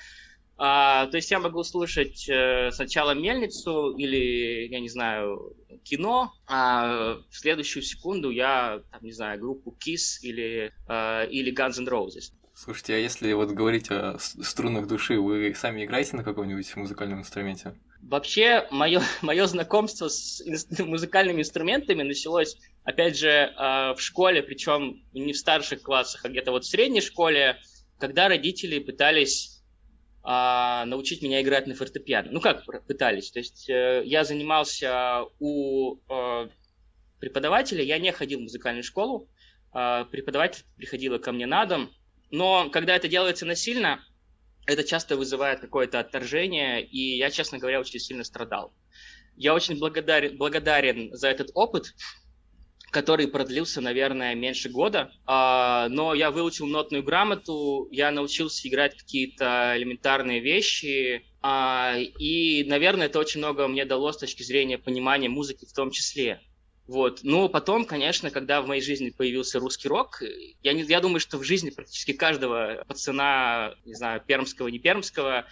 А, 0.56 1.06
то 1.06 1.16
есть 1.16 1.30
я 1.30 1.38
могу 1.38 1.64
слушать 1.64 2.28
э, 2.28 2.70
сначала 2.70 3.12
мельницу 3.12 3.96
или, 3.96 4.68
я 4.68 4.78
не 4.80 4.90
знаю, 4.90 5.56
кино, 5.84 6.34
а 6.46 7.16
в 7.30 7.38
следующую 7.38 7.82
секунду 7.82 8.30
я, 8.30 8.82
там, 8.90 9.00
не 9.02 9.12
знаю, 9.12 9.40
группу 9.40 9.74
Kiss 9.82 10.18
или, 10.20 10.70
э, 10.86 11.30
или 11.30 11.50
Guns 11.50 11.78
N' 11.78 11.88
Roses. 11.88 12.32
Слушайте, 12.62 12.92
а 12.92 12.98
если 12.98 13.32
вот 13.32 13.52
говорить 13.52 13.90
о 13.90 14.18
струнах 14.18 14.86
души, 14.86 15.18
вы 15.18 15.54
сами 15.54 15.82
играете 15.86 16.14
на 16.14 16.22
каком-нибудь 16.22 16.76
музыкальном 16.76 17.20
инструменте? 17.20 17.74
Вообще, 18.02 18.68
мое, 18.70 19.00
мое 19.22 19.46
знакомство 19.46 20.08
с 20.08 20.42
музыкальными 20.78 21.40
инструментами 21.40 22.02
началось, 22.02 22.58
опять 22.84 23.16
же, 23.16 23.30
э, 23.30 23.94
в 23.94 23.96
школе, 23.98 24.42
причем 24.42 25.02
не 25.14 25.32
в 25.32 25.38
старших 25.38 25.80
классах, 25.80 26.26
а 26.26 26.28
где-то 26.28 26.50
вот 26.50 26.64
в 26.64 26.68
средней 26.68 27.00
школе, 27.00 27.56
когда 27.98 28.28
родители 28.28 28.78
пытались 28.78 29.62
а, 30.22 30.84
научить 30.84 31.22
меня 31.22 31.40
играть 31.40 31.66
на 31.66 31.74
фортепиано. 31.74 32.30
Ну 32.30 32.42
как 32.42 32.66
пытались? 32.86 33.30
То 33.30 33.38
есть 33.38 33.70
э, 33.70 34.02
я 34.04 34.22
занимался 34.22 35.24
у 35.38 35.96
э, 36.10 36.48
преподавателя, 37.20 37.82
я 37.82 37.98
не 37.98 38.12
ходил 38.12 38.40
в 38.40 38.42
музыкальную 38.42 38.84
школу, 38.84 39.30
э, 39.72 40.04
преподаватель 40.10 40.64
приходила 40.76 41.16
ко 41.16 41.32
мне 41.32 41.46
на 41.46 41.64
дом, 41.64 41.90
но 42.30 42.70
когда 42.70 42.96
это 42.96 43.08
делается 43.08 43.46
насильно, 43.46 44.04
это 44.66 44.84
часто 44.84 45.16
вызывает 45.16 45.60
какое-то 45.60 45.98
отторжение, 45.98 46.84
и 46.84 47.16
я, 47.16 47.30
честно 47.30 47.58
говоря, 47.58 47.80
очень 47.80 47.98
сильно 47.98 48.24
страдал. 48.24 48.72
Я 49.36 49.54
очень 49.54 49.78
благодарен, 49.78 50.36
благодарен 50.36 51.14
за 51.14 51.28
этот 51.28 51.50
опыт, 51.54 51.94
который 52.90 53.28
продлился, 53.28 53.80
наверное, 53.80 54.34
меньше 54.34 54.68
года. 54.68 55.10
А, 55.24 55.88
но 55.88 56.12
я 56.14 56.30
выучил 56.30 56.66
нотную 56.66 57.02
грамоту, 57.02 57.88
я 57.90 58.10
научился 58.10 58.68
играть 58.68 58.96
какие-то 58.96 59.74
элементарные 59.76 60.40
вещи. 60.40 61.24
А, 61.40 61.96
и, 61.96 62.64
наверное, 62.64 63.06
это 63.06 63.18
очень 63.18 63.38
много 63.38 63.66
мне 63.68 63.84
дало 63.84 64.12
с 64.12 64.18
точки 64.18 64.42
зрения 64.42 64.78
понимания 64.78 65.28
музыки 65.28 65.64
в 65.64 65.72
том 65.72 65.90
числе. 65.90 66.40
Вот. 66.90 67.20
Но 67.22 67.48
потом, 67.48 67.84
конечно, 67.84 68.32
когда 68.32 68.60
в 68.60 68.66
моей 68.66 68.82
жизни 68.82 69.10
появился 69.10 69.60
русский 69.60 69.86
рок, 69.86 70.24
я, 70.60 70.72
не, 70.72 70.82
я 70.82 71.00
думаю, 71.00 71.20
что 71.20 71.38
в 71.38 71.44
жизни 71.44 71.70
практически 71.70 72.12
каждого 72.12 72.84
пацана, 72.88 73.76
не 73.84 73.94
знаю, 73.94 74.20
пермского, 74.26 74.66
не 74.66 74.80
пермского, 74.80 75.46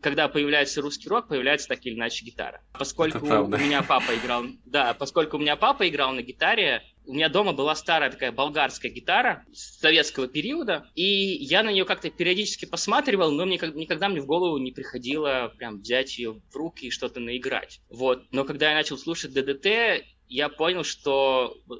когда 0.00 0.28
появляется 0.28 0.80
русский 0.82 1.08
рок, 1.08 1.26
появляется 1.26 1.66
так 1.66 1.84
или 1.84 1.96
иначе 1.96 2.24
гитара. 2.24 2.62
Поскольку 2.78 3.26
у 3.26 3.48
меня 3.48 3.82
папа 3.82 4.14
играл, 4.14 4.44
да, 4.64 4.94
поскольку 4.94 5.38
у 5.38 5.40
меня 5.40 5.56
папа 5.56 5.88
играл 5.88 6.12
на 6.12 6.22
гитаре, 6.22 6.84
у 7.04 7.14
меня 7.14 7.28
дома 7.28 7.52
была 7.52 7.74
старая 7.74 8.12
такая 8.12 8.30
болгарская 8.30 8.92
гитара 8.92 9.44
советского 9.52 10.28
периода, 10.28 10.86
и 10.94 11.02
я 11.02 11.64
на 11.64 11.72
нее 11.72 11.84
как-то 11.84 12.10
периодически 12.10 12.64
посматривал, 12.64 13.32
но 13.32 13.44
мне 13.44 13.58
никогда 13.74 14.08
мне 14.08 14.20
в 14.20 14.26
голову 14.26 14.58
не 14.58 14.70
приходило 14.70 15.52
прям 15.58 15.80
взять 15.80 16.16
ее 16.16 16.40
в 16.48 16.54
руки 16.54 16.86
и 16.86 16.90
что-то 16.90 17.18
наиграть. 17.18 17.80
Вот. 17.90 18.22
Но 18.30 18.44
когда 18.44 18.70
я 18.70 18.76
начал 18.76 18.98
слушать 18.98 19.32
ДДТ, 19.32 20.04
я 20.28 20.48
понял, 20.48 20.84
что 20.84 21.56
э, 21.68 21.74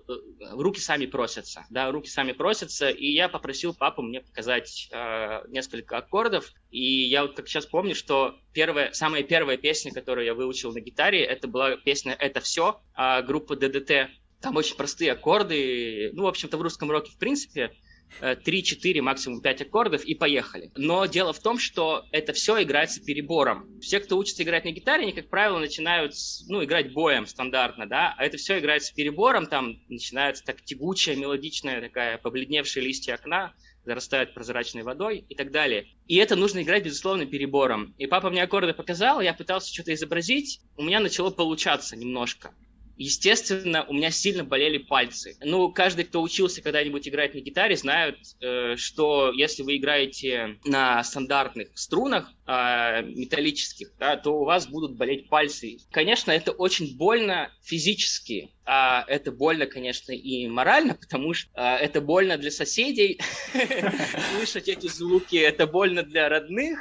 руки 0.53 0.81
сами 0.81 1.07
просятся, 1.07 1.67
да, 1.71 1.91
руки 1.91 2.09
сами 2.09 2.33
просятся, 2.33 2.89
и 2.91 3.07
я 3.07 3.29
попросил 3.29 3.75
папу 3.75 4.03
мне 4.03 4.21
показать 4.21 4.89
э, 4.93 5.43
несколько 5.49 5.99
аккордов, 5.99 6.53
и 6.71 6.83
я 6.83 7.23
вот 7.23 7.37
как 7.37 7.49
сейчас 7.49 7.67
помню, 7.67 7.95
что 7.95 8.39
первая, 8.53 8.93
самая 8.93 9.23
первая 9.23 9.57
песня, 9.57 9.93
которую 9.93 10.27
я 10.27 10.35
выучил 10.35 10.73
на 10.73 10.81
гитаре, 10.81 11.25
это 11.25 11.49
была 11.49 11.77
песня 11.77 12.13
«Это 12.13 12.41
все» 12.41 12.81
э, 12.97 13.23
группы 13.23 13.57
ДДТ. 13.57 14.11
Там 14.41 14.57
очень 14.57 14.77
простые 14.77 15.13
аккорды, 15.13 16.11
ну, 16.13 16.25
в 16.25 16.27
общем-то, 16.27 16.57
в 16.57 16.63
русском 16.63 16.91
роке, 16.91 17.11
в 17.11 17.19
принципе, 17.19 17.73
3-4, 18.21 18.99
э, 18.99 19.03
максимум 19.03 19.41
5 19.41 19.63
аккордов 19.63 20.05
и 20.05 20.15
поехали. 20.15 20.71
Но 20.77 21.07
дело 21.07 21.33
в 21.33 21.41
том, 21.41 21.59
что 21.59 22.05
это 22.13 22.33
все 22.33 22.63
играется 22.63 23.03
перебором. 23.03 23.79
Все, 23.81 24.01
кто 24.01 24.17
учится 24.17 24.43
играть 24.43 24.65
на 24.65 24.71
гитаре, 24.71 25.05
они, 25.05 25.13
как 25.13 25.29
правило, 25.29 25.59
начинают 25.59 26.15
ну, 26.49 26.65
играть 26.65 26.93
боем 26.93 27.27
стандартно, 27.27 27.87
да, 27.87 28.15
а 28.17 28.25
это 28.25 28.37
все 28.37 28.59
играется 28.59 28.95
перебором, 28.95 29.47
там 29.47 29.81
начинается 29.89 30.45
так 30.45 30.63
тягучая, 30.63 31.17
мелодичная 31.17 31.81
такая 31.81 32.19
побледневшая 32.19 32.85
листья 32.85 33.15
окна, 33.15 33.55
зарастают 33.85 34.35
прозрачной 34.35 34.83
водой 34.83 35.25
и 35.29 35.35
так 35.35 35.53
далее. 35.53 35.87
И 36.07 36.17
это 36.17 36.37
нужно 36.37 36.63
играть, 36.63 36.85
безусловно, 36.85 37.25
перебором. 37.25 37.95
И 37.99 38.07
папа 38.07 38.31
мне 38.31 38.43
аккорды 38.43 38.75
показал, 38.75 39.21
я 39.21 39.33
пытался 39.33 39.73
что-то 39.73 39.95
изобразить, 39.95 40.61
у 40.77 40.83
меня 40.83 41.01
начало 41.01 41.31
получаться 41.31 41.97
немножко. 41.97 42.53
Естественно, 42.97 43.85
у 43.85 43.93
меня 43.93 44.11
сильно 44.11 44.43
болели 44.45 44.79
пальцы. 44.79 45.37
Ну, 45.43 45.71
каждый, 45.71 46.05
кто 46.05 46.23
учился 46.23 46.63
когда-нибудь 46.63 47.07
играть 47.09 47.35
на 47.35 47.41
гитаре, 47.41 47.77
знает, 47.77 48.17
э, 48.41 48.77
что 48.77 49.33
если 49.33 49.63
вы 49.63 49.77
играете 49.77 50.59
на 50.65 51.03
стандартных 51.05 51.69
струнах 51.75 52.33
э, 52.47 53.03
металлических, 53.03 53.93
да, 53.99 54.17
то 54.17 54.41
у 54.41 54.45
вас 54.45 54.67
будут 54.67 54.97
болеть 54.97 55.29
пальцы. 55.29 55.79
Конечно, 55.91 56.31
это 56.31 56.53
очень 56.53 56.97
больно 56.97 57.53
физически, 57.63 58.51
а 58.65 59.05
это 59.07 59.31
больно, 59.31 59.67
конечно, 59.67 60.13
и 60.13 60.47
морально, 60.49 60.95
потому 60.95 61.35
что 61.35 61.51
э, 61.55 61.85
это 61.85 62.01
больно 62.01 62.39
для 62.39 62.51
соседей 62.51 63.21
слышать 64.37 64.69
эти 64.69 64.87
звуки, 64.87 65.37
это 65.37 65.67
больно 65.67 66.03
для 66.03 66.29
родных, 66.29 66.79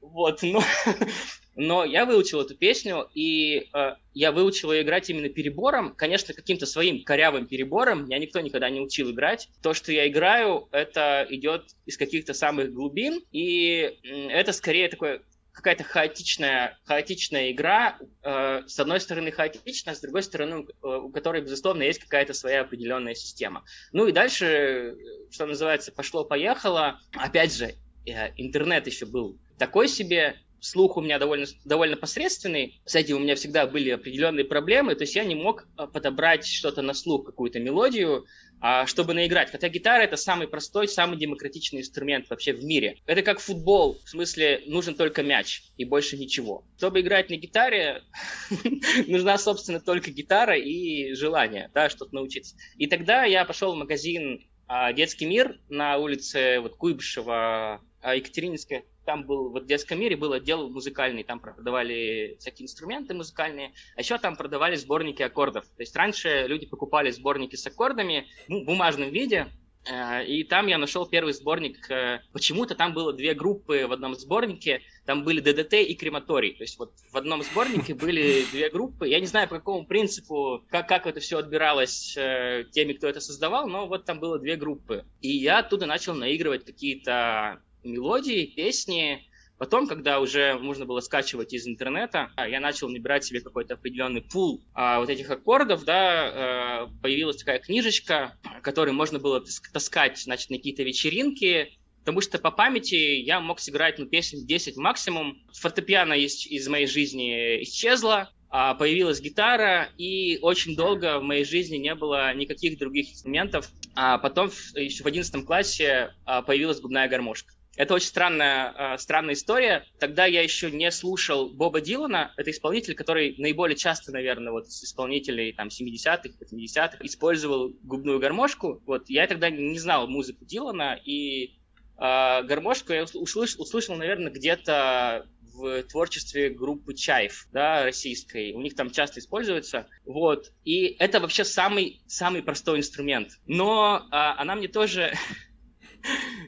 вот, 0.00 0.42
но 0.42 0.62
но 1.56 1.84
я 1.84 2.04
выучил 2.04 2.42
эту 2.42 2.54
песню, 2.54 3.08
и 3.14 3.68
э, 3.72 3.94
я 4.14 4.30
выучил 4.32 4.72
ее 4.72 4.82
играть 4.82 5.08
именно 5.08 5.28
перебором, 5.30 5.94
конечно, 5.94 6.34
каким-то 6.34 6.66
своим 6.66 7.02
корявым 7.02 7.46
перебором. 7.46 8.04
Меня 8.04 8.18
никто 8.18 8.40
никогда 8.40 8.68
не 8.68 8.80
учил 8.80 9.10
играть. 9.10 9.48
То, 9.62 9.72
что 9.72 9.90
я 9.90 10.06
играю, 10.06 10.68
это 10.70 11.26
идет 11.30 11.74
из 11.86 11.96
каких-то 11.96 12.34
самых 12.34 12.72
глубин, 12.72 13.22
и 13.32 13.98
э, 14.02 14.28
это 14.28 14.52
скорее 14.52 14.88
такое 14.88 15.22
какая-то 15.56 15.84
хаотичная, 15.84 16.78
хаотичная 16.84 17.50
игра, 17.50 17.98
э, 18.22 18.62
с 18.66 18.78
одной 18.78 19.00
стороны 19.00 19.32
хаотичная, 19.32 19.94
с 19.94 20.00
другой 20.00 20.22
стороны, 20.22 20.66
э, 20.66 20.86
у 20.86 21.08
которой, 21.10 21.40
безусловно, 21.40 21.82
есть 21.82 22.00
какая-то 22.00 22.34
своя 22.34 22.60
определенная 22.60 23.14
система. 23.14 23.64
Ну 23.92 24.06
и 24.06 24.12
дальше, 24.12 24.94
что 25.30 25.46
называется, 25.46 25.92
пошло-поехало. 25.92 27.00
Опять 27.14 27.54
же, 27.54 27.74
э, 28.04 28.32
интернет 28.36 28.86
еще 28.86 29.06
был 29.06 29.38
такой 29.58 29.88
себе, 29.88 30.36
слух 30.60 30.96
у 30.96 31.00
меня 31.00 31.18
довольно, 31.18 31.46
довольно 31.64 31.96
посредственный, 31.96 32.80
с 32.84 32.94
этим 32.94 33.16
у 33.16 33.20
меня 33.20 33.34
всегда 33.36 33.66
были 33.66 33.90
определенные 33.90 34.44
проблемы, 34.44 34.94
то 34.94 35.02
есть 35.02 35.14
я 35.14 35.24
не 35.24 35.34
мог 35.34 35.66
а, 35.76 35.86
подобрать 35.86 36.46
что-то 36.46 36.82
на 36.82 36.94
слух, 36.94 37.26
какую-то 37.26 37.60
мелодию, 37.60 38.26
а, 38.60 38.86
чтобы 38.86 39.14
наиграть. 39.14 39.50
Хотя 39.50 39.68
гитара 39.68 40.02
это 40.02 40.16
самый 40.16 40.48
простой, 40.48 40.88
самый 40.88 41.18
демократичный 41.18 41.80
инструмент 41.80 42.28
вообще 42.30 42.52
в 42.52 42.64
мире. 42.64 42.98
Это 43.06 43.22
как 43.22 43.38
футбол, 43.38 43.98
в 44.04 44.08
смысле 44.08 44.62
нужен 44.66 44.94
только 44.94 45.22
мяч 45.22 45.62
и 45.76 45.84
больше 45.84 46.16
ничего. 46.16 46.64
Чтобы 46.78 47.00
играть 47.00 47.30
на 47.30 47.36
гитаре, 47.36 48.02
нужна, 49.06 49.38
собственно, 49.38 49.80
только 49.80 50.10
гитара 50.10 50.56
и 50.56 51.12
желание, 51.14 51.70
да, 51.74 51.90
что-то 51.90 52.14
научиться. 52.14 52.56
И 52.76 52.86
тогда 52.86 53.24
я 53.24 53.44
пошел 53.44 53.74
в 53.74 53.78
магазин 53.78 54.46
а, 54.66 54.92
«Детский 54.92 55.26
мир» 55.26 55.60
на 55.68 55.98
улице 55.98 56.60
вот, 56.60 56.76
Куйбышева, 56.76 57.82
Екатерининская, 58.02 58.84
там 59.06 59.24
был, 59.24 59.50
вот 59.50 59.62
в 59.62 59.66
детском 59.66 59.98
мире 59.98 60.16
был 60.16 60.32
отдел 60.32 60.68
музыкальный, 60.68 61.24
там 61.24 61.40
продавали 61.40 62.36
всякие 62.38 62.64
инструменты 62.64 63.14
музыкальные, 63.14 63.72
а 63.96 64.00
еще 64.00 64.18
там 64.18 64.36
продавали 64.36 64.76
сборники 64.76 65.22
аккордов. 65.22 65.64
То 65.64 65.82
есть 65.82 65.96
раньше 65.96 66.44
люди 66.46 66.66
покупали 66.66 67.10
сборники 67.10 67.56
с 67.56 67.66
аккордами 67.66 68.26
ну, 68.48 68.62
в 68.62 68.64
бумажном 68.66 69.10
виде, 69.10 69.46
Э, 69.88 70.24
и 70.24 70.44
там 70.44 70.66
я 70.66 70.78
нашел 70.78 71.06
первый 71.06 71.32
сборник. 71.32 71.90
Э, 71.90 72.20
почему-то 72.32 72.74
там 72.74 72.92
было 72.92 73.12
две 73.12 73.34
группы 73.34 73.86
в 73.86 73.92
одном 73.92 74.14
сборнике. 74.14 74.82
Там 75.04 75.24
были 75.24 75.40
ДДТ 75.40 75.74
и 75.74 75.94
крематорий. 75.94 76.54
То 76.54 76.64
есть 76.64 76.78
вот 76.78 76.92
в 77.10 77.16
одном 77.16 77.42
сборнике 77.42 77.94
были 77.94 78.44
две 78.50 78.70
группы. 78.70 79.08
Я 79.08 79.20
не 79.20 79.26
знаю, 79.26 79.48
по 79.48 79.56
какому 79.56 79.86
принципу, 79.86 80.64
как, 80.70 80.88
как 80.88 81.06
это 81.06 81.20
все 81.20 81.38
отбиралось 81.38 82.16
э, 82.16 82.64
теми, 82.72 82.94
кто 82.94 83.08
это 83.08 83.20
создавал, 83.20 83.68
но 83.68 83.86
вот 83.86 84.04
там 84.04 84.18
было 84.18 84.38
две 84.38 84.56
группы. 84.56 85.04
И 85.20 85.28
я 85.28 85.58
оттуда 85.58 85.86
начал 85.86 86.14
наигрывать 86.14 86.64
какие-то 86.64 87.60
мелодии, 87.86 88.46
песни, 88.46 89.26
Потом, 89.58 89.86
когда 89.86 90.20
уже 90.20 90.58
можно 90.58 90.84
было 90.84 91.00
скачивать 91.00 91.54
из 91.54 91.66
интернета, 91.66 92.30
я 92.36 92.60
начал 92.60 92.90
набирать 92.90 93.24
себе 93.24 93.40
какой-то 93.40 93.74
определенный 93.74 94.20
пул 94.20 94.62
а, 94.74 95.00
вот 95.00 95.08
этих 95.08 95.30
аккордов, 95.30 95.84
да, 95.84 96.02
а, 96.02 96.86
появилась 97.00 97.38
такая 97.38 97.58
книжечка, 97.58 98.36
которую 98.62 98.94
можно 98.94 99.18
было 99.18 99.42
таскать, 99.72 100.18
значит, 100.18 100.50
на 100.50 100.58
какие-то 100.58 100.82
вечеринки, 100.82 101.78
потому 102.00 102.20
что 102.20 102.38
по 102.38 102.50
памяти 102.50 102.94
я 102.94 103.40
мог 103.40 103.58
сыграть, 103.58 103.98
ну, 103.98 104.06
песен 104.06 104.46
10 104.46 104.76
максимум. 104.76 105.38
Фортепиано 105.54 106.12
из, 106.12 106.46
из 106.46 106.68
моей 106.68 106.86
жизни 106.86 107.62
исчезло, 107.62 108.30
а 108.50 108.74
появилась 108.74 109.20
гитара, 109.20 109.88
и 109.96 110.38
очень 110.42 110.76
долго 110.76 111.18
в 111.18 111.22
моей 111.22 111.44
жизни 111.44 111.78
не 111.78 111.94
было 111.94 112.32
никаких 112.34 112.78
других 112.78 113.10
инструментов. 113.10 113.70
А 113.94 114.18
потом 114.18 114.50
еще 114.74 115.02
в 115.02 115.06
11 115.06 115.46
классе 115.46 116.10
а, 116.26 116.42
появилась 116.42 116.80
губная 116.80 117.08
гармошка. 117.08 117.55
Это 117.76 117.94
очень 117.94 118.08
странная, 118.08 118.72
э, 118.94 118.98
странная 118.98 119.34
история. 119.34 119.84
Тогда 119.98 120.26
я 120.26 120.42
еще 120.42 120.70
не 120.70 120.90
слушал 120.90 121.50
Боба 121.50 121.80
Дилана. 121.80 122.32
Это 122.36 122.50
исполнитель, 122.50 122.94
который 122.94 123.34
наиболее 123.38 123.76
часто, 123.76 124.12
наверное, 124.12 124.52
вот 124.52 124.66
из 124.66 124.82
исполнителей 124.82 125.52
там 125.52 125.68
70-х, 125.68 126.30
80-х 126.40 126.98
использовал 127.02 127.72
губную 127.82 128.18
гармошку. 128.18 128.82
Вот 128.86 129.08
я 129.08 129.26
тогда 129.26 129.50
не 129.50 129.78
знал 129.78 130.08
музыку 130.08 130.44
Дилана, 130.44 130.98
и 131.04 131.58
э, 131.98 132.42
гармошку 132.42 132.92
я 132.92 133.04
услышал, 133.04 133.62
услышал 133.62 133.94
наверное, 133.96 134.32
где-то 134.32 135.26
в 135.56 135.82
творчестве 135.84 136.50
группы 136.50 136.94
Чаев, 136.94 137.48
да, 137.52 137.84
российской. 137.84 138.52
У 138.52 138.60
них 138.60 138.74
там 138.74 138.90
часто 138.90 139.20
используется. 139.20 139.86
Вот. 140.04 140.52
И 140.64 140.96
это 140.98 141.18
вообще 141.18 141.44
самый, 141.44 142.02
самый 142.06 142.42
простой 142.42 142.78
инструмент. 142.78 143.30
Но 143.46 144.06
а, 144.10 144.38
она 144.40 144.54
мне 144.54 144.68
тоже 144.68 145.14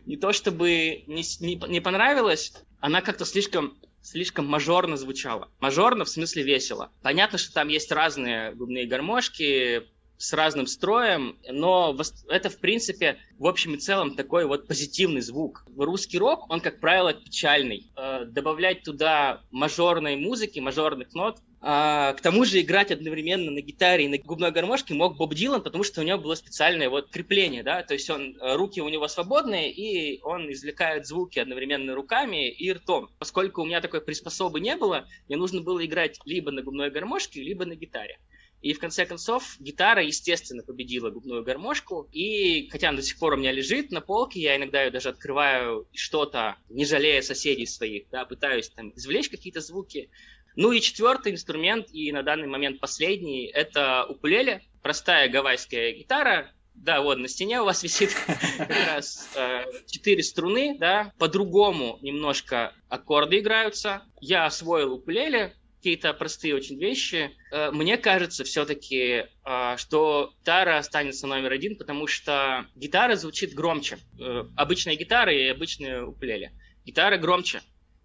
не 0.06 0.16
то 0.16 0.32
чтобы 0.32 1.04
не, 1.06 1.22
не, 1.40 1.54
не 1.68 1.80
понравилось, 1.80 2.52
она 2.80 3.00
как-то 3.00 3.24
слишком 3.24 3.76
слишком 4.00 4.46
мажорно 4.46 4.96
звучала. 4.96 5.50
Мажорно 5.60 6.04
в 6.04 6.08
смысле 6.08 6.42
весело. 6.42 6.90
Понятно, 7.02 7.36
что 7.36 7.52
там 7.52 7.68
есть 7.68 7.92
разные 7.92 8.54
губные 8.54 8.86
гармошки, 8.86 9.84
с 10.18 10.32
разным 10.32 10.66
строем, 10.66 11.38
но 11.48 11.96
это, 12.28 12.50
в 12.50 12.58
принципе, 12.58 13.18
в 13.38 13.46
общем 13.46 13.74
и 13.74 13.78
целом 13.78 14.16
такой 14.16 14.44
вот 14.46 14.66
позитивный 14.66 15.20
звук. 15.20 15.64
Русский 15.76 16.18
рок, 16.18 16.50
он, 16.50 16.60
как 16.60 16.80
правило, 16.80 17.14
печальный. 17.14 17.90
Э, 17.96 18.24
добавлять 18.26 18.82
туда 18.82 19.42
мажорной 19.50 20.16
музыки, 20.16 20.58
мажорных 20.58 21.14
нот, 21.14 21.38
а, 21.60 22.12
к 22.12 22.20
тому 22.20 22.44
же 22.44 22.60
играть 22.60 22.92
одновременно 22.92 23.50
на 23.50 23.60
гитаре 23.60 24.04
и 24.04 24.08
на 24.08 24.18
губной 24.18 24.52
гармошке 24.52 24.94
мог 24.94 25.16
Боб 25.16 25.34
Дилан, 25.34 25.62
потому 25.62 25.82
что 25.82 26.00
у 26.00 26.04
него 26.04 26.18
было 26.18 26.36
специальное 26.36 26.88
вот 26.88 27.10
крепление, 27.10 27.64
да, 27.64 27.82
то 27.82 27.94
есть 27.94 28.08
он, 28.10 28.36
э, 28.36 28.54
руки 28.54 28.80
у 28.80 28.88
него 28.88 29.08
свободные, 29.08 29.72
и 29.72 30.20
он 30.22 30.50
извлекает 30.52 31.06
звуки 31.06 31.40
одновременно 31.40 31.94
руками 31.94 32.48
и 32.48 32.72
ртом. 32.72 33.10
Поскольку 33.18 33.62
у 33.62 33.66
меня 33.66 33.80
такой 33.80 34.00
приспособы 34.00 34.60
не 34.60 34.76
было, 34.76 35.06
мне 35.26 35.36
нужно 35.36 35.60
было 35.60 35.84
играть 35.84 36.20
либо 36.24 36.52
на 36.52 36.62
губной 36.62 36.90
гармошке, 36.90 37.42
либо 37.42 37.64
на 37.64 37.74
гитаре. 37.74 38.18
И 38.60 38.72
в 38.72 38.80
конце 38.80 39.06
концов 39.06 39.56
гитара, 39.60 40.02
естественно, 40.02 40.62
победила 40.62 41.10
губную 41.10 41.44
гармошку. 41.44 42.08
И 42.12 42.68
хотя 42.70 42.88
она 42.88 42.98
до 42.98 43.02
сих 43.02 43.18
пор 43.18 43.34
у 43.34 43.36
меня 43.36 43.52
лежит 43.52 43.90
на 43.90 44.00
полке, 44.00 44.40
я 44.40 44.56
иногда 44.56 44.82
ее 44.82 44.90
даже 44.90 45.10
открываю 45.10 45.86
и 45.92 45.96
что-то, 45.96 46.56
не 46.68 46.84
жалея 46.84 47.22
соседей 47.22 47.66
своих, 47.66 48.08
да, 48.10 48.24
пытаюсь 48.24 48.68
там 48.70 48.92
извлечь 48.96 49.28
какие-то 49.28 49.60
звуки. 49.60 50.10
Ну 50.56 50.72
и 50.72 50.80
четвертый 50.80 51.32
инструмент, 51.32 51.86
и 51.92 52.10
на 52.10 52.22
данный 52.22 52.48
момент 52.48 52.80
последний, 52.80 53.46
это 53.46 54.04
укулеле. 54.08 54.62
Простая 54.82 55.28
гавайская 55.28 55.92
гитара, 55.92 56.52
да, 56.82 57.00
вот 57.02 57.18
на 57.18 57.28
стене 57.28 57.60
у 57.60 57.64
вас 57.64 57.82
висит 57.84 58.14
как 58.56 58.70
раз 58.70 59.28
э, 59.34 59.64
четыре 59.86 60.22
струны, 60.22 60.76
да, 60.78 61.12
по-другому 61.18 61.98
немножко 62.02 62.72
аккорды 62.88 63.40
играются. 63.40 64.02
Я 64.20 64.46
освоил 64.46 64.94
укулеле, 64.94 65.54
какие-то 65.78 66.12
простые 66.12 66.54
очень 66.54 66.78
вещи. 66.78 67.30
Э, 67.50 67.70
мне 67.70 67.96
кажется 67.96 68.44
все-таки, 68.44 69.24
э, 69.44 69.76
что 69.76 70.32
гитара 70.40 70.78
останется 70.78 71.26
номер 71.26 71.52
один, 71.52 71.76
потому 71.76 72.06
что 72.06 72.66
гитара 72.74 73.16
звучит 73.16 73.54
громче. 73.54 73.98
Э, 74.20 74.44
обычная 74.56 74.96
гитара 74.96 75.32
и 75.32 75.46
обычная 75.46 76.04
укулеле. 76.04 76.52
Гитара 76.84 77.16
громче. 77.16 77.62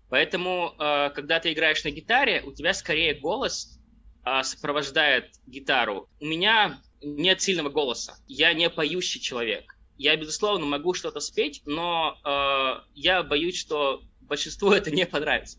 Поэтому, 0.10 0.76
э, 0.78 1.10
когда 1.16 1.40
ты 1.40 1.54
играешь 1.54 1.84
на 1.84 1.90
гитаре, 1.90 2.44
у 2.46 2.54
тебя 2.54 2.74
скорее 2.74 3.16
голос 3.16 3.80
э, 4.26 4.44
сопровождает 4.44 5.32
гитару. 5.48 6.08
У 6.20 6.26
меня 6.26 6.80
нет 7.02 7.42
сильного 7.42 7.70
голоса. 7.70 8.16
Я 8.28 8.54
не 8.54 8.70
поющий 8.70 9.20
человек. 9.20 9.76
Я, 9.98 10.16
безусловно, 10.16 10.66
могу 10.66 10.94
что-то 10.94 11.20
спеть, 11.20 11.62
но 11.66 12.18
э, 12.24 12.84
я 12.94 13.24
боюсь, 13.24 13.58
что 13.58 14.04
большинству 14.22 14.72
это 14.74 14.92
не 14.92 15.06
понравится. 15.06 15.58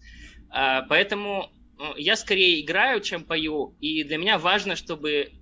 Э, 0.55 0.83
поэтому 0.89 1.51
я 1.97 2.17
скорее 2.17 2.61
играю, 2.61 3.01
чем 3.01 3.25
пою, 3.25 3.77
и 3.81 4.05
для 4.05 4.17
меня 4.17 4.39
важно, 4.39 4.77
чтобы 4.77 5.33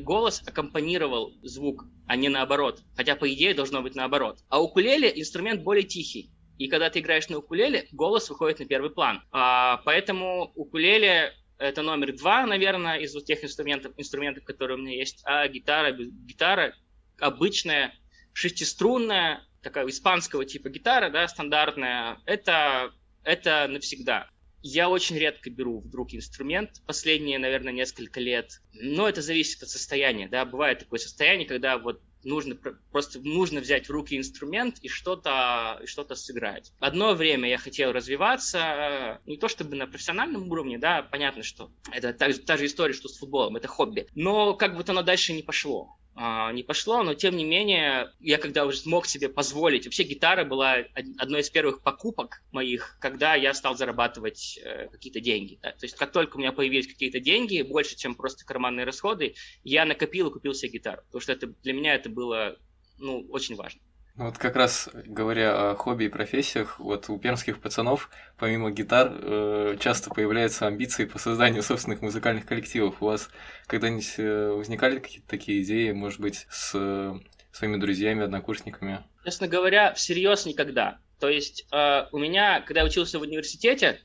голос 0.00 0.42
аккомпанировал 0.46 1.34
звук, 1.42 1.84
а 2.06 2.16
не 2.16 2.28
наоборот. 2.28 2.80
Хотя, 2.96 3.16
по 3.16 3.32
идее, 3.32 3.54
должно 3.54 3.82
быть 3.82 3.94
наоборот. 3.94 4.38
А 4.48 4.62
укулеле 4.62 5.12
инструмент 5.14 5.62
более 5.62 5.84
тихий. 5.84 6.30
И 6.58 6.68
когда 6.68 6.90
ты 6.90 7.00
играешь 7.00 7.28
на 7.28 7.38
укулеле, 7.38 7.88
голос 7.92 8.28
выходит 8.28 8.60
на 8.60 8.66
первый 8.66 8.90
план. 8.90 9.22
А, 9.32 9.78
поэтому 9.84 10.52
укулеле 10.54 11.32
это 11.58 11.82
номер 11.82 12.16
два, 12.16 12.46
наверное, 12.46 12.98
из 12.98 13.14
вот 13.14 13.24
тех 13.24 13.42
инструментов, 13.44 13.92
инструментов, 13.96 14.44
которые 14.44 14.78
у 14.78 14.80
меня 14.80 14.96
есть. 14.96 15.22
А 15.24 15.46
гитара, 15.48 15.92
гитара 15.92 16.74
обычная, 17.18 17.94
шестиструнная, 18.32 19.46
такая 19.62 19.86
испанского 19.88 20.44
типа 20.44 20.70
гитара, 20.70 21.10
да, 21.10 21.26
стандартная, 21.28 22.18
это, 22.26 22.92
это 23.22 23.68
навсегда. 23.68 24.28
Я 24.62 24.88
очень 24.88 25.18
редко 25.18 25.50
беру 25.50 25.80
вдруг 25.80 26.14
инструмент 26.14 26.82
последние, 26.86 27.38
наверное, 27.38 27.72
несколько 27.72 28.20
лет. 28.20 28.60
Но 28.72 29.08
это 29.08 29.20
зависит 29.20 29.62
от 29.62 29.68
состояния, 29.68 30.28
да. 30.28 30.44
Бывает 30.44 30.78
такое 30.78 30.98
состояние, 30.98 31.48
когда 31.48 31.78
вот 31.78 32.00
нужно 32.24 32.54
просто 32.92 33.20
нужно 33.20 33.60
взять 33.60 33.88
в 33.88 33.90
руки 33.90 34.16
инструмент 34.16 34.78
и 34.80 34.88
что-то 34.88 35.80
что-то 35.84 36.14
сыграть. 36.14 36.72
Одно 36.78 37.14
время 37.14 37.48
я 37.48 37.58
хотел 37.58 37.92
развиваться, 37.92 39.20
не 39.26 39.36
то 39.36 39.48
чтобы 39.48 39.76
на 39.76 39.86
профессиональном 39.86 40.48
уровне, 40.50 40.78
да, 40.78 41.02
понятно, 41.02 41.42
что 41.42 41.72
это 41.90 42.12
та, 42.12 42.32
та 42.32 42.56
же 42.56 42.66
история, 42.66 42.94
что 42.94 43.08
с 43.08 43.18
футболом, 43.18 43.56
это 43.56 43.68
хобби, 43.68 44.06
но 44.14 44.54
как 44.54 44.76
бы 44.76 44.84
оно 44.86 45.02
дальше 45.02 45.32
не 45.32 45.42
пошло. 45.42 45.96
А, 46.14 46.52
не 46.52 46.62
пошло, 46.62 47.02
но 47.02 47.14
тем 47.14 47.36
не 47.36 47.44
менее, 47.44 48.12
я 48.20 48.36
когда 48.36 48.66
уже 48.66 48.76
смог 48.76 49.06
себе 49.06 49.30
позволить, 49.30 49.86
вообще 49.86 50.02
гитара 50.02 50.44
была 50.44 50.76
одной 51.16 51.40
из 51.40 51.48
первых 51.48 51.82
покупок 51.82 52.42
моих, 52.52 52.98
когда 53.00 53.34
я 53.34 53.54
стал 53.54 53.76
зарабатывать 53.76 54.58
э, 54.62 54.88
какие-то 54.88 55.20
деньги. 55.20 55.58
Да? 55.62 55.72
То 55.72 55.84
есть 55.84 55.96
как 55.96 56.12
только 56.12 56.36
у 56.36 56.38
меня 56.38 56.52
появились 56.52 56.86
какие-то 56.86 57.18
деньги, 57.18 57.62
больше, 57.62 57.96
чем 57.96 58.14
просто 58.14 58.44
карманные 58.44 58.84
расходы, 58.84 59.34
я 59.64 59.86
накопил 59.86 60.28
и 60.28 60.32
купил 60.32 60.52
себе 60.52 60.72
гитару, 60.72 61.02
потому 61.06 61.22
что 61.22 61.32
это, 61.32 61.46
для 61.46 61.72
меня 61.72 61.94
это 61.94 62.10
было 62.10 62.58
ну, 62.98 63.26
очень 63.30 63.56
важно. 63.56 63.80
Ну 64.14 64.26
вот 64.26 64.36
как 64.36 64.56
раз 64.56 64.90
говоря 64.92 65.70
о 65.70 65.74
хобби 65.74 66.04
и 66.04 66.08
профессиях, 66.08 66.78
вот 66.78 67.08
у 67.08 67.18
пермских 67.18 67.62
пацанов, 67.62 68.10
помимо 68.38 68.70
гитар, 68.70 69.10
э, 69.10 69.76
часто 69.80 70.10
появляются 70.10 70.66
амбиции 70.66 71.06
по 71.06 71.18
созданию 71.18 71.62
собственных 71.62 72.02
музыкальных 72.02 72.44
коллективов. 72.44 73.00
У 73.00 73.06
вас 73.06 73.30
когда-нибудь 73.66 74.14
э, 74.18 74.50
возникали 74.50 74.98
какие-то 74.98 75.28
такие 75.28 75.62
идеи, 75.62 75.92
может 75.92 76.20
быть, 76.20 76.46
с 76.50 76.72
э, 76.74 77.14
своими 77.52 77.78
друзьями, 77.78 78.24
однокурсниками? 78.24 79.02
Честно 79.24 79.48
говоря, 79.48 79.94
всерьез 79.94 80.44
никогда. 80.44 80.98
То 81.18 81.30
есть 81.30 81.66
у 81.70 82.18
меня, 82.18 82.60
когда 82.62 82.80
я 82.80 82.86
учился 82.86 83.18
в 83.18 83.22
университете, 83.22 84.02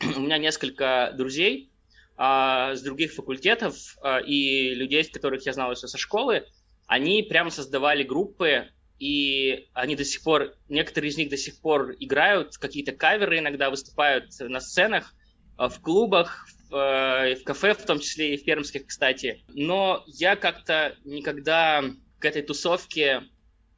у 0.16 0.20
меня 0.20 0.36
несколько 0.36 1.14
друзей 1.16 1.70
с 2.18 2.82
других 2.82 3.12
факультетов 3.14 3.96
и 4.26 4.74
людей, 4.74 5.04
которых 5.04 5.46
я 5.46 5.54
знал 5.54 5.70
еще 5.70 5.86
со 5.86 5.96
школы, 5.96 6.44
они 6.86 7.22
прямо 7.22 7.50
создавали 7.50 8.02
группы 8.02 8.68
и 9.00 9.70
они 9.72 9.96
до 9.96 10.04
сих 10.04 10.22
пор, 10.22 10.54
некоторые 10.68 11.10
из 11.10 11.16
них 11.16 11.30
до 11.30 11.38
сих 11.38 11.58
пор 11.60 11.96
играют, 11.98 12.58
какие-то 12.58 12.92
каверы 12.92 13.38
иногда 13.38 13.70
выступают 13.70 14.26
на 14.38 14.60
сценах, 14.60 15.14
э, 15.58 15.68
в 15.68 15.80
клубах, 15.80 16.46
в, 16.68 16.76
э, 16.76 17.36
в 17.36 17.44
кафе, 17.44 17.72
в 17.72 17.84
том 17.86 17.98
числе 17.98 18.34
и 18.34 18.36
в 18.36 18.44
пермских, 18.44 18.86
кстати. 18.86 19.42
Но 19.48 20.04
я 20.06 20.36
как-то 20.36 20.96
никогда 21.04 21.82
к 22.18 22.24
этой 22.26 22.42
тусовке, 22.42 23.22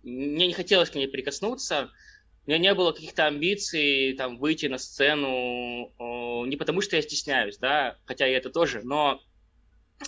мне 0.03 0.49
не 0.49 0.53
хотелось 0.53 0.91
к 0.91 0.97
ней 0.97 1.07
прикоснуться, 1.07 1.93
у 2.45 2.51
меня 2.51 2.59
не 2.59 2.75
было 2.75 2.91
каких-то 2.91 3.29
амбиций 3.29 4.15
там 4.15 4.39
выйти 4.39 4.67
на 4.67 4.79
сцену, 4.79 5.93
не 6.47 6.57
потому 6.57 6.81
что 6.81 6.97
я 6.97 7.03
стесняюсь, 7.03 7.59
да, 7.59 7.97
хотя 8.07 8.27
я 8.27 8.39
это 8.39 8.51
тоже, 8.51 8.81
но 8.83 9.21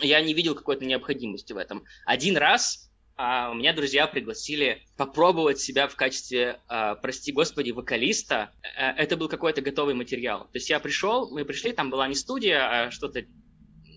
я 0.01 0.21
не 0.21 0.35
видел 0.35 0.57
какой-то 0.57 0.85
необходимости 0.85 1.53
в 1.53 1.57
этом. 1.57 1.85
Один 2.05 2.37
раз 2.37 2.91
а 3.17 3.53
меня 3.55 3.73
друзья 3.73 4.07
пригласили 4.07 4.83
попробовать 4.97 5.61
себя 5.61 5.87
в 5.87 5.95
качестве, 5.95 6.61
а, 6.67 6.97
прости 6.97 7.31
господи, 7.31 7.71
вокалиста. 7.71 8.51
А, 8.77 8.93
это 8.93 9.17
был 9.17 9.29
какой-то 9.29 9.61
готовый 9.61 9.95
материал. 9.95 10.45
То 10.45 10.59
есть 10.59 10.69
я 10.69 10.81
пришел, 10.81 11.31
мы 11.31 11.45
пришли, 11.45 11.73
там 11.73 11.91
была 11.91 12.09
не 12.09 12.17
студия, 12.17 12.87
а 12.87 12.91
что-то 12.91 13.25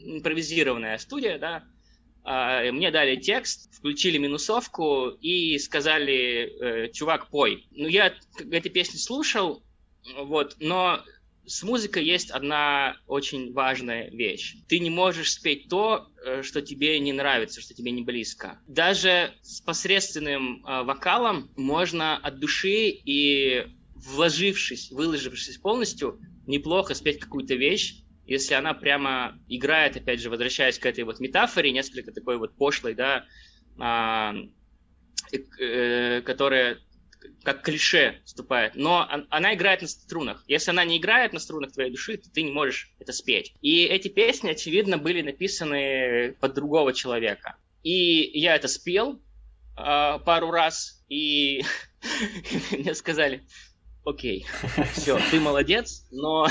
импровизированная 0.04 0.98
студия, 1.00 1.40
да. 1.40 1.64
А, 2.24 2.72
мне 2.72 2.92
дали 2.92 3.16
текст, 3.16 3.74
включили 3.74 4.20
минусовку 4.20 5.10
и 5.22 5.58
сказали, 5.58 6.86
э, 6.86 6.92
чувак, 6.92 7.30
пой. 7.30 7.68
Ну, 7.72 7.88
я 7.88 8.14
эти 8.52 8.68
песни 8.68 8.98
слушал, 8.98 9.64
вот, 10.16 10.58
но 10.60 11.02
с 11.48 11.64
музыкой 11.64 12.04
есть 12.04 12.30
одна 12.30 12.98
очень 13.08 13.54
важная 13.54 14.10
вещь. 14.10 14.58
Ты 14.68 14.80
не 14.80 14.90
можешь 14.90 15.32
спеть 15.32 15.70
то, 15.70 16.10
э, 16.24 16.44
что 16.44 16.62
тебе 16.62 17.00
не 17.00 17.14
нравится, 17.14 17.62
что 17.62 17.74
тебе 17.74 17.92
не 17.92 18.04
близко. 18.04 18.60
Даже 18.68 19.34
с 19.42 19.62
посредственным 19.62 20.66
э, 20.66 20.84
вокалом 20.84 21.50
можно 21.56 22.18
от 22.18 22.40
души 22.40 22.90
и 22.90 23.66
вложившись, 23.96 24.92
выложившись 24.92 25.58
полностью, 25.58 26.20
неплохо 26.46 26.94
спеть 26.94 27.20
какую-то 27.20 27.56
вещь, 27.56 28.04
если 28.26 28.54
она 28.54 28.74
прямо 28.74 29.40
играет, 29.48 29.96
опять 29.96 30.20
же, 30.20 30.30
возвращаясь 30.30 30.78
к 30.78 30.86
этой 30.86 31.06
вот 31.06 31.22
метафоре, 31.22 31.72
несколько 31.72 32.12
такой 32.12 32.38
вот 32.38 32.58
пошлой, 32.58 32.94
да, 32.94 33.26
а, 33.80 34.36
э, 35.60 36.22
которая 36.22 36.80
как 37.44 37.62
клише 37.62 38.22
вступает, 38.26 38.76
но 38.76 39.08
она 39.30 39.54
играет 39.54 39.82
на 39.82 39.88
струнах. 39.88 40.44
Если 40.48 40.72
она 40.72 40.84
не 40.84 40.98
играет 40.98 41.34
на 41.34 41.40
струнах 41.40 41.72
твоей 41.72 41.92
души, 41.92 42.18
то 42.18 42.30
ты 42.30 42.42
не 42.42 42.52
можешь 42.52 42.92
это 43.00 43.14
спеть. 43.14 43.54
И 43.62 43.86
эти 43.86 44.08
песни, 44.08 44.50
очевидно, 44.50 44.98
были 44.98 45.22
написаны 45.22 46.36
под 46.40 46.54
другого 46.54 46.94
человека. 46.94 47.56
И 47.84 48.40
я 48.40 48.56
это 48.56 48.68
спел 48.68 49.22
э, 49.78 50.20
пару 50.26 50.52
раз, 50.52 51.04
и 51.08 51.64
мне 52.72 52.94
сказали, 52.96 53.44
окей, 54.04 54.46
все, 54.94 55.20
ты 55.32 55.40
молодец, 55.40 56.06
но 56.12 56.48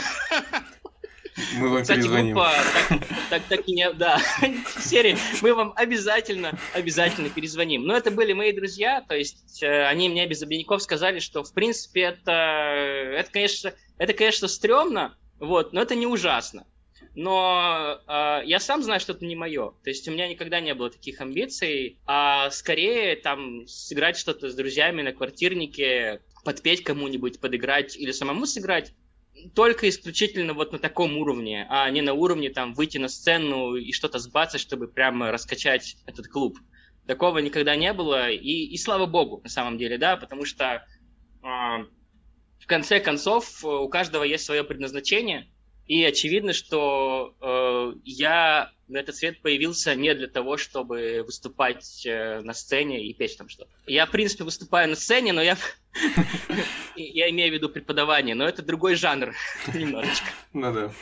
Мы 1.58 1.68
вам 1.68 1.82
Кстати, 1.82 1.98
перезвоним. 1.98 2.34
Группа, 2.34 2.52
так, 2.88 3.06
так, 3.30 3.42
так 3.48 3.68
и 3.68 3.72
не... 3.72 3.92
Да, 3.92 4.18
серии. 4.78 5.16
Мы 5.42 5.54
вам 5.54 5.72
обязательно, 5.76 6.58
обязательно 6.72 7.28
перезвоним. 7.28 7.84
Но 7.84 7.94
это 7.94 8.10
были 8.10 8.32
мои 8.32 8.52
друзья, 8.52 9.02
то 9.02 9.14
есть 9.14 9.62
э, 9.62 9.86
они 9.86 10.08
мне 10.08 10.26
без 10.26 10.42
обиняков 10.42 10.82
сказали, 10.82 11.18
что, 11.18 11.42
в 11.42 11.52
принципе, 11.52 12.02
это, 12.02 12.32
это, 12.32 13.30
конечно, 13.30 13.74
это, 13.98 14.12
конечно, 14.14 14.48
стрёмно, 14.48 15.16
вот, 15.38 15.72
но 15.72 15.82
это 15.82 15.94
не 15.94 16.06
ужасно. 16.06 16.66
Но 17.14 17.98
э, 18.06 18.40
я 18.44 18.58
сам 18.58 18.82
знаю, 18.82 19.00
что 19.00 19.12
это 19.12 19.24
не 19.24 19.36
мое. 19.36 19.72
То 19.84 19.90
есть 19.90 20.08
у 20.08 20.12
меня 20.12 20.28
никогда 20.28 20.60
не 20.60 20.74
было 20.74 20.90
таких 20.90 21.20
амбиций, 21.20 21.98
а 22.06 22.50
скорее 22.50 23.16
там 23.16 23.66
сыграть 23.66 24.16
что-то 24.16 24.48
с 24.48 24.54
друзьями 24.54 25.02
на 25.02 25.12
квартирнике, 25.12 26.22
подпеть 26.44 26.82
кому-нибудь, 26.82 27.40
подыграть 27.40 27.96
или 27.96 28.12
самому 28.12 28.46
сыграть 28.46 28.92
только 29.54 29.88
исключительно 29.88 30.54
вот 30.54 30.72
на 30.72 30.78
таком 30.78 31.16
уровне, 31.16 31.66
а 31.68 31.88
не 31.90 32.02
на 32.02 32.14
уровне 32.14 32.50
там 32.50 32.74
выйти 32.74 32.98
на 32.98 33.08
сцену 33.08 33.74
и 33.74 33.92
что-то 33.92 34.18
сбацать, 34.18 34.60
чтобы 34.60 34.88
прямо 34.88 35.30
раскачать 35.30 35.96
этот 36.06 36.28
клуб. 36.28 36.58
Такого 37.06 37.38
никогда 37.38 37.76
не 37.76 37.92
было, 37.92 38.30
и, 38.30 38.64
и 38.66 38.76
слава 38.78 39.06
богу, 39.06 39.40
на 39.42 39.48
самом 39.48 39.78
деле, 39.78 39.96
да, 39.96 40.16
потому 40.16 40.44
что 40.44 40.64
э, 40.64 41.46
в 41.46 42.66
конце 42.66 42.98
концов 43.00 43.64
у 43.64 43.88
каждого 43.88 44.24
есть 44.24 44.44
свое 44.44 44.64
предназначение, 44.64 45.48
и 45.86 46.04
очевидно, 46.04 46.52
что 46.52 47.34
э, 47.40 47.98
я 48.04 48.72
на 48.88 48.98
этот 48.98 49.16
свет 49.16 49.40
появился 49.40 49.94
не 49.94 50.14
для 50.14 50.28
того, 50.28 50.56
чтобы 50.56 51.22
выступать 51.24 52.04
э, 52.06 52.40
на 52.40 52.54
сцене 52.54 53.04
и 53.04 53.12
петь 53.14 53.36
там 53.36 53.48
что-то. 53.48 53.70
Я, 53.86 54.06
в 54.06 54.10
принципе, 54.10 54.44
выступаю 54.44 54.88
на 54.88 54.96
сцене, 54.96 55.32
но 55.32 55.42
я, 55.42 55.56
я 56.96 57.30
имею 57.30 57.50
в 57.50 57.54
виду 57.54 57.68
преподавание, 57.68 58.34
но 58.34 58.48
это 58.48 58.62
другой 58.62 58.94
жанр 58.94 59.34
немножечко. 59.74 60.28
Ну 60.52 60.72
да. 60.72 60.92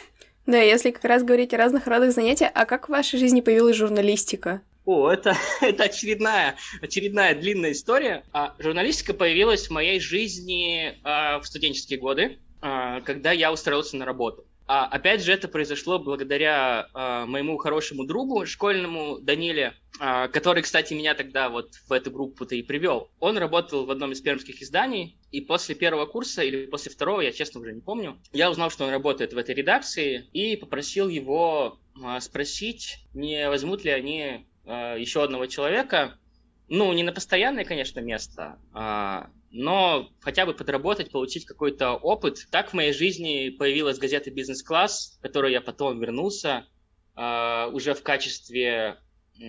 Да, 0.47 0.61
если 0.61 0.91
как 0.91 1.05
раз 1.05 1.23
говорить 1.23 1.55
о 1.55 1.57
разных 1.57 1.87
родах 1.87 2.13
занятий, 2.13 2.47
а 2.53 2.67
как 2.67 2.89
в 2.89 2.93
вашей 2.93 3.19
жизни 3.19 3.41
появилась 3.41 3.77
журналистика? 3.77 4.61
О, 4.85 5.11
это, 5.11 5.35
это 5.63 5.85
очередная, 5.85 6.57
очередная 6.83 7.35
длинная 7.35 7.73
история. 7.73 8.25
А, 8.33 8.55
журналистика 8.59 9.15
появилась 9.15 9.69
в 9.69 9.71
моей 9.71 10.01
жизни 10.01 10.99
а, 11.03 11.41
в 11.41 11.47
студенческие 11.47 11.99
годы, 11.99 12.39
а, 12.61 13.01
когда 13.01 13.33
я 13.33 13.53
устроился 13.53 13.97
на 13.97 14.05
работу. 14.05 14.47
А, 14.67 14.87
опять 14.87 15.23
же, 15.23 15.33
это 15.33 15.47
произошло 15.47 15.99
благодаря 15.99 16.89
а, 16.95 17.27
моему 17.27 17.59
хорошему 17.59 18.05
другу 18.05 18.47
школьному 18.47 19.19
Даниле, 19.19 19.75
а, 20.01 20.29
который, 20.29 20.63
кстати, 20.63 20.95
меня 20.95 21.15
тогда 21.15 21.51
вот 21.51 21.75
в 21.87 21.93
эту 21.93 22.11
группу-то 22.11 22.55
и 22.55 22.63
привел. 22.63 23.11
Он 23.21 23.37
работал 23.37 23.85
в 23.85 23.91
одном 23.91 24.13
из 24.13 24.23
пермских 24.23 24.63
изданий, 24.63 25.19
и 25.31 25.43
после 25.43 25.75
первого 25.75 26.07
курса 26.07 26.43
или 26.43 26.67
после 26.67 26.91
второго, 26.91 27.21
я 27.21 27.33
честно 27.33 27.61
уже 27.61 27.73
не 27.73 27.83
помню, 27.83 28.19
я 28.33 28.51
узнал, 28.51 28.71
что 28.71 28.85
он 28.85 28.91
работает 28.91 29.35
в 29.35 29.39
этой 29.39 29.55
редакции, 29.55 30.29
и 30.33 30.57
попросил 30.57 31.09
его 31.09 31.79
а, 32.03 32.21
спросить, 32.21 32.99
не 33.13 33.49
возьмут 33.51 33.85
ли 33.85 33.91
они 33.91 34.47
а, 34.65 34.97
еще 34.97 35.23
одного 35.23 35.47
человека, 35.47 36.19
ну, 36.69 36.93
не 36.93 37.03
на 37.03 37.13
постоянное, 37.13 37.65
конечно, 37.65 38.01
место, 38.01 38.59
а, 38.73 39.31
но 39.55 40.09
хотя 40.21 40.47
бы 40.47 40.53
подработать, 40.53 41.13
получить 41.13 41.47
какой-то 41.47 41.93
опыт. 41.93 42.47
Так 42.51 42.71
в 42.71 42.75
моей 42.75 42.93
жизни 42.93 43.51
появилась 43.51 43.99
газета 43.99 44.31
«Бизнес-класс», 44.31 45.17
к 45.19 45.23
которой 45.23 45.53
я 45.53 45.61
потом 45.61 46.01
вернулся 46.01 46.67
э, 47.17 47.71
уже 47.73 47.95
в 47.95 48.03
качестве 48.03 48.97
э, 49.39 49.45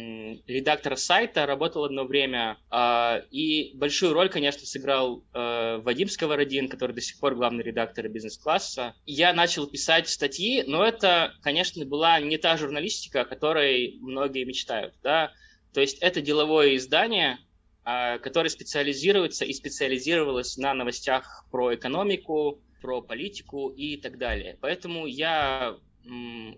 редактора 0.45 0.95
сайта, 0.95 1.47
работал 1.47 1.86
одно 1.86 2.04
время. 2.04 2.60
Э, 2.69 3.23
и 3.32 3.71
большую 3.75 4.13
роль, 4.13 4.30
конечно, 4.30 4.67
сыграл 4.67 5.23
э, 5.34 5.78
Вадим 5.78 6.08
Сковородин, 6.08 6.69
который 6.69 6.91
до 6.91 7.01
сих 7.01 7.19
пор 7.19 7.34
главный 7.34 7.63
редактор 7.63 8.08
«Бизнес-класса». 8.08 8.93
Я 9.08 9.34
начал 9.34 9.65
писать 9.65 10.08
статьи, 10.08 10.63
но 10.67 10.86
это, 10.86 11.34
конечно, 11.41 11.84
была 11.84 12.19
не 12.19 12.38
та 12.38 12.58
журналистика, 12.58 13.21
о 13.21 13.25
которой 13.25 13.97
многие 14.01 14.43
мечтают. 14.43 14.93
Да? 15.01 15.32
То 15.75 15.81
есть 15.81 15.97
это 15.99 16.21
деловое 16.21 16.77
издание, 16.77 17.38
а, 17.83 18.17
которая 18.19 18.49
специализируется 18.49 19.43
и 19.43 19.51
специализировалась 19.51 20.55
на 20.55 20.73
новостях 20.73 21.45
про 21.51 21.75
экономику, 21.75 22.63
про 22.81 23.01
политику 23.01 23.67
и 23.67 23.97
так 23.97 24.17
далее. 24.17 24.57
Поэтому 24.61 25.05
я 25.05 25.75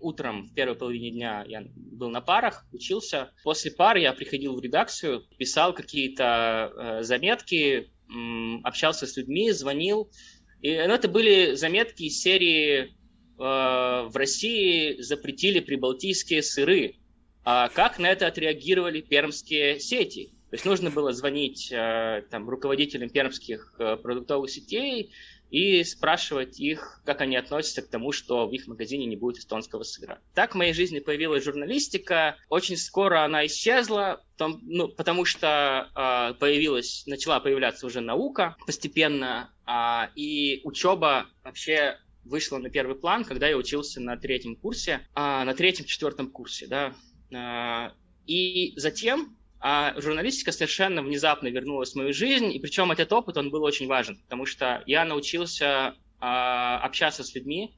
утром 0.00 0.44
в 0.44 0.54
первой 0.54 0.76
половине 0.76 1.10
дня 1.10 1.42
я 1.48 1.64
был 1.74 2.10
на 2.10 2.20
парах, 2.20 2.64
учился. 2.70 3.32
После 3.42 3.72
пар 3.72 3.96
я 3.96 4.12
приходил 4.12 4.54
в 4.54 4.60
редакцию, 4.60 5.24
писал 5.36 5.72
какие-то 5.72 6.70
э, 6.76 7.02
заметки, 7.02 7.90
общался 8.62 9.06
с 9.06 9.16
людьми, 9.16 9.50
звонил. 9.50 10.10
И 10.60 10.76
ну, 10.76 10.92
это 10.92 11.08
были 11.08 11.54
заметки 11.54 12.04
из 12.04 12.20
серии 12.20 12.82
э, 12.82 12.88
«В 13.38 14.12
России 14.14 15.00
запретили 15.00 15.60
прибалтийские 15.60 16.42
сыры». 16.42 16.96
А 17.50 17.70
как 17.70 17.98
на 17.98 18.10
это 18.10 18.26
отреагировали 18.26 19.00
пермские 19.00 19.80
сети? 19.80 20.26
То 20.50 20.56
есть 20.56 20.66
нужно 20.66 20.90
было 20.90 21.14
звонить 21.14 21.72
э, 21.72 22.22
там, 22.30 22.46
руководителям 22.46 23.08
пермских 23.08 23.74
э, 23.78 23.96
продуктовых 23.96 24.50
сетей 24.50 25.14
и 25.50 25.82
спрашивать 25.82 26.60
их, 26.60 27.00
как 27.06 27.22
они 27.22 27.38
относятся 27.38 27.80
к 27.80 27.88
тому, 27.88 28.12
что 28.12 28.46
в 28.46 28.52
их 28.52 28.66
магазине 28.66 29.06
не 29.06 29.16
будет 29.16 29.38
эстонского 29.38 29.82
сыра. 29.82 30.20
Так 30.34 30.52
в 30.52 30.58
моей 30.58 30.74
жизни 30.74 30.98
появилась 30.98 31.42
журналистика. 31.42 32.36
Очень 32.50 32.76
скоро 32.76 33.24
она 33.24 33.46
исчезла, 33.46 34.22
том, 34.36 34.60
ну, 34.64 34.88
потому 34.88 35.24
что 35.24 35.88
э, 35.96 36.38
появилась, 36.38 37.04
начала 37.06 37.40
появляться 37.40 37.86
уже 37.86 38.02
наука 38.02 38.56
постепенно, 38.66 39.54
э, 39.66 40.12
и 40.16 40.60
учеба 40.64 41.28
вообще 41.42 41.96
вышла 42.26 42.58
на 42.58 42.68
первый 42.68 42.94
план, 42.94 43.24
когда 43.24 43.48
я 43.48 43.56
учился 43.56 44.02
на 44.02 44.18
третьем 44.18 44.54
курсе, 44.54 45.00
э, 45.14 45.44
на 45.44 45.54
третьем-четвертом 45.54 46.30
курсе, 46.30 46.66
да. 46.66 46.94
Э, 47.30 47.90
и 48.26 48.72
затем 48.76 49.38
а 49.60 50.00
журналистика 50.00 50.52
совершенно 50.52 51.02
внезапно 51.02 51.48
вернулась 51.48 51.92
в 51.92 51.96
мою 51.96 52.12
жизнь, 52.12 52.52
и 52.52 52.60
причем 52.60 52.92
этот 52.92 53.12
опыт, 53.12 53.36
он 53.36 53.50
был 53.50 53.64
очень 53.64 53.88
важен, 53.88 54.16
потому 54.22 54.46
что 54.46 54.84
я 54.86 55.04
научился 55.04 55.94
а, 56.20 56.78
общаться 56.78 57.24
с 57.24 57.34
людьми, 57.34 57.74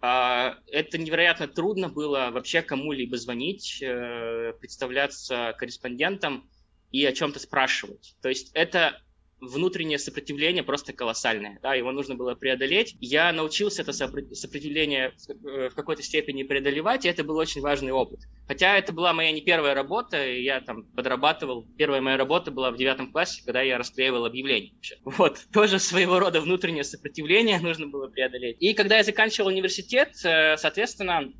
а, 0.00 0.56
это 0.68 0.98
невероятно 0.98 1.48
трудно 1.48 1.88
было 1.88 2.30
вообще 2.30 2.62
кому-либо 2.62 3.16
звонить, 3.16 3.82
э, 3.82 4.52
представляться 4.60 5.54
корреспондентом 5.58 6.48
и 6.92 7.04
о 7.04 7.12
чем-то 7.12 7.38
спрашивать. 7.38 8.14
То 8.22 8.28
есть 8.28 8.52
это 8.54 9.00
внутреннее 9.40 9.98
сопротивление 9.98 10.62
просто 10.62 10.92
колоссальное, 10.92 11.58
да, 11.62 11.74
его 11.74 11.92
нужно 11.92 12.14
было 12.14 12.34
преодолеть. 12.34 12.96
Я 13.00 13.32
научился 13.32 13.82
это 13.82 13.92
сопротивление 13.92 15.12
в 15.28 15.74
какой-то 15.74 16.02
степени 16.02 16.42
преодолевать, 16.42 17.04
и 17.04 17.08
это 17.08 17.24
был 17.24 17.36
очень 17.36 17.60
важный 17.60 17.92
опыт. 17.92 18.20
Хотя 18.46 18.76
это 18.76 18.92
была 18.92 19.12
моя 19.12 19.32
не 19.32 19.40
первая 19.40 19.74
работа, 19.74 20.26
я 20.26 20.60
там 20.60 20.84
подрабатывал. 20.84 21.66
Первая 21.78 22.00
моя 22.00 22.16
работа 22.16 22.50
была 22.50 22.70
в 22.70 22.76
девятом 22.76 23.12
классе, 23.12 23.42
когда 23.44 23.62
я 23.62 23.78
расклеивал 23.78 24.24
объявления. 24.24 24.72
Вот, 25.04 25.38
тоже 25.52 25.78
своего 25.78 26.18
рода 26.18 26.40
внутреннее 26.40 26.84
сопротивление 26.84 27.60
нужно 27.60 27.86
было 27.86 28.08
преодолеть. 28.08 28.56
И 28.60 28.74
когда 28.74 28.96
я 28.96 29.04
заканчивал 29.04 29.48
университет, 29.48 30.14
э, 30.24 30.56
соответственно, 30.56 31.32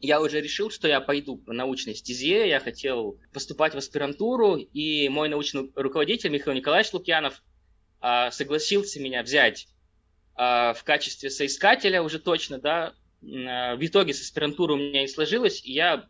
я 0.00 0.20
уже 0.20 0.40
решил, 0.40 0.70
что 0.70 0.88
я 0.88 1.00
пойду 1.00 1.36
по 1.36 1.52
научной 1.52 1.94
стезе, 1.94 2.48
я 2.48 2.58
хотел 2.58 3.18
поступать 3.32 3.74
в 3.74 3.78
аспирантуру, 3.78 4.56
и 4.56 5.08
мой 5.10 5.28
научный 5.28 5.70
руководитель 5.74 6.30
Михаил 6.30 6.56
Николаевич 6.56 6.92
Лукьянов 6.92 7.42
а, 8.00 8.30
согласился 8.30 8.98
меня 8.98 9.22
взять 9.22 9.68
а, 10.34 10.72
в 10.72 10.84
качестве 10.84 11.28
соискателя 11.28 12.02
уже 12.02 12.18
точно, 12.18 12.58
да, 12.58 12.94
а, 13.22 13.76
в 13.76 13.84
итоге 13.84 14.14
с 14.14 14.22
аспирантурой 14.22 14.78
у 14.78 14.80
меня 14.80 15.02
не 15.02 15.08
сложилось, 15.08 15.62
и 15.64 15.72
я 15.72 16.08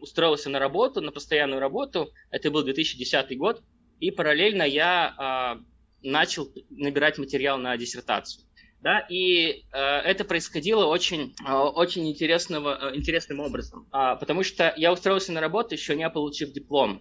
устроился 0.00 0.50
на 0.50 0.58
работу, 0.58 1.00
на 1.00 1.12
постоянную 1.12 1.60
работу, 1.60 2.12
это 2.30 2.50
был 2.50 2.64
2010 2.64 3.38
год, 3.38 3.62
и 4.00 4.10
параллельно 4.10 4.64
я 4.64 5.60
начал 6.02 6.52
набирать 6.68 7.18
материал 7.18 7.58
на 7.58 7.76
диссертацию. 7.76 8.44
Да, 8.82 8.98
и 9.08 9.64
э, 9.72 9.78
это 9.78 10.24
происходило 10.24 10.86
очень, 10.86 11.36
э, 11.46 11.52
очень 11.52 12.08
интересного, 12.10 12.90
э, 12.90 12.96
интересным 12.96 13.38
образом, 13.38 13.86
э, 13.92 14.16
потому 14.18 14.42
что 14.42 14.74
я 14.76 14.92
устроился 14.92 15.32
на 15.32 15.40
работу, 15.40 15.74
еще 15.74 15.94
не 15.94 16.10
получив 16.10 16.52
диплом. 16.52 17.00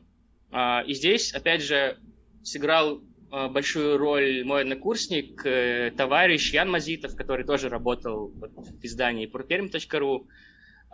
Э, 0.52 0.86
и 0.86 0.94
здесь, 0.94 1.34
опять 1.34 1.64
же, 1.64 1.98
сыграл 2.44 3.02
э, 3.32 3.48
большую 3.48 3.98
роль 3.98 4.44
мой 4.46 4.62
однокурсник, 4.62 5.44
э, 5.44 5.92
товарищ 5.98 6.54
Ян 6.54 6.70
Мазитов, 6.70 7.16
который 7.16 7.46
тоже 7.46 7.68
работал 7.68 8.28
в 8.28 8.86
издании 8.86 9.28
properm.ru, 9.28 10.28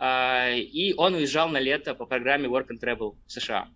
э, 0.00 0.58
и 0.58 0.94
он 0.94 1.14
уезжал 1.16 1.50
на 1.50 1.60
лето 1.60 1.94
по 1.94 2.06
программе 2.06 2.48
Work 2.48 2.68
and 2.68 2.80
Travel 2.82 3.14
в 3.26 3.30
США. 3.30 3.68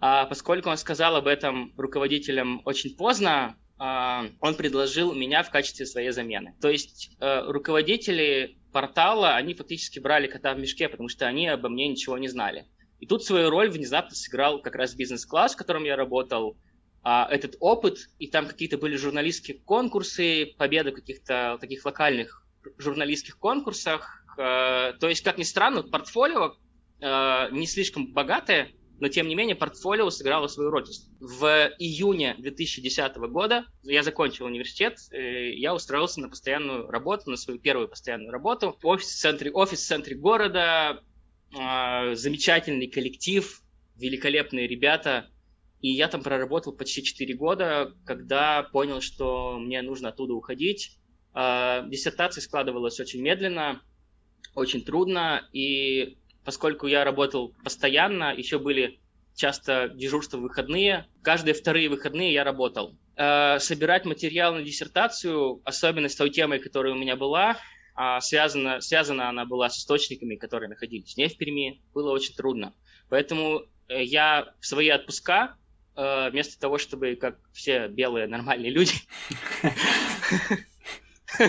А 0.00 0.24
поскольку 0.24 0.70
он 0.70 0.78
сказал 0.78 1.16
об 1.16 1.26
этом 1.26 1.74
руководителям 1.76 2.62
очень 2.64 2.96
поздно, 2.96 3.30
а, 3.40 3.54
он 3.80 4.54
предложил 4.56 5.14
меня 5.14 5.42
в 5.42 5.50
качестве 5.50 5.86
своей 5.86 6.10
замены. 6.10 6.54
То 6.60 6.68
есть 6.68 7.10
э, 7.18 7.50
руководители 7.50 8.58
портала, 8.72 9.36
они 9.36 9.54
фактически 9.54 9.98
брали 9.98 10.26
кота 10.26 10.52
в 10.52 10.58
мешке, 10.58 10.88
потому 10.88 11.08
что 11.08 11.26
они 11.26 11.48
обо 11.48 11.70
мне 11.70 11.88
ничего 11.88 12.18
не 12.18 12.28
знали. 12.28 12.66
И 12.98 13.06
тут 13.06 13.24
свою 13.24 13.48
роль 13.48 13.70
внезапно 13.70 14.14
сыграл 14.14 14.60
как 14.60 14.74
раз 14.74 14.94
бизнес-класс, 14.94 15.54
в 15.54 15.56
котором 15.56 15.84
я 15.84 15.96
работал, 15.96 16.58
а, 17.02 17.26
этот 17.30 17.56
опыт, 17.60 18.10
и 18.18 18.26
там 18.26 18.46
какие-то 18.46 18.76
были 18.76 18.96
журналистские 18.96 19.58
конкурсы, 19.58 20.54
победы 20.58 20.90
в 20.90 20.96
каких-то 20.96 21.56
таких 21.58 21.84
локальных 21.86 22.44
журналистских 22.76 23.38
конкурсах. 23.38 24.22
Э, 24.36 24.92
то 25.00 25.08
есть, 25.08 25.22
как 25.22 25.38
ни 25.38 25.42
странно, 25.44 25.82
портфолио 25.82 26.56
э, 27.00 27.48
не 27.52 27.66
слишком 27.66 28.12
богатое, 28.12 28.72
но 29.00 29.08
тем 29.08 29.26
не 29.28 29.34
менее 29.34 29.56
портфолио 29.56 30.10
сыграло 30.10 30.46
свою 30.46 30.70
роль. 30.70 30.84
В 31.18 31.72
июне 31.78 32.36
2010 32.38 33.16
года 33.16 33.64
я 33.82 34.02
закончил 34.02 34.44
университет, 34.44 34.98
э, 35.10 35.52
я 35.54 35.74
устроился 35.74 36.20
на 36.20 36.28
постоянную 36.28 36.86
работу, 36.86 37.30
на 37.30 37.36
свою 37.36 37.58
первую 37.58 37.88
постоянную 37.88 38.30
работу. 38.30 38.78
Офис 38.82 39.08
в 39.08 39.18
центре, 39.18 39.50
офис 39.50 39.80
в 39.80 39.86
центре 39.86 40.16
города, 40.16 41.02
а, 41.58 42.14
замечательный 42.14 42.88
коллектив, 42.88 43.62
великолепные 43.96 44.68
ребята. 44.68 45.30
И 45.80 45.90
я 45.90 46.08
там 46.08 46.22
проработал 46.22 46.74
почти 46.74 47.02
4 47.02 47.34
года, 47.34 47.94
когда 48.04 48.64
понял, 48.64 49.00
что 49.00 49.58
мне 49.58 49.80
нужно 49.80 50.10
оттуда 50.10 50.34
уходить. 50.34 50.98
А, 51.32 51.86
диссертация 51.88 52.42
складывалась 52.42 53.00
очень 53.00 53.22
медленно, 53.22 53.80
очень 54.54 54.84
трудно, 54.84 55.48
и 55.54 56.18
поскольку 56.50 56.88
я 56.88 57.04
работал 57.04 57.54
постоянно, 57.62 58.34
еще 58.34 58.58
были 58.58 58.98
часто 59.36 59.88
дежурства 59.94 60.38
в 60.38 60.40
выходные. 60.40 61.06
Каждые 61.22 61.54
вторые 61.54 61.88
выходные 61.88 62.32
я 62.32 62.42
работал. 62.42 62.98
Э, 63.14 63.60
собирать 63.60 64.04
материал 64.04 64.54
на 64.54 64.62
диссертацию, 64.64 65.60
особенно 65.64 66.08
с 66.08 66.16
той 66.16 66.30
темой, 66.30 66.58
которая 66.58 66.92
у 66.92 66.96
меня 66.96 67.14
была, 67.14 67.56
а 67.94 68.20
связана, 68.20 68.80
связана 68.80 69.28
она 69.28 69.44
была 69.44 69.68
с 69.68 69.78
источниками, 69.78 70.34
которые 70.34 70.68
находились 70.68 71.16
не 71.16 71.28
в 71.28 71.36
Перми, 71.36 71.80
было 71.94 72.10
очень 72.10 72.34
трудно. 72.34 72.74
Поэтому 73.10 73.62
э, 73.86 74.02
я 74.02 74.52
в 74.58 74.66
свои 74.66 74.88
отпуска, 74.88 75.54
э, 75.94 76.30
вместо 76.30 76.58
того, 76.58 76.78
чтобы, 76.78 77.14
как 77.14 77.38
все 77.52 77.86
белые 77.86 78.26
нормальные 78.26 78.72
люди, 78.72 78.94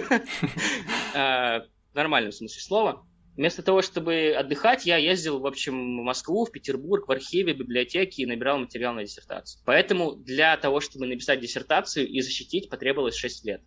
в 1.92 1.96
нормальном 1.96 2.32
смысле 2.32 2.62
слова, 2.62 3.04
Вместо 3.38 3.64
того, 3.64 3.82
чтобы 3.82 4.34
отдыхать, 4.38 4.86
я 4.86 4.98
ездил, 4.98 5.40
в 5.40 5.48
общем, 5.48 6.00
в 6.00 6.04
Москву, 6.04 6.46
в 6.46 6.52
Петербург, 6.52 7.08
в 7.08 7.12
архиве, 7.12 7.54
библиотеки 7.54 8.22
и 8.22 8.26
набирал 8.26 8.60
материал 8.60 8.94
на 8.94 9.04
диссертацию. 9.04 9.62
Поэтому 9.66 10.16
для 10.16 10.58
того, 10.58 10.82
чтобы 10.82 11.08
написать 11.08 11.40
диссертацию 11.40 12.08
и 12.08 12.20
защитить, 12.22 12.70
потребовалось 12.70 13.16
6 13.16 13.46
лет. 13.46 13.62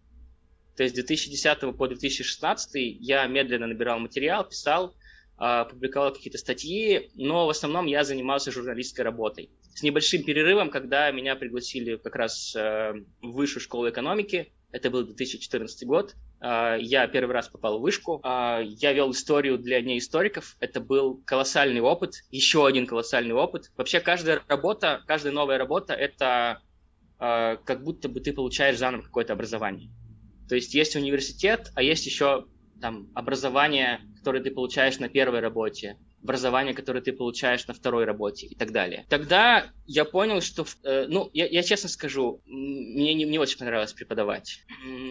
То 0.76 0.82
есть 0.82 0.94
с 0.94 0.98
2010 0.98 1.76
по 1.76 1.88
2016 1.88 2.70
я 3.00 3.26
медленно 3.26 3.66
набирал 3.66 4.00
материал, 4.00 4.44
писал, 4.44 4.94
а, 5.36 5.64
публиковал 5.64 6.12
какие-то 6.12 6.38
статьи, 6.38 7.10
но 7.14 7.46
в 7.46 7.50
основном 7.50 7.86
я 7.86 8.04
занимался 8.04 8.52
журналистской 8.52 9.04
работой. 9.04 9.50
С 9.74 9.82
небольшим 9.82 10.24
перерывом, 10.24 10.70
когда 10.70 11.10
меня 11.10 11.34
пригласили 11.36 11.96
как 11.96 12.14
раз 12.14 12.54
э, 12.54 12.92
в 13.20 13.32
высшую 13.32 13.60
школу 13.60 13.90
экономики, 13.90 14.52
это 14.74 14.90
был 14.90 15.04
2014 15.04 15.86
год, 15.86 16.16
а, 16.40 16.74
я 16.76 17.06
первый 17.06 17.30
раз 17.30 17.48
попал 17.48 17.78
в 17.78 17.82
вышку. 17.82 18.20
А, 18.24 18.60
я 18.60 18.92
вел 18.92 19.12
историю 19.12 19.56
для 19.56 19.80
неисториков. 19.80 20.56
Это 20.58 20.80
был 20.80 21.22
колоссальный 21.24 21.80
опыт, 21.80 22.24
еще 22.32 22.66
один 22.66 22.84
колоссальный 22.84 23.34
опыт. 23.34 23.70
Вообще 23.76 24.00
каждая 24.00 24.42
работа, 24.48 25.00
каждая 25.06 25.32
новая 25.32 25.58
работа— 25.58 25.92
это 25.94 26.60
а, 27.20 27.54
как 27.58 27.84
будто 27.84 28.08
бы 28.08 28.18
ты 28.18 28.32
получаешь 28.32 28.76
заново 28.76 29.02
какое-то 29.02 29.34
образование. 29.34 29.90
То 30.48 30.56
есть 30.56 30.74
есть 30.74 30.96
университет, 30.96 31.70
а 31.76 31.82
есть 31.82 32.04
еще 32.04 32.46
там 32.80 33.08
образование, 33.14 34.00
которое 34.18 34.42
ты 34.42 34.50
получаешь 34.50 34.98
на 34.98 35.08
первой 35.08 35.38
работе, 35.38 35.98
образование, 36.24 36.74
которое 36.74 37.02
ты 37.02 37.12
получаешь 37.12 37.66
на 37.66 37.74
второй 37.74 38.04
работе 38.04 38.46
и 38.46 38.54
так 38.54 38.72
далее. 38.72 39.04
Тогда 39.10 39.70
я 39.86 40.04
понял, 40.06 40.40
что, 40.40 40.64
э, 40.82 41.06
ну, 41.06 41.30
я, 41.34 41.46
я 41.46 41.62
честно 41.62 41.88
скажу, 41.88 42.40
мне 42.46 43.12
не, 43.14 43.24
не 43.24 43.38
очень 43.38 43.58
понравилось 43.58 43.92
преподавать. 43.92 44.60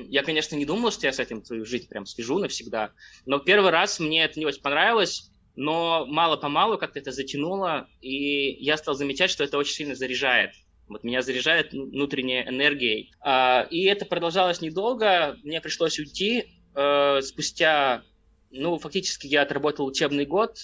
Я, 0.09 0.23
конечно, 0.23 0.55
не 0.55 0.65
думал, 0.65 0.91
что 0.91 1.05
я 1.05 1.13
с 1.13 1.19
этим 1.19 1.45
свою 1.45 1.65
жизнь 1.65 1.87
прям 1.87 2.07
свяжу 2.07 2.39
навсегда, 2.39 2.91
но 3.27 3.37
первый 3.37 3.69
раз 3.69 3.99
мне 3.99 4.23
это 4.23 4.39
не 4.39 4.45
очень 4.47 4.61
понравилось, 4.61 5.29
но 5.55 6.05
мало-помалу 6.07 6.79
как-то 6.79 6.97
это 6.97 7.11
затянуло, 7.11 7.87
и 8.01 8.51
я 8.63 8.75
стал 8.75 8.95
замечать, 8.95 9.29
что 9.29 9.43
это 9.43 9.59
очень 9.59 9.75
сильно 9.75 9.95
заряжает. 9.95 10.51
Вот 10.87 11.03
меня 11.03 11.21
заряжает 11.21 11.73
внутренней 11.73 12.41
энергией. 12.41 13.13
А, 13.21 13.67
и 13.69 13.83
это 13.83 14.05
продолжалось 14.05 14.61
недолго, 14.61 15.37
мне 15.43 15.61
пришлось 15.61 15.99
уйти. 15.99 16.45
Э, 16.75 17.21
спустя, 17.21 18.03
ну, 18.49 18.79
фактически 18.79 19.27
я 19.27 19.43
отработал 19.43 19.85
учебный 19.85 20.25
год, 20.25 20.57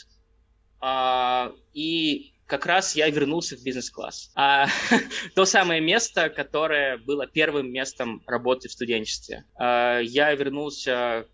а, 0.82 1.52
и 1.74 2.34
как 2.46 2.66
раз 2.66 2.96
я 2.96 3.10
вернулся 3.10 3.56
в 3.56 3.64
бизнес-класс. 3.64 4.32
А, 4.36 4.68
то 5.36 5.46
самое 5.46 5.82
место, 5.82 6.30
которое 6.30 6.98
было 6.98 7.28
первым 7.28 7.72
местом 7.72 8.24
работы 8.26 8.70
в 8.70 8.72
студенчестве. 8.72 9.46
А, 9.56 10.00
я 10.00 10.34
вернулся 10.34 11.28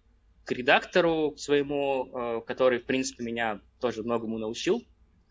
к 0.44 0.52
редактору 0.52 1.32
к 1.32 1.40
своему, 1.40 2.10
а, 2.14 2.42
который, 2.42 2.80
в 2.80 2.86
принципе, 2.86 3.24
меня 3.24 3.62
тоже 3.80 4.04
многому 4.04 4.38
научил 4.38 4.84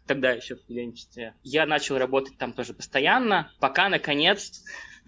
тогда 0.07 0.33
еще 0.33 0.57
в 0.57 0.61
студенчестве. 0.61 1.35
Я 1.43 1.67
начал 1.67 1.99
работать 1.99 2.37
там 2.39 2.53
тоже 2.53 2.75
постоянно, 2.75 3.51
пока, 3.59 3.89
наконец, 3.89 4.62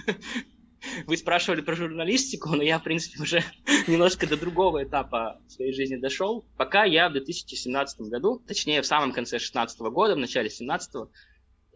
вы 1.07 1.17
спрашивали 1.17 1.61
про 1.61 1.75
журналистику, 1.75 2.51
но 2.51 2.63
я, 2.63 2.79
в 2.79 2.83
принципе, 2.83 3.23
уже 3.23 3.43
немножко 3.87 4.27
до 4.27 4.37
другого 4.37 4.85
этапа 4.85 5.41
своей 5.49 5.73
жизни 5.73 5.97
дошел. 5.97 6.45
Пока 6.57 6.85
я 6.85 7.09
в 7.09 7.13
2017 7.13 8.01
году, 8.03 8.43
точнее, 8.47 8.83
в 8.83 8.87
самом 8.87 9.13
конце 9.13 9.39
2016 9.39 9.81
года, 9.81 10.15
в 10.15 10.19
начале 10.19 10.49
2017 10.49 10.95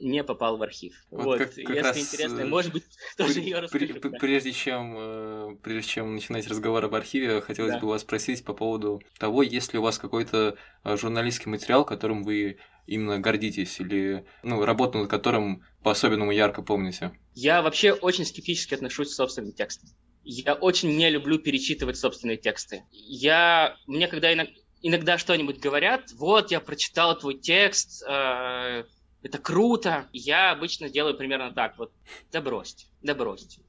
не 0.00 0.24
попал 0.24 0.56
в 0.56 0.62
архив. 0.62 0.94
Вот, 1.10 1.24
вот 1.24 1.38
как, 1.38 1.54
как 1.54 1.58
если 1.58 1.80
раз, 1.80 1.98
интересно, 1.98 2.40
э, 2.40 2.44
может 2.46 2.72
быть, 2.72 2.84
тоже 3.16 3.40
ее 3.40 3.60
расскажу. 3.60 3.86
да. 4.02 4.18
Прежде 4.18 4.52
чем, 4.52 4.94
э, 4.96 5.56
прежде 5.62 5.88
чем 5.90 6.14
начинать 6.14 6.46
разговор 6.48 6.84
об 6.84 6.94
архиве, 6.94 7.40
хотелось 7.40 7.74
да. 7.74 7.80
бы 7.80 7.88
вас 7.88 8.02
спросить 8.02 8.44
по 8.44 8.54
поводу 8.54 9.02
того, 9.18 9.42
есть 9.42 9.72
ли 9.72 9.78
у 9.78 9.82
вас 9.82 9.98
какой-то 9.98 10.56
э, 10.84 10.96
журналистский 10.96 11.50
материал, 11.50 11.84
которым 11.84 12.22
вы 12.22 12.58
именно 12.86 13.18
гордитесь, 13.18 13.80
или 13.80 14.24
ну, 14.42 14.64
работу 14.64 14.98
над 14.98 15.08
которым 15.08 15.62
по-особенному 15.82 16.32
ярко 16.32 16.62
помните? 16.62 17.12
Я 17.34 17.62
вообще 17.62 17.92
очень 17.92 18.24
скептически 18.24 18.74
отношусь 18.74 19.10
к 19.10 19.14
собственным 19.14 19.52
текстам. 19.52 19.90
Я 20.24 20.54
очень 20.54 20.96
не 20.96 21.08
люблю 21.08 21.38
перечитывать 21.38 21.96
собственные 21.96 22.36
тексты. 22.36 22.84
Я, 22.90 23.76
мне 23.86 24.08
когда 24.08 24.32
иногда, 24.32 24.52
иногда 24.82 25.18
что-нибудь 25.18 25.60
говорят, 25.60 26.10
вот 26.12 26.50
я 26.50 26.60
прочитал 26.60 27.18
твой 27.18 27.38
текст, 27.38 28.02
э, 28.08 28.84
это 29.22 29.38
круто. 29.38 30.08
Я 30.12 30.50
обычно 30.50 30.88
делаю 30.88 31.16
примерно 31.16 31.52
так, 31.52 31.78
вот, 31.78 31.92
да 32.32 32.40
бросьте, 32.40 32.86
да 33.02 33.14
бросьте. 33.14 33.62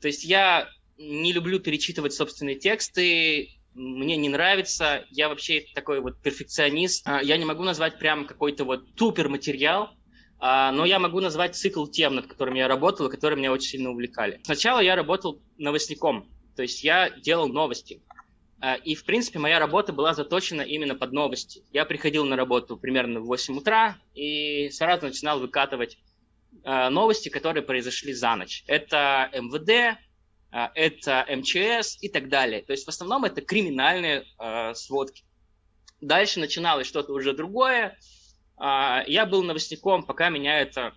То 0.00 0.08
есть 0.08 0.24
я 0.24 0.68
не 0.96 1.32
люблю 1.32 1.60
перечитывать 1.60 2.12
собственные 2.12 2.56
тексты, 2.56 3.50
мне 3.74 4.16
не 4.16 4.28
нравится, 4.28 5.04
я 5.10 5.28
вообще 5.28 5.64
такой 5.74 6.00
вот 6.00 6.20
перфекционист, 6.20 7.06
а, 7.06 7.22
я 7.22 7.36
не 7.36 7.44
могу 7.44 7.62
назвать 7.62 7.98
прям 7.98 8.26
какой-то 8.26 8.64
вот 8.64 8.84
супер 8.96 9.28
материал, 9.28 9.90
а, 10.40 10.72
но 10.72 10.84
я 10.84 10.98
могу 10.98 11.20
назвать 11.20 11.54
цикл 11.54 11.86
тем, 11.86 12.16
над 12.16 12.26
которыми 12.26 12.58
я 12.58 12.68
работал, 12.68 13.06
и 13.06 13.10
которые 13.10 13.38
меня 13.38 13.52
очень 13.52 13.70
сильно 13.70 13.90
увлекали. 13.90 14.40
Сначала 14.42 14.80
я 14.80 14.96
работал 14.96 15.40
новостником, 15.58 16.28
то 16.56 16.62
есть 16.62 16.82
я 16.82 17.10
делал 17.10 17.48
новости. 17.48 18.02
А, 18.60 18.74
и, 18.74 18.94
в 18.94 19.04
принципе, 19.04 19.38
моя 19.38 19.58
работа 19.58 19.92
была 19.92 20.14
заточена 20.14 20.62
именно 20.62 20.94
под 20.94 21.12
новости. 21.12 21.62
Я 21.72 21.84
приходил 21.84 22.24
на 22.24 22.36
работу 22.36 22.76
примерно 22.76 23.20
в 23.20 23.26
8 23.26 23.58
утра 23.58 23.98
и 24.14 24.68
сразу 24.70 25.06
начинал 25.06 25.38
выкатывать 25.38 25.98
а, 26.64 26.90
новости, 26.90 27.28
которые 27.28 27.62
произошли 27.62 28.12
за 28.12 28.34
ночь. 28.34 28.64
Это 28.66 29.30
МВД, 29.32 29.98
а, 30.50 30.72
это 30.74 31.24
МЧС 31.28 31.98
и 32.02 32.08
так 32.08 32.28
далее. 32.28 32.62
То 32.62 32.72
есть 32.72 32.84
в 32.84 32.88
основном 32.88 33.24
это 33.24 33.42
криминальные 33.42 34.24
сводки. 34.74 35.24
Дальше 36.00 36.40
начиналось 36.40 36.86
что-то 36.86 37.12
уже 37.12 37.32
другое. 37.32 37.98
Я 38.60 39.26
был 39.28 39.42
новостником, 39.42 40.04
пока 40.04 40.30
меня 40.30 40.60
это 40.60 40.94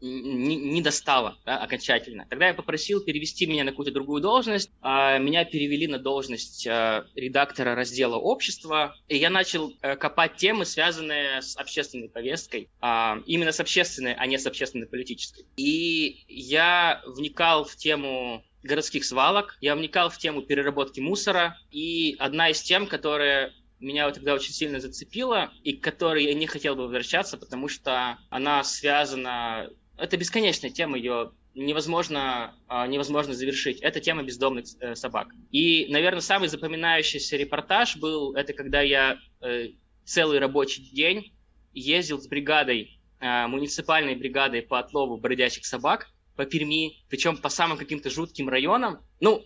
не, 0.00 0.56
не 0.56 0.82
достало 0.82 1.38
да, 1.44 1.58
окончательно. 1.58 2.26
Тогда 2.28 2.48
я 2.48 2.54
попросил 2.54 3.00
перевести 3.00 3.46
меня 3.46 3.64
на 3.64 3.70
какую-то 3.70 3.92
другую 3.92 4.20
должность. 4.20 4.70
А, 4.80 5.18
меня 5.18 5.44
перевели 5.44 5.86
на 5.86 5.98
должность 5.98 6.66
а, 6.66 7.06
редактора 7.14 7.74
раздела 7.74 8.16
общества. 8.16 8.96
И 9.08 9.16
я 9.16 9.30
начал 9.30 9.72
а, 9.80 9.96
копать 9.96 10.36
темы, 10.36 10.64
связанные 10.64 11.42
с 11.42 11.56
общественной 11.56 12.08
повесткой. 12.08 12.68
А, 12.80 13.18
именно 13.26 13.52
с 13.52 13.60
общественной, 13.60 14.14
а 14.14 14.26
не 14.26 14.38
с 14.38 14.46
общественно-политической. 14.46 15.46
И 15.56 16.24
я 16.28 17.02
вникал 17.06 17.64
в 17.64 17.76
тему 17.76 18.44
городских 18.62 19.04
свалок, 19.04 19.56
я 19.60 19.76
вникал 19.76 20.10
в 20.10 20.18
тему 20.18 20.42
переработки 20.42 21.00
мусора. 21.00 21.58
И 21.70 22.16
одна 22.18 22.50
из 22.50 22.60
тем, 22.60 22.86
которая 22.86 23.52
меня 23.80 24.06
вот 24.06 24.14
тогда 24.14 24.34
очень 24.34 24.52
сильно 24.52 24.80
зацепила, 24.80 25.52
и 25.62 25.74
к 25.74 25.84
которой 25.84 26.24
я 26.24 26.34
не 26.34 26.46
хотел 26.46 26.76
бы 26.76 26.82
возвращаться, 26.82 27.36
потому 27.36 27.68
что 27.68 28.18
она 28.30 28.64
связана 28.64 29.70
это 29.98 30.16
бесконечная 30.16 30.70
тема, 30.70 30.98
ее 30.98 31.32
невозможно, 31.54 32.54
а, 32.68 32.86
невозможно 32.86 33.34
завершить. 33.34 33.80
Это 33.80 34.00
тема 34.00 34.22
бездомных 34.22 34.66
э, 34.80 34.94
собак. 34.94 35.28
И, 35.50 35.86
наверное, 35.90 36.20
самый 36.20 36.48
запоминающийся 36.48 37.36
репортаж 37.36 37.96
был, 37.96 38.34
это 38.34 38.52
когда 38.52 38.82
я 38.82 39.16
э, 39.40 39.70
целый 40.04 40.38
рабочий 40.38 40.82
день 40.90 41.32
ездил 41.72 42.20
с 42.20 42.26
бригадой, 42.28 43.00
э, 43.20 43.46
муниципальной 43.46 44.14
бригадой 44.14 44.62
по 44.62 44.78
отлову 44.78 45.16
бродячих 45.16 45.64
собак 45.64 46.08
по 46.36 46.44
Перми, 46.44 47.02
причем 47.08 47.38
по 47.38 47.48
самым 47.48 47.78
каким-то 47.78 48.10
жутким 48.10 48.50
районам. 48.50 49.00
Ну, 49.20 49.42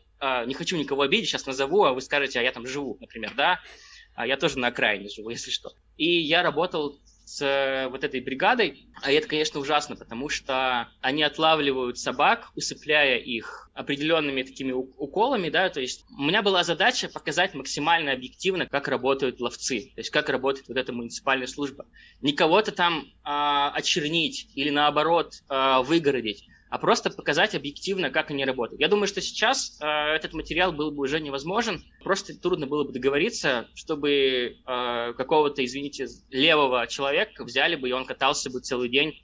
не 0.47 0.53
хочу 0.53 0.77
никого 0.77 1.03
обидеть, 1.03 1.29
сейчас 1.29 1.47
назову, 1.47 1.85
а 1.85 1.95
вы 1.95 2.03
скажете, 2.03 2.41
а 2.41 2.43
я 2.43 2.53
там 2.53 2.67
живу, 2.67 2.99
например, 3.01 3.33
да? 3.37 3.61
А 4.15 4.27
я 4.27 4.37
тоже 4.37 4.59
на 4.59 4.67
окраине 4.67 5.09
живу, 5.09 5.31
если 5.31 5.51
что. 5.51 5.73
И 5.97 6.21
я 6.21 6.43
работал 6.43 6.99
с 7.31 7.43
э, 7.43 7.89
вот 7.89 8.03
этой 8.03 8.21
бригадой. 8.21 8.89
А 9.03 9.13
это, 9.13 9.29
конечно, 9.29 9.61
ужасно, 9.61 9.95
потому 9.95 10.29
что 10.29 10.89
они 11.01 11.23
отлавливают 11.23 11.97
собак, 11.97 12.51
усыпляя 12.57 13.19
их 13.19 13.71
определенными 13.73 14.43
такими 14.43 14.73
уколами, 14.73 15.49
да, 15.49 15.69
то 15.71 15.81
есть 15.81 16.05
у 16.19 16.23
меня 16.23 16.43
была 16.43 16.65
задача 16.65 17.09
показать 17.09 17.55
максимально 17.55 18.13
объективно, 18.13 18.67
как 18.67 18.89
работают 18.89 19.41
ловцы, 19.41 19.93
то 19.95 20.01
есть 20.01 20.11
как 20.11 20.29
работает 20.29 20.67
вот 20.67 20.77
эта 20.77 20.93
муниципальная 20.93 21.47
служба. 21.47 21.87
Не 22.21 22.33
кого-то 22.33 22.73
там 22.73 23.07
а, 23.23 23.71
очернить 23.71 24.49
или 24.57 24.71
наоборот 24.71 25.35
а, 25.49 25.83
выгородить, 25.83 26.49
а 26.71 26.79
просто 26.79 27.11
показать 27.11 27.55
объективно, 27.55 28.11
как 28.11 28.31
они 28.31 28.45
работают. 28.45 28.81
Я 28.81 28.89
думаю, 28.89 29.09
что 29.09 29.21
сейчас 29.21 29.77
э, 29.81 29.87
этот 29.87 30.33
материал 30.35 30.73
был 30.73 30.93
бы 30.93 31.03
уже 31.03 31.21
невозможен, 31.21 31.85
просто 32.05 32.39
трудно 32.41 32.67
было 32.67 32.85
бы 32.85 32.93
договориться, 32.93 33.69
чтобы 33.75 34.11
э, 34.11 35.13
какого-то, 35.15 35.65
извините, 35.65 36.07
левого 36.31 36.87
человека 36.87 37.45
взяли 37.45 37.75
бы, 37.75 37.89
и 37.89 37.93
он 37.93 38.07
катался 38.07 38.51
бы 38.51 38.61
целый 38.61 38.89
день 38.89 39.21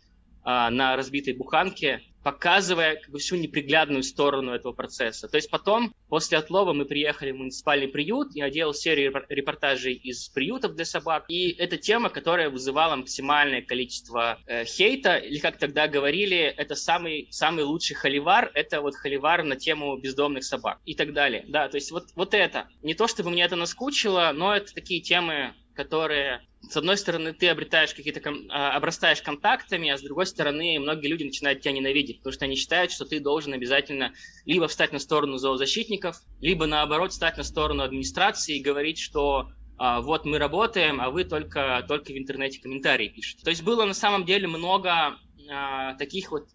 э, 0.46 0.70
на 0.70 0.96
разбитой 0.96 1.34
буханке 1.34 2.00
показывая 2.26 2.96
как 2.96 3.10
бы, 3.10 3.20
всю 3.20 3.36
неприглядную 3.36 4.02
сторону 4.02 4.50
этого 4.50 4.72
процесса. 4.72 5.28
То 5.28 5.36
есть 5.36 5.48
потом, 5.48 5.94
после 6.08 6.38
отлова, 6.38 6.72
мы 6.72 6.84
приехали 6.84 7.30
в 7.30 7.36
муниципальный 7.36 7.86
приют, 7.86 8.34
я 8.34 8.50
делал 8.50 8.74
серию 8.74 9.12
репортажей 9.28 9.94
из 9.94 10.28
приютов 10.30 10.74
для 10.74 10.84
собак, 10.84 11.26
и 11.28 11.50
это 11.50 11.76
тема, 11.76 12.08
которая 12.08 12.50
вызывала 12.50 12.96
максимальное 12.96 13.62
количество 13.62 14.40
э, 14.48 14.64
хейта, 14.64 15.18
или 15.18 15.38
как 15.38 15.58
тогда 15.58 15.86
говорили, 15.86 16.38
это 16.38 16.74
самый, 16.74 17.28
самый 17.30 17.62
лучший 17.62 17.94
холивар, 17.94 18.50
это 18.54 18.80
вот 18.80 18.96
холивар 18.96 19.44
на 19.44 19.54
тему 19.54 19.96
бездомных 19.96 20.42
собак 20.42 20.80
и 20.84 20.96
так 20.96 21.12
далее. 21.12 21.44
Да, 21.46 21.68
то 21.68 21.76
есть 21.76 21.92
вот, 21.92 22.06
вот 22.16 22.34
это. 22.34 22.66
Не 22.82 22.94
то, 22.94 23.06
чтобы 23.06 23.30
мне 23.30 23.44
это 23.44 23.54
наскучило, 23.54 24.32
но 24.34 24.52
это 24.52 24.74
такие 24.74 25.00
темы, 25.00 25.54
которые 25.76 26.40
с 26.68 26.76
одной 26.76 26.96
стороны, 26.96 27.32
ты 27.32 27.48
обретаешь 27.48 27.94
какие-то, 27.94 28.20
а, 28.50 28.76
обрастаешь 28.76 29.22
контактами, 29.22 29.88
а 29.90 29.98
с 29.98 30.02
другой 30.02 30.26
стороны, 30.26 30.78
многие 30.80 31.06
люди 31.06 31.22
начинают 31.22 31.60
тебя 31.60 31.72
ненавидеть, 31.72 32.18
потому 32.18 32.32
что 32.32 32.44
они 32.44 32.56
считают, 32.56 32.90
что 32.90 33.04
ты 33.04 33.20
должен 33.20 33.52
обязательно 33.52 34.12
либо 34.46 34.66
встать 34.66 34.92
на 34.92 34.98
сторону 34.98 35.36
зоозащитников, 35.36 36.16
либо 36.40 36.66
наоборот 36.66 37.12
встать 37.12 37.36
на 37.36 37.44
сторону 37.44 37.84
администрации 37.84 38.56
и 38.56 38.62
говорить, 38.62 38.98
что 38.98 39.50
а, 39.78 40.00
вот 40.00 40.24
мы 40.24 40.38
работаем, 40.38 41.00
а 41.00 41.10
вы 41.10 41.24
только, 41.24 41.84
только 41.86 42.12
в 42.12 42.18
интернете 42.18 42.60
комментарии 42.60 43.08
пишете. 43.08 43.44
То 43.44 43.50
есть 43.50 43.62
было 43.62 43.84
на 43.84 43.94
самом 43.94 44.24
деле 44.24 44.48
много 44.48 45.16
а, 45.48 45.94
таких 45.94 46.32
вот 46.32 46.48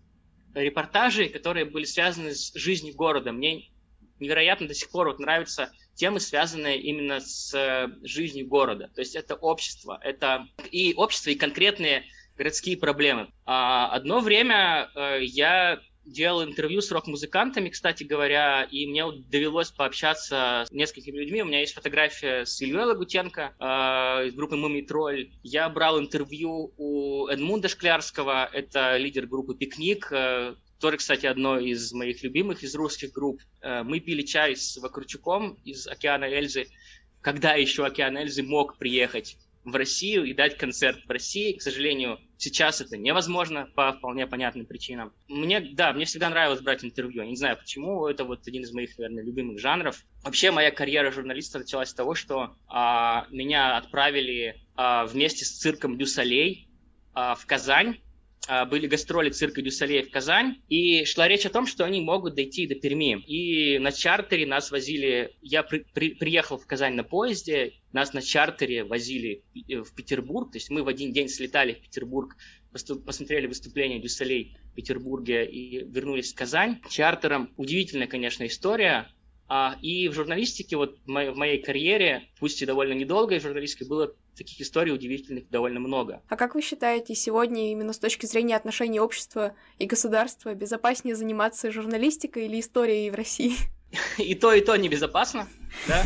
репортажей, 0.53 1.29
которые 1.29 1.65
были 1.65 1.85
связаны 1.85 2.35
с 2.35 2.53
жизнью 2.55 2.95
города. 2.95 3.31
Мне 3.31 3.69
невероятно 4.19 4.67
до 4.67 4.73
сих 4.73 4.89
пор 4.89 5.07
вот 5.07 5.19
нравится 5.19 5.71
темы, 6.01 6.19
связанные 6.19 6.81
именно 6.81 7.19
с 7.19 7.53
э, 7.53 7.87
жизнью 8.01 8.47
города. 8.47 8.89
То 8.95 9.01
есть 9.01 9.15
это 9.15 9.35
общество, 9.35 9.99
это 10.01 10.47
и 10.71 10.95
общество, 10.95 11.29
и 11.29 11.35
конкретные 11.35 12.05
городские 12.35 12.75
проблемы. 12.75 13.31
А 13.45 13.85
одно 13.93 14.19
время 14.19 14.89
э, 14.95 15.19
я 15.21 15.79
делал 16.03 16.43
интервью 16.43 16.81
с 16.81 16.91
рок-музыкантами, 16.91 17.69
кстати 17.69 18.03
говоря, 18.03 18.63
и 18.63 18.87
мне 18.87 19.05
довелось 19.29 19.69
пообщаться 19.69 20.65
с 20.67 20.71
несколькими 20.71 21.17
людьми. 21.17 21.43
У 21.43 21.45
меня 21.45 21.59
есть 21.59 21.75
фотография 21.75 22.45
с 22.47 22.59
Ильей 22.59 22.83
Лагутенко 22.83 23.53
э, 23.59 24.27
из 24.27 24.33
группы 24.33 24.55
«Мумий 24.55 24.83
Тролль». 24.83 25.29
Я 25.43 25.69
брал 25.69 25.99
интервью 25.99 26.73
у 26.77 27.27
Эдмунда 27.27 27.67
Шклярского, 27.67 28.49
это 28.51 28.97
лидер 28.97 29.27
группы 29.27 29.53
«Пикник», 29.53 30.11
э, 30.11 30.55
тоже, 30.81 30.97
кстати, 30.97 31.25
одно 31.25 31.59
из 31.59 31.93
моих 31.93 32.23
любимых 32.23 32.63
из 32.63 32.75
русских 32.75 33.11
групп. 33.11 33.39
Э, 33.61 33.83
мы 33.83 33.99
пили 33.99 34.23
чай 34.23 34.55
с 34.55 34.77
Вакарчуком 34.77 35.53
из 35.63 35.87
«Океана 35.87 36.25
Эльзы», 36.25 36.65
когда 37.21 37.53
еще 37.53 37.85
«Океан 37.85 38.17
Эльзы» 38.17 38.43
мог 38.43 38.77
приехать 38.77 39.37
в 39.63 39.75
Россию 39.75 40.23
и 40.25 40.33
дать 40.33 40.57
концерт 40.57 41.05
в 41.05 41.11
России. 41.11 41.53
К 41.53 41.61
сожалению, 41.61 42.19
сейчас 42.37 42.81
это 42.81 42.97
невозможно 42.97 43.69
по 43.75 43.93
вполне 43.93 44.25
понятным 44.25 44.65
причинам. 44.65 45.13
Мне, 45.27 45.59
да, 45.61 45.93
мне 45.93 46.05
всегда 46.05 46.29
нравилось 46.29 46.61
брать 46.61 46.83
интервью. 46.83 47.21
Я 47.21 47.29
не 47.29 47.35
знаю 47.35 47.57
почему, 47.57 48.07
это 48.07 48.25
вот 48.25 48.47
один 48.47 48.63
из 48.63 48.73
моих, 48.73 48.97
наверное, 48.97 49.23
любимых 49.23 49.59
жанров. 49.59 50.03
Вообще 50.23 50.49
моя 50.49 50.71
карьера 50.71 51.11
журналиста 51.11 51.59
началась 51.59 51.89
с 51.89 51.93
того, 51.93 52.15
что 52.15 52.55
а, 52.67 53.27
меня 53.29 53.77
отправили 53.77 54.55
а, 54.75 55.05
вместе 55.05 55.45
с 55.45 55.59
цирком 55.59 55.97
Дюсалей 55.97 56.67
а, 57.13 57.35
в 57.35 57.45
Казань 57.45 57.99
были 58.69 58.87
гастроли 58.87 59.29
цирка 59.29 59.61
Дюсалея 59.61 60.03
в 60.03 60.09
Казань, 60.09 60.57
и 60.67 61.05
шла 61.05 61.27
речь 61.27 61.45
о 61.45 61.49
том, 61.49 61.67
что 61.67 61.85
они 61.85 62.01
могут 62.01 62.35
дойти 62.35 62.67
до 62.67 62.75
Перми. 62.75 63.21
И 63.25 63.77
на 63.79 63.91
чартере 63.91 64.45
нас 64.45 64.71
возили, 64.71 65.35
я 65.41 65.63
при, 65.63 65.85
при, 65.93 66.15
приехал 66.15 66.57
в 66.57 66.65
Казань 66.65 66.95
на 66.95 67.03
поезде, 67.03 67.73
нас 67.93 68.13
на 68.13 68.21
чартере 68.21 68.83
возили 68.83 69.43
в 69.53 69.93
Петербург, 69.95 70.51
то 70.51 70.57
есть 70.57 70.69
мы 70.69 70.83
в 70.83 70.87
один 70.87 71.13
день 71.13 71.29
слетали 71.29 71.73
в 71.73 71.81
Петербург, 71.81 72.35
посмотрели 72.71 73.47
выступление 73.47 73.99
Дюсалей 73.99 74.57
в 74.71 74.75
Петербурге 74.75 75.45
и 75.45 75.83
вернулись 75.83 76.31
в 76.31 76.35
Казань. 76.35 76.79
Чартером 76.89 77.53
удивительная, 77.57 78.07
конечно, 78.07 78.45
история. 78.45 79.07
А, 79.53 79.75
и 79.81 80.07
в 80.07 80.13
журналистике, 80.13 80.77
вот 80.77 80.95
в 81.05 81.09
моей 81.09 81.61
карьере, 81.61 82.29
пусть 82.39 82.61
и 82.61 82.65
довольно 82.65 82.93
недолгой 82.93 83.39
в 83.39 83.41
журналистике, 83.41 83.83
было 83.83 84.15
таких 84.37 84.61
историй 84.61 84.93
удивительных 84.93 85.49
довольно 85.49 85.81
много. 85.81 86.23
А 86.29 86.37
как 86.37 86.55
вы 86.55 86.61
считаете, 86.61 87.15
сегодня 87.15 87.69
именно 87.69 87.91
с 87.91 87.99
точки 87.99 88.25
зрения 88.25 88.55
отношений 88.55 89.01
общества 89.01 89.53
и 89.77 89.87
государства 89.87 90.53
безопаснее 90.53 91.17
заниматься 91.17 91.69
журналистикой 91.69 92.45
или 92.45 92.61
историей 92.61 93.11
в 93.11 93.15
России? 93.15 93.55
И 94.17 94.35
то, 94.35 94.53
и 94.53 94.61
то 94.61 94.77
небезопасно, 94.77 95.49
да, 95.85 96.01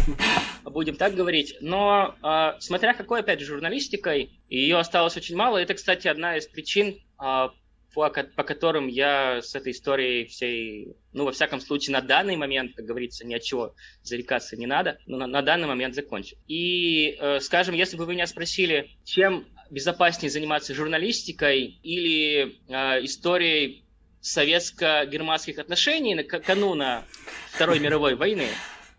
будем 0.63 0.95
так 0.95 1.13
говорить. 1.13 1.55
Но 1.61 2.15
э, 2.23 2.59
смотря 2.59 2.95
какой, 2.95 3.19
опять 3.19 3.41
же, 3.41 3.45
журналистикой, 3.45 4.41
ее 4.49 4.77
осталось 4.77 5.17
очень 5.17 5.35
мало. 5.35 5.59
Это, 5.59 5.75
кстати, 5.75 6.07
одна 6.07 6.35
из 6.35 6.47
причин, 6.47 6.97
э, 7.23 7.49
по, 7.95 8.09
по 8.09 8.43
которым 8.43 8.87
я 8.87 9.41
с 9.41 9.55
этой 9.55 9.71
историей 9.71 10.25
всей, 10.25 10.95
ну, 11.13 11.23
во 11.23 11.31
всяком 11.31 11.61
случае, 11.61 11.93
на 11.93 12.01
данный 12.01 12.35
момент, 12.35 12.75
как 12.75 12.85
говорится, 12.85 13.25
ни 13.25 13.33
от 13.33 13.41
чего 13.41 13.73
зарекаться 14.03 14.57
не 14.57 14.67
надо, 14.67 14.99
но 15.07 15.17
на, 15.17 15.27
на 15.27 15.41
данный 15.41 15.67
момент 15.67 15.95
закончил. 15.95 16.37
И, 16.47 17.17
э, 17.17 17.39
скажем, 17.39 17.73
если 17.73 17.95
бы 17.95 18.05
вы 18.05 18.13
меня 18.13 18.27
спросили, 18.27 18.89
чем 19.05 19.45
безопаснее 19.71 20.29
заниматься 20.29 20.75
журналистикой 20.75 21.79
или 21.81 22.57
э, 22.67 23.05
историей 23.05 23.85
советско-германских 24.19 25.57
отношений 25.57 26.15
на 26.15 26.23
кануна 26.23 27.05
Второй 27.53 27.79
мировой 27.79 28.15
войны, 28.15 28.49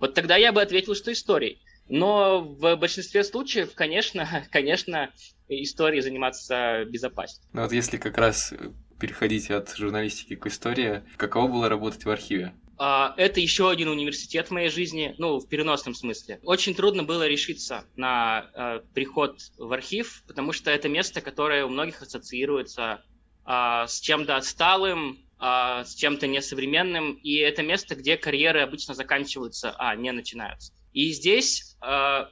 вот 0.01 0.15
тогда 0.15 0.37
я 0.37 0.53
бы 0.53 0.63
ответил, 0.63 0.95
что 0.95 1.13
историей. 1.13 1.61
Но 1.89 2.41
в 2.41 2.77
большинстве 2.77 3.23
случаев, 3.25 3.75
конечно, 3.75 4.47
конечно, 4.51 5.11
историей 5.49 6.01
заниматься 6.01 6.85
безопаснее. 6.87 7.47
Ну 7.53 7.63
вот 7.63 7.73
если 7.73 7.99
как 7.99 8.17
раз 8.19 8.53
переходить 8.99 9.51
от 9.51 9.75
журналистики 9.77 10.37
к 10.37 10.47
истории, 10.47 11.03
каково 11.17 11.49
было 11.49 11.69
работать 11.69 12.05
в 12.05 12.11
архиве? 12.11 12.55
а, 12.79 13.15
это 13.17 13.41
еще 13.41 13.71
один 13.71 13.89
университет 13.89 14.49
в 14.49 14.51
моей 14.51 14.69
жизни, 14.69 15.15
ну, 15.19 15.39
в 15.39 15.49
переносном 15.49 15.95
смысле. 15.95 16.41
Очень 16.45 16.75
трудно 16.75 17.05
было 17.05 17.27
решиться 17.27 17.85
на 17.97 18.51
э, 18.55 18.81
приход 18.93 19.41
в 19.57 19.73
архив, 19.73 20.23
потому 20.27 20.53
что 20.53 20.71
это 20.71 20.89
место, 20.89 21.21
которое 21.21 21.65
у 21.65 21.69
многих 21.69 22.03
ассоциируется 22.03 23.03
э, 23.47 23.85
с 23.89 24.01
чем-то 24.01 24.37
отсталым, 24.37 25.19
э, 25.41 25.85
с 25.87 25.95
чем-то 25.95 26.27
несовременным, 26.27 27.15
и 27.15 27.37
это 27.37 27.63
место, 27.63 27.95
где 27.95 28.19
карьеры 28.19 28.61
обычно 28.61 28.95
заканчиваются, 28.95 29.75
а 29.79 29.95
не 29.97 30.13
начинаются. 30.13 30.73
И 30.93 31.13
здесь 31.13 31.77
э, 31.83 32.27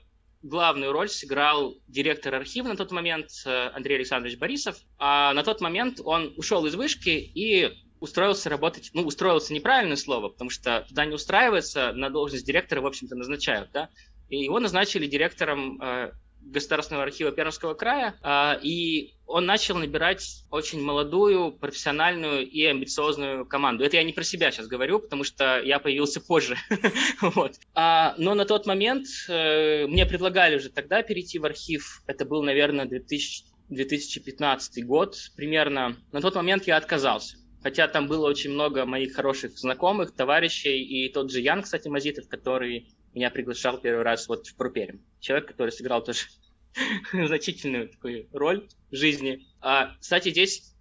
главную 0.45 0.93
роль 0.93 1.09
сыграл 1.09 1.75
директор 1.89 2.35
архива 2.35 2.69
на 2.69 2.77
тот 2.77 2.93
момент 2.93 3.31
Андрей 3.45 3.97
Александрович 3.97 4.39
Борисов. 4.39 4.77
А 4.99 5.33
на 5.33 5.43
тот 5.43 5.61
момент 5.61 6.01
он 6.05 6.35
ушел 6.37 6.65
из 6.67 6.75
вышки 6.75 7.09
и 7.09 7.73
устроился 8.05 8.51
работать, 8.51 8.91
ну, 8.93 9.03
устроился 9.03 9.55
неправильное 9.55 9.97
слово, 9.97 10.29
потому 10.29 10.51
что 10.51 10.85
туда 10.89 11.07
не 11.07 11.15
устраивается, 11.15 11.93
на 11.93 12.11
должность 12.11 12.47
директора, 12.47 12.83
в 12.83 12.87
общем-то, 12.87 13.17
назначают, 13.17 13.71
да, 13.73 13.89
и 14.29 14.37
его 14.37 14.61
назначили 14.61 15.07
директором 15.07 15.81
э, 15.81 16.13
Государственного 16.41 17.05
архива 17.05 17.33
Пермского 17.33 17.73
края, 17.73 18.15
э, 18.23 18.61
и 18.63 19.14
он 19.27 19.47
начал 19.47 19.77
набирать 19.77 20.45
очень 20.51 20.83
молодую, 20.83 21.53
профессиональную 21.53 22.49
и 22.49 22.65
амбициозную 22.65 23.47
команду. 23.47 23.85
Это 23.85 23.97
я 23.97 24.03
не 24.03 24.13
про 24.13 24.23
себя 24.23 24.51
сейчас 24.51 24.67
говорю, 24.67 25.01
потому 25.01 25.25
что 25.25 25.61
я 25.61 25.79
появился 25.79 26.21
позже. 26.21 26.57
вот. 27.21 27.55
а, 27.75 28.15
но 28.19 28.35
на 28.35 28.45
тот 28.45 28.67
момент 28.67 29.07
э, 29.29 29.87
мне 29.87 30.07
предлагали 30.07 30.57
уже 30.57 30.69
тогда 30.69 31.03
перейти 31.03 31.39
в 31.39 31.45
архив. 31.45 32.03
Это 32.07 32.25
был, 32.25 32.43
наверное, 32.43 32.87
2000, 32.87 33.45
2015 33.69 34.85
год 34.85 35.17
примерно. 35.37 35.97
На 36.13 36.21
тот 36.21 36.35
момент 36.35 36.67
я 36.67 36.77
отказался. 36.77 37.37
Хотя 37.63 37.89
там 37.89 38.09
было 38.09 38.29
очень 38.29 38.51
много 38.51 38.85
моих 38.85 39.15
хороших 39.15 39.59
знакомых, 39.59 40.15
товарищей, 40.15 40.83
и 40.85 41.11
тот 41.11 41.31
же 41.31 41.41
Ян, 41.41 41.63
кстати, 41.63 41.89
Мазитов, 41.89 42.29
который 42.29 42.95
меня 43.15 43.31
приглашал 43.31 43.79
первый 43.79 44.03
раз 44.03 44.29
вот 44.29 44.47
в 44.47 44.57
Проперим. 44.57 45.03
Человек, 45.19 45.49
который 45.49 45.71
сыграл 45.71 46.05
тоже 46.05 46.27
значительную 47.13 47.89
такую 47.89 48.29
роль 48.33 48.69
в 48.91 48.97
жизни. 48.97 49.47
А, 49.61 49.97
кстати, 50.01 50.31
здесь 50.31 50.75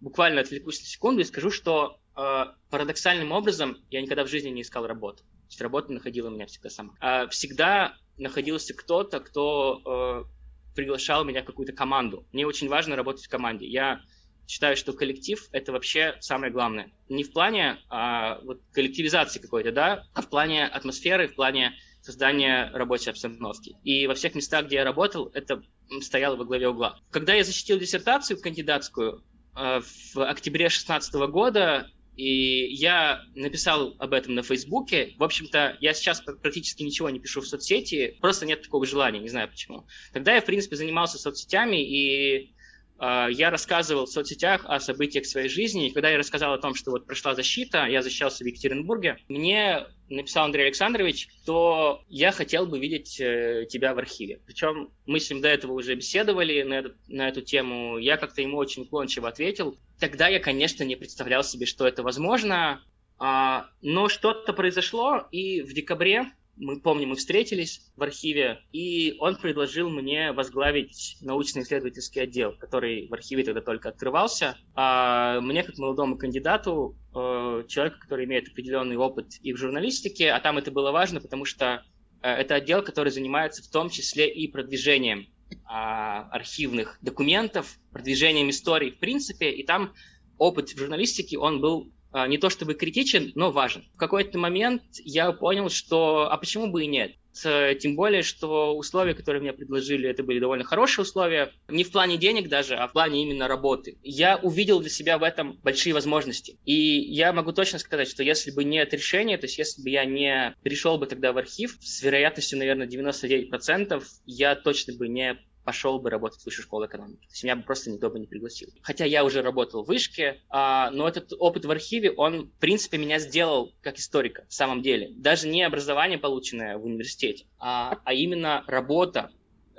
буквально 0.00 0.40
отвлекусь 0.40 0.80
на 0.80 0.86
секунду 0.86 1.20
и 1.20 1.24
скажу, 1.24 1.50
что 1.50 2.00
э, 2.16 2.44
парадоксальным 2.70 3.32
образом 3.32 3.76
я 3.90 4.00
никогда 4.00 4.24
в 4.24 4.28
жизни 4.28 4.50
не 4.50 4.62
искал 4.62 4.86
работу. 4.86 5.18
То 5.22 5.46
есть 5.50 5.60
работа 5.60 5.92
находила 5.92 6.28
меня 6.28 6.46
всегда 6.46 6.70
сама. 6.70 6.94
А 7.00 7.28
всегда 7.28 7.96
находился 8.16 8.74
кто-то, 8.74 9.20
кто 9.20 10.26
э, 10.26 10.74
приглашал 10.74 11.24
меня 11.24 11.42
в 11.42 11.46
какую-то 11.46 11.72
команду. 11.72 12.26
Мне 12.32 12.46
очень 12.46 12.68
важно 12.68 12.96
работать 12.96 13.24
в 13.24 13.28
команде. 13.28 13.66
Я 13.66 14.00
считаю, 14.46 14.76
что 14.76 14.92
коллектив— 14.92 15.40
это 15.52 15.72
вообще 15.72 16.16
самое 16.20 16.52
главное. 16.52 16.90
Не 17.08 17.22
в 17.22 17.32
плане 17.32 17.78
а, 17.88 18.40
вот, 18.42 18.60
коллективизации 18.72 19.38
какой-то, 19.38 19.70
да, 19.70 20.04
а 20.12 20.22
в 20.22 20.28
плане 20.28 20.66
атмосферы, 20.66 21.28
в 21.28 21.36
плане 21.36 21.74
создания 22.02 22.70
рабочей 22.72 23.10
обстановки. 23.10 23.76
И 23.84 24.06
во 24.06 24.14
всех 24.14 24.34
местах, 24.34 24.66
где 24.66 24.76
я 24.76 24.84
работал, 24.84 25.30
это 25.34 25.62
стояло 26.00 26.36
во 26.36 26.44
главе 26.44 26.68
угла. 26.68 26.98
Когда 27.10 27.34
я 27.34 27.44
защитил 27.44 27.78
диссертацию 27.78 28.40
кандидатскую 28.40 29.22
э, 29.56 29.80
в 30.14 30.24
октябре 30.24 30.64
2016 30.64 31.14
года, 31.30 31.90
и 32.16 32.74
я 32.74 33.22
написал 33.34 33.94
об 33.98 34.12
этом 34.12 34.34
на 34.34 34.42
Фейсбуке. 34.42 35.14
В 35.16 35.24
общем-то, 35.24 35.78
я 35.80 35.94
сейчас 35.94 36.20
практически 36.20 36.82
ничего 36.82 37.08
не 37.08 37.18
пишу 37.18 37.40
в 37.40 37.46
соцсети, 37.46 38.18
просто 38.20 38.44
нет 38.44 38.62
такого 38.62 38.84
желания, 38.84 39.20
не 39.20 39.28
знаю 39.28 39.48
почему. 39.48 39.86
Тогда 40.12 40.34
я, 40.34 40.42
в 40.42 40.44
принципе, 40.44 40.76
занимался 40.76 41.18
соцсетями, 41.18 41.82
и 41.82 42.52
я 43.00 43.50
рассказывал 43.50 44.06
в 44.06 44.10
соцсетях 44.10 44.62
о 44.66 44.78
событиях 44.78 45.24
своей 45.26 45.48
жизни, 45.48 45.88
и 45.88 45.92
когда 45.92 46.10
я 46.10 46.18
рассказал 46.18 46.52
о 46.52 46.58
том, 46.58 46.74
что 46.74 46.90
вот 46.90 47.06
прошла 47.06 47.34
защита, 47.34 47.86
я 47.86 48.02
защищался 48.02 48.44
в 48.44 48.46
Екатеринбурге, 48.46 49.16
мне 49.28 49.86
написал 50.10 50.44
Андрей 50.44 50.64
Александрович, 50.64 51.28
что 51.42 52.02
я 52.08 52.32
хотел 52.32 52.66
бы 52.66 52.78
видеть 52.78 53.20
э, 53.20 53.66
тебя 53.70 53.94
в 53.94 53.98
архиве. 53.98 54.40
Причем 54.44 54.90
мы 55.06 55.20
с 55.20 55.30
ним 55.30 55.40
до 55.40 55.48
этого 55.48 55.72
уже 55.72 55.94
беседовали 55.94 56.62
на 56.62 56.74
эту, 56.74 56.94
на 57.08 57.28
эту 57.28 57.40
тему, 57.42 57.96
я 57.98 58.16
как-то 58.16 58.42
ему 58.42 58.58
очень 58.58 58.82
уклончиво 58.82 59.28
ответил. 59.28 59.78
Тогда 59.98 60.28
я, 60.28 60.40
конечно, 60.40 60.82
не 60.82 60.96
представлял 60.96 61.44
себе, 61.44 61.66
что 61.66 61.86
это 61.86 62.02
возможно, 62.02 62.82
а, 63.18 63.66
но 63.82 64.08
что-то 64.08 64.52
произошло, 64.52 65.28
и 65.30 65.62
в 65.62 65.72
декабре 65.72 66.32
мы 66.60 66.80
помним, 66.80 67.10
мы 67.10 67.16
встретились 67.16 67.90
в 67.96 68.02
архиве, 68.02 68.60
и 68.70 69.16
он 69.18 69.36
предложил 69.36 69.88
мне 69.88 70.32
возглавить 70.32 71.16
научно-исследовательский 71.22 72.22
отдел, 72.22 72.52
который 72.56 73.08
в 73.08 73.14
архиве 73.14 73.42
тогда 73.42 73.62
только 73.62 73.88
открывался. 73.88 74.56
А 74.74 75.40
мне, 75.40 75.62
как 75.62 75.78
молодому 75.78 76.16
кандидату, 76.16 76.96
э, 77.14 77.64
человеку, 77.66 77.98
который 78.00 78.26
имеет 78.26 78.48
определенный 78.48 78.96
опыт 78.96 79.26
и 79.42 79.52
в 79.52 79.56
журналистике, 79.56 80.30
а 80.30 80.40
там 80.40 80.58
это 80.58 80.70
было 80.70 80.92
важно, 80.92 81.20
потому 81.20 81.46
что 81.46 81.82
э, 82.22 82.28
это 82.28 82.56
отдел, 82.56 82.82
который 82.82 83.10
занимается 83.10 83.62
в 83.62 83.68
том 83.68 83.88
числе 83.88 84.30
и 84.32 84.46
продвижением 84.46 85.26
а, 85.64 86.28
архивных 86.30 86.98
документов, 87.00 87.78
продвижением 87.92 88.50
истории 88.50 88.90
в 88.90 88.98
принципе, 88.98 89.50
и 89.50 89.64
там 89.64 89.94
опыт 90.38 90.70
в 90.70 90.78
журналистике, 90.78 91.38
он 91.38 91.60
был 91.60 91.92
не 92.28 92.38
то 92.38 92.50
чтобы 92.50 92.74
критичен, 92.74 93.32
но 93.34 93.50
важен. 93.50 93.84
В 93.94 93.96
какой-то 93.96 94.38
момент 94.38 94.82
я 95.04 95.32
понял, 95.32 95.70
что 95.70 96.28
а 96.30 96.36
почему 96.36 96.68
бы 96.68 96.84
и 96.84 96.86
нет? 96.86 97.12
Тем 97.32 97.94
более, 97.94 98.22
что 98.22 98.76
условия, 98.76 99.14
которые 99.14 99.40
мне 99.40 99.52
предложили, 99.52 100.08
это 100.08 100.24
были 100.24 100.40
довольно 100.40 100.64
хорошие 100.64 101.04
условия. 101.04 101.52
Не 101.68 101.84
в 101.84 101.92
плане 101.92 102.16
денег 102.16 102.48
даже, 102.48 102.74
а 102.74 102.88
в 102.88 102.92
плане 102.92 103.22
именно 103.22 103.46
работы. 103.46 103.98
Я 104.02 104.36
увидел 104.36 104.80
для 104.80 104.90
себя 104.90 105.16
в 105.16 105.22
этом 105.22 105.56
большие 105.62 105.94
возможности. 105.94 106.58
И 106.64 106.74
я 106.74 107.32
могу 107.32 107.52
точно 107.52 107.78
сказать, 107.78 108.08
что 108.08 108.24
если 108.24 108.50
бы 108.50 108.64
нет 108.64 108.92
решения, 108.92 109.38
то 109.38 109.46
есть 109.46 109.58
если 109.58 109.80
бы 109.80 109.90
я 109.90 110.04
не 110.04 110.56
пришел 110.64 110.98
бы 110.98 111.06
тогда 111.06 111.32
в 111.32 111.38
архив, 111.38 111.76
с 111.80 112.02
вероятностью, 112.02 112.58
наверное, 112.58 112.88
99%, 112.88 114.02
я 114.26 114.56
точно 114.56 114.94
бы 114.94 115.06
не 115.06 115.38
пошел 115.64 115.98
бы 115.98 116.10
работать 116.10 116.40
в 116.40 116.46
высшую 116.46 116.64
школу 116.64 116.86
экономики. 116.86 117.26
То 117.26 117.32
есть 117.32 117.44
меня 117.44 117.56
бы 117.56 117.62
просто 117.62 117.90
никто 117.90 118.10
бы 118.10 118.18
не 118.18 118.26
пригласил. 118.26 118.70
Хотя 118.82 119.04
я 119.04 119.24
уже 119.24 119.42
работал 119.42 119.84
в 119.84 119.88
вышке, 119.88 120.40
а, 120.48 120.90
но 120.90 121.08
этот 121.08 121.32
опыт 121.38 121.64
в 121.64 121.70
архиве, 121.70 122.12
он, 122.12 122.46
в 122.46 122.58
принципе, 122.58 122.98
меня 122.98 123.18
сделал 123.18 123.72
как 123.82 123.98
историка 123.98 124.46
в 124.48 124.54
самом 124.54 124.82
деле. 124.82 125.10
Даже 125.16 125.48
не 125.48 125.62
образование, 125.62 126.18
полученное 126.18 126.78
в 126.78 126.84
университете, 126.84 127.46
а, 127.58 127.98
а 128.04 128.14
именно 128.14 128.64
работа 128.66 129.30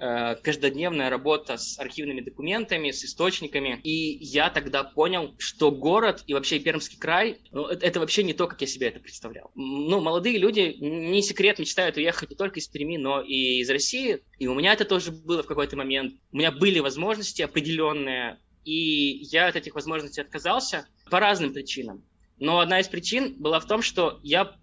Э, 0.03 0.35
каждодневная 0.41 1.11
работа 1.11 1.57
с 1.57 1.77
архивными 1.77 2.21
документами, 2.21 2.89
с 2.89 3.05
источниками. 3.05 3.79
И 3.83 4.17
я 4.19 4.49
тогда 4.49 4.83
понял, 4.83 5.35
что 5.37 5.69
город 5.69 6.23
и 6.25 6.33
вообще 6.33 6.57
Пермский 6.57 6.97
край, 6.97 7.37
ну, 7.51 7.67
это, 7.67 7.85
это 7.85 7.99
вообще 7.99 8.23
не 8.23 8.33
то, 8.33 8.47
как 8.47 8.59
я 8.61 8.65
себе 8.65 8.87
это 8.87 8.99
представлял. 8.99 9.51
Ну, 9.53 10.01
молодые 10.01 10.39
люди, 10.39 10.75
не 10.79 11.21
секрет, 11.21 11.59
мечтают 11.59 11.97
уехать 11.97 12.31
не 12.31 12.35
только 12.35 12.59
из 12.59 12.67
Перми, 12.67 12.97
но 12.97 13.21
и 13.21 13.59
из 13.59 13.69
России. 13.69 14.23
И 14.39 14.47
у 14.47 14.55
меня 14.55 14.73
это 14.73 14.85
тоже 14.85 15.11
было 15.11 15.43
в 15.43 15.45
какой-то 15.45 15.77
момент. 15.77 16.15
У 16.31 16.37
меня 16.37 16.51
были 16.51 16.79
возможности 16.79 17.43
определенные, 17.43 18.39
и 18.65 19.19
я 19.31 19.49
от 19.49 19.55
этих 19.55 19.75
возможностей 19.75 20.21
отказался 20.21 20.87
по 21.11 21.19
разным 21.19 21.53
причинам. 21.53 22.03
Но 22.39 22.59
одна 22.59 22.79
из 22.79 22.87
причин 22.87 23.35
была 23.37 23.59
в 23.59 23.67
том, 23.67 23.83
что 23.83 24.19
я, 24.23 24.55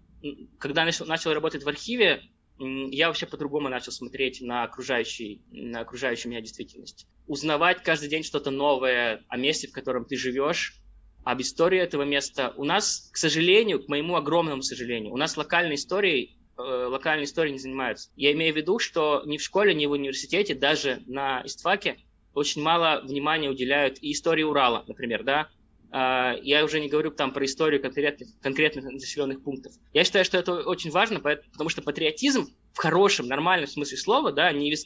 когда 0.57 0.83
начал, 0.83 1.05
начал 1.05 1.31
работать 1.31 1.63
в 1.63 1.69
архиве, 1.69 2.23
я 2.59 3.07
вообще 3.07 3.25
по-другому 3.25 3.69
начал 3.69 3.91
смотреть 3.91 4.41
на, 4.41 4.63
окружающий, 4.63 5.41
на 5.51 5.81
окружающую 5.81 6.31
меня 6.31 6.41
действительность. 6.41 7.07
Узнавать 7.27 7.83
каждый 7.83 8.09
день 8.09 8.23
что-то 8.23 8.51
новое 8.51 9.23
о 9.27 9.37
месте, 9.37 9.67
в 9.67 9.71
котором 9.71 10.05
ты 10.05 10.17
живешь, 10.17 10.81
об 11.23 11.41
истории 11.41 11.79
этого 11.79 12.03
места. 12.03 12.53
У 12.57 12.63
нас, 12.63 13.09
к 13.13 13.17
сожалению, 13.17 13.83
к 13.83 13.87
моему 13.87 14.15
огромному 14.15 14.61
сожалению, 14.61 15.13
у 15.13 15.17
нас 15.17 15.37
локальной 15.37 15.75
историей 15.75 16.37
э, 16.57 16.61
локальной 16.61 17.25
историей 17.25 17.53
не 17.53 17.59
занимаются. 17.59 18.09
Я 18.15 18.31
имею 18.33 18.53
в 18.53 18.57
виду, 18.57 18.79
что 18.79 19.23
ни 19.25 19.37
в 19.37 19.41
школе, 19.41 19.73
ни 19.73 19.85
в 19.85 19.91
университете, 19.91 20.55
даже 20.55 21.03
на 21.07 21.41
истфаке 21.45 21.97
очень 22.33 22.61
мало 22.61 23.01
внимания 23.03 23.49
уделяют 23.49 23.97
и 24.01 24.11
истории 24.11 24.43
Урала, 24.43 24.83
например, 24.87 25.23
да, 25.23 25.49
я 25.91 26.63
уже 26.63 26.79
не 26.79 26.87
говорю 26.87 27.11
там 27.11 27.33
про 27.33 27.45
историю 27.45 27.81
конкретных, 27.81 28.29
конкретных 28.41 28.85
населенных 28.85 29.43
пунктов. 29.43 29.73
Я 29.93 30.03
считаю, 30.03 30.23
что 30.23 30.37
это 30.37 30.53
очень 30.53 30.91
важно, 30.91 31.19
потому 31.19 31.69
что 31.69 31.81
патриотизм 31.81 32.53
в 32.73 32.77
хорошем, 32.77 33.27
нормальном 33.27 33.67
смысле 33.67 33.97
слова, 33.97 34.31
да, 34.31 34.51
не, 34.51 34.69
вис, 34.69 34.85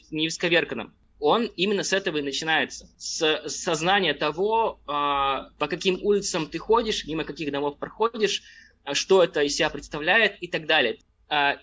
он 1.20 1.46
именно 1.56 1.84
с 1.84 1.92
этого 1.92 2.18
и 2.18 2.22
начинается. 2.22 2.86
С 2.98 3.48
сознания 3.48 4.14
того, 4.14 4.80
а, 4.86 5.48
по 5.58 5.68
каким 5.68 5.98
улицам 6.02 6.48
ты 6.48 6.58
ходишь, 6.58 7.06
мимо 7.06 7.24
каких 7.24 7.50
домов 7.50 7.78
проходишь, 7.78 8.42
а, 8.84 8.94
что 8.94 9.22
это 9.22 9.42
из 9.42 9.56
себя 9.56 9.70
представляет 9.70 10.36
и 10.42 10.48
так 10.48 10.66
далее. 10.66 10.98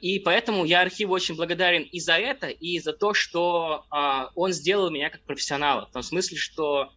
И 0.01 0.19
поэтому 0.25 0.65
я 0.65 0.81
архиву 0.81 1.13
очень 1.13 1.35
благодарен 1.35 1.83
и 1.83 1.99
за 1.99 2.13
это, 2.13 2.47
и 2.47 2.79
за 2.79 2.93
то, 2.93 3.13
что 3.13 3.85
он 4.35 4.51
сделал 4.51 4.89
меня 4.89 5.11
как 5.11 5.21
профессионала. 5.21 5.85
В 5.85 5.91
том 5.91 6.01
смысле, 6.01 6.37
что 6.37 6.81
а, 6.81 6.89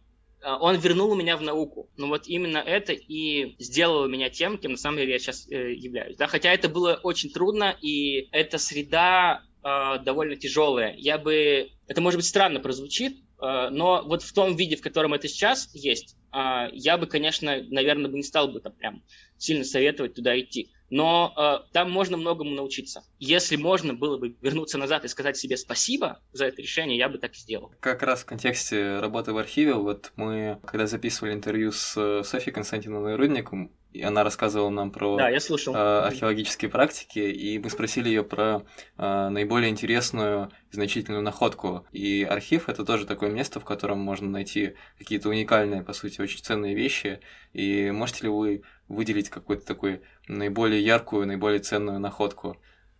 он 0.45 0.77
вернул 0.77 1.15
меня 1.15 1.37
в 1.37 1.41
науку. 1.41 1.89
Но 1.97 2.07
вот 2.07 2.27
именно 2.27 2.59
это 2.59 2.93
и 2.93 3.55
сделало 3.59 4.07
меня 4.07 4.29
тем, 4.29 4.57
кем 4.57 4.71
на 4.71 4.77
самом 4.77 4.97
деле 4.97 5.13
я 5.13 5.19
сейчас 5.19 5.47
э, 5.49 5.73
являюсь. 5.73 6.17
Да? 6.17 6.27
Хотя 6.27 6.53
это 6.53 6.69
было 6.69 6.99
очень 7.01 7.31
трудно, 7.31 7.75
и 7.81 8.27
эта 8.31 8.57
среда 8.57 9.41
э, 9.63 9.99
довольно 10.03 10.35
тяжелая. 10.35 10.95
Я 10.97 11.17
бы... 11.17 11.69
Это, 11.87 12.01
может 12.01 12.19
быть, 12.19 12.27
странно 12.27 12.59
прозвучит, 12.59 13.13
э, 13.41 13.69
но 13.71 14.03
вот 14.05 14.21
в 14.21 14.33
том 14.33 14.55
виде, 14.55 14.75
в 14.75 14.81
котором 14.81 15.13
это 15.13 15.27
сейчас 15.27 15.69
есть, 15.73 16.15
э, 16.31 16.67
я 16.73 16.97
бы, 16.97 17.07
конечно, 17.07 17.63
наверное, 17.69 18.11
бы 18.11 18.17
не 18.17 18.23
стал 18.23 18.49
бы 18.49 18.59
там 18.59 18.73
прям 18.73 19.03
сильно 19.37 19.63
советовать 19.63 20.13
туда 20.13 20.39
идти. 20.39 20.71
Но 20.89 21.33
э, 21.35 21.71
там 21.73 21.91
можно 21.91 22.17
многому 22.17 22.51
научиться. 22.51 23.03
Если 23.19 23.55
можно 23.55 23.93
было 23.93 24.17
бы 24.17 24.35
вернуться 24.41 24.77
назад 24.77 25.05
и 25.05 25.07
сказать 25.07 25.37
себе 25.37 25.57
спасибо 25.57 26.19
за 26.31 26.45
это 26.45 26.61
решение, 26.61 26.97
я 26.97 27.09
бы 27.09 27.17
так 27.17 27.35
сделал. 27.35 27.73
Как 27.79 28.03
раз 28.03 28.21
в 28.21 28.25
контексте 28.25 28.99
работы 28.99 29.33
в 29.33 29.37
архиве, 29.37 29.73
вот 29.73 30.11
мы, 30.15 30.59
когда 30.65 30.87
записывали 30.87 31.33
интервью 31.33 31.71
с 31.71 31.95
э, 31.97 32.23
Софьей 32.23 32.53
Константиновной 32.53 33.15
Рудником, 33.15 33.71
и 33.95 34.01
она 34.03 34.23
рассказывала 34.23 34.69
нам 34.69 34.91
про 34.91 35.15
да, 35.17 35.29
я 35.29 35.39
слушал. 35.39 35.73
Э, 35.73 36.01
археологические 36.01 36.69
практики, 36.69 37.19
и 37.19 37.57
мы 37.59 37.69
спросили 37.69 38.09
ее 38.09 38.23
про 38.23 38.63
э, 38.97 39.29
наиболее 39.29 39.69
интересную 39.69 40.51
и 40.71 40.75
значительную 40.75 41.23
находку. 41.23 41.87
И 41.93 42.27
архив 42.29 42.67
это 42.67 42.83
тоже 42.83 43.05
такое 43.05 43.29
место, 43.31 43.61
в 43.61 43.65
котором 43.65 43.99
можно 43.99 44.29
найти 44.29 44.75
какие-то 44.97 45.29
уникальные, 45.29 45.81
по 45.81 45.93
сути, 45.93 46.19
очень 46.19 46.43
ценные 46.43 46.75
вещи. 46.75 47.21
И 47.53 47.89
можете 47.91 48.23
ли 48.23 48.29
вы 48.29 48.63
выделить 48.89 49.29
какую-то 49.29 49.65
такую 49.65 50.01
наиболее 50.27 50.83
яркую, 50.83 51.25
наиболее 51.25 51.59
ценную 51.59 51.99
находку? 51.99 52.57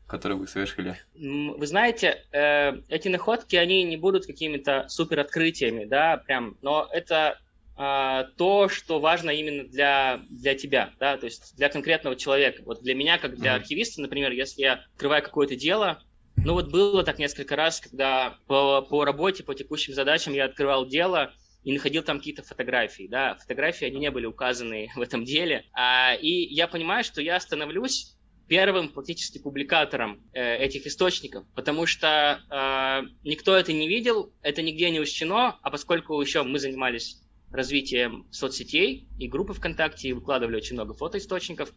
которую 0.08 0.42
вы 0.42 0.48
совершили? 0.48 0.96
Вы 1.16 1.66
знаете, 1.66 2.24
э, 2.32 2.74
эти 2.90 3.08
находки, 3.08 3.56
они 3.56 3.84
не 3.84 3.98
будут 3.98 4.28
какими-то 4.28 4.86
супер 4.88 5.20
открытиями, 5.20 5.86
да, 5.86 6.18
прям, 6.18 6.60
но 6.62 6.88
это 6.92 7.30
а, 7.30 7.38
то, 7.76 8.70
что 8.70 9.00
важно 9.00 9.32
именно 9.32 9.66
для, 9.66 10.22
для 10.30 10.56
тебя, 10.56 10.94
да, 10.98 11.18
то 11.18 11.26
есть 11.26 11.58
для 11.58 11.68
конкретного 11.68 12.16
человека. 12.16 12.64
Вот 12.66 12.82
для 12.82 12.96
меня, 12.96 13.18
как 13.18 13.36
для 13.36 13.56
архивиста, 13.56 14.02
например, 14.02 14.32
если 14.32 14.62
я 14.62 14.86
открываю 14.94 15.22
какое-то 15.22 15.58
дело, 15.58 16.02
ну 16.38 16.54
вот 16.54 16.70
было 16.70 17.04
так 17.04 17.20
несколько 17.20 17.56
раз, 17.56 17.80
когда 17.80 18.38
по, 18.48 18.82
по 18.82 19.04
работе, 19.04 19.44
по 19.44 19.54
текущим 19.56 19.94
задачам 19.94 20.34
я 20.34 20.46
открывал 20.46 20.86
дело 20.86 21.34
и 21.64 21.74
находил 21.74 22.04
там 22.04 22.20
какие-то 22.20 22.44
фотографии, 22.44 23.08
да, 23.10 23.36
фотографии, 23.36 23.88
они 23.88 24.00
не 24.00 24.12
были 24.12 24.26
указаны 24.26 24.90
в 24.96 25.02
этом 25.02 25.26
деле, 25.26 25.66
а, 25.74 26.14
и 26.14 26.30
я 26.30 26.68
понимаю, 26.68 27.04
что 27.04 27.22
я 27.22 27.40
становлюсь 27.40 28.16
первым 28.48 28.90
фактически 28.90 29.40
публикатором 29.40 30.22
э, 30.34 30.58
этих 30.58 30.86
источников, 30.86 31.46
потому 31.56 31.88
что 31.88 32.40
э, 32.48 33.08
никто 33.24 33.56
это 33.56 33.74
не 33.74 33.88
видел, 33.88 34.32
это 34.44 34.62
нигде 34.62 34.92
не 34.92 35.00
учтено, 35.00 35.58
а 35.64 35.72
поскольку 35.72 36.22
еще 36.22 36.44
мы 36.44 36.60
занимались 36.60 37.20
развитием 37.56 38.28
соцсетей 38.32 39.08
и 39.18 39.28
группы 39.28 39.54
ВКонтакте, 39.54 40.10
и 40.10 40.14
выкладывали 40.14 40.58
очень 40.58 40.76
много 40.76 40.94
фотоисточников. 40.94 41.72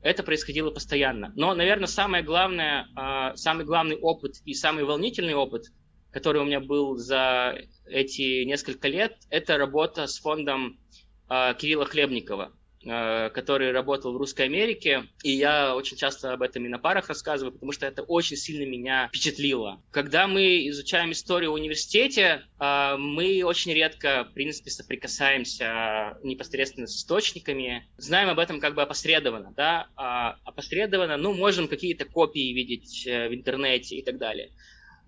Это 0.00 0.22
происходило 0.22 0.70
постоянно. 0.70 1.32
Но, 1.34 1.54
наверное, 1.54 1.88
самое 1.88 2.22
главное, 2.22 2.86
а, 2.94 3.34
самый 3.36 3.64
главный 3.64 3.96
опыт 3.96 4.36
и 4.44 4.54
самый 4.54 4.84
волнительный 4.84 5.34
опыт, 5.34 5.64
который 6.12 6.40
у 6.40 6.44
меня 6.44 6.60
был 6.60 6.96
за 6.96 7.58
эти 7.86 8.44
несколько 8.44 8.88
лет, 8.88 9.16
это 9.28 9.58
работа 9.58 10.06
с 10.06 10.18
фондом 10.18 10.78
а, 11.28 11.54
Кирилла 11.54 11.84
Хлебникова. 11.84 12.52
Э, 12.84 13.30
который 13.30 13.72
работал 13.72 14.12
в 14.12 14.16
Русской 14.16 14.42
Америке, 14.42 15.02
и 15.24 15.32
я 15.32 15.74
очень 15.74 15.96
часто 15.96 16.32
об 16.32 16.42
этом 16.42 16.64
и 16.64 16.68
на 16.68 16.78
парах 16.78 17.08
рассказываю, 17.08 17.52
потому 17.52 17.72
что 17.72 17.86
это 17.86 18.02
очень 18.02 18.36
сильно 18.36 18.70
меня 18.70 19.08
впечатлило. 19.08 19.82
Когда 19.90 20.28
мы 20.28 20.68
изучаем 20.68 21.10
историю 21.10 21.50
в 21.50 21.54
университете, 21.54 22.42
э, 22.60 22.96
мы 22.96 23.42
очень 23.44 23.72
редко, 23.72 24.28
в 24.30 24.34
принципе, 24.34 24.70
соприкасаемся 24.70 26.18
непосредственно 26.22 26.86
с 26.86 26.96
источниками, 26.96 27.88
знаем 27.96 28.28
об 28.28 28.38
этом 28.38 28.60
как 28.60 28.76
бы 28.76 28.82
опосредованно, 28.82 29.52
да, 29.56 29.88
а 29.96 30.36
опосредованно, 30.44 31.16
ну, 31.16 31.34
можем 31.34 31.66
какие-то 31.66 32.04
копии 32.04 32.52
видеть 32.52 33.04
э, 33.08 33.28
в 33.28 33.34
интернете 33.34 33.96
и 33.96 34.04
так 34.04 34.18
далее. 34.18 34.52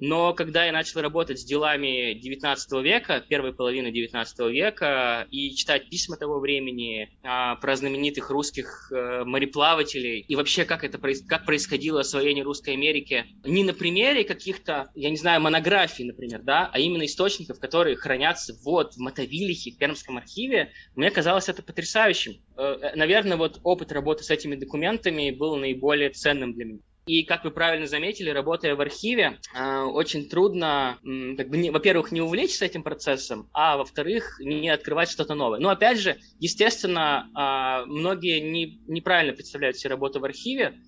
Но 0.01 0.33
когда 0.33 0.65
я 0.65 0.73
начал 0.73 1.01
работать 1.01 1.39
с 1.39 1.45
делами 1.45 2.15
19 2.15 2.73
века, 2.83 3.23
первой 3.29 3.53
половины 3.53 3.93
19 3.93 4.39
века, 4.51 5.27
и 5.31 5.55
читать 5.55 5.89
письма 5.91 6.17
того 6.17 6.41
времени 6.41 7.11
а, 7.23 7.57
про 7.57 7.77
знаменитых 7.77 8.31
русских 8.31 8.91
а, 8.93 9.25
мореплавателей, 9.25 10.21
и 10.21 10.37
вообще 10.37 10.65
как 10.65 10.85
это 10.85 10.99
как 11.29 11.45
происходило 11.45 12.01
освоение 12.01 12.45
Русской 12.45 12.75
Америки, 12.75 13.27
не 13.45 13.63
на 13.63 13.75
примере 13.75 14.25
каких-то, 14.25 14.91
я 14.95 15.11
не 15.11 15.17
знаю, 15.17 15.43
монографий, 15.43 16.05
например, 16.05 16.41
да, 16.43 16.71
а 16.73 16.79
именно 16.79 17.05
источников, 17.05 17.61
которые 17.61 17.97
хранятся 17.97 18.55
вот 18.65 18.95
в 18.95 18.99
Мотовилихе, 18.99 19.73
в 19.73 19.79
Пермском 19.79 20.17
архиве, 20.17 20.73
мне 20.97 21.11
казалось 21.11 21.49
это 21.49 21.63
потрясающим. 21.63 22.41
Э, 22.57 22.93
наверное, 22.95 23.37
вот 23.37 23.61
опыт 23.63 23.93
работы 23.93 24.25
с 24.25 24.31
этими 24.31 24.55
документами 24.55 25.31
был 25.31 25.57
наиболее 25.57 26.11
ценным 26.11 26.55
для 26.55 26.65
меня. 26.65 26.81
И, 27.07 27.25
как 27.25 27.45
вы 27.45 27.51
правильно 27.51 27.87
заметили, 27.87 28.31
работая 28.31 28.75
в 28.75 28.81
архиве, 28.81 29.39
э, 29.55 29.81
очень 29.81 30.29
трудно, 30.29 30.99
как 31.37 31.49
бы, 31.49 31.71
во-первых, 31.71 32.13
не 32.13 32.21
увлечься 32.21 32.67
этим 32.67 32.83
процессом, 32.83 33.49
а 33.53 33.77
во-вторых, 33.77 34.39
не 34.41 34.69
открывать 34.69 35.11
что-то 35.11 35.35
новое. 35.35 35.59
Но, 35.59 35.71
опять 35.71 35.99
же, 35.99 36.19
естественно, 36.39 37.29
э, 37.35 37.87
многие 37.87 38.41
не, 38.41 38.81
неправильно 38.87 39.33
представляют 39.33 39.77
себе 39.77 39.91
работу 39.91 40.21
в 40.21 40.25
архиве, 40.25 40.79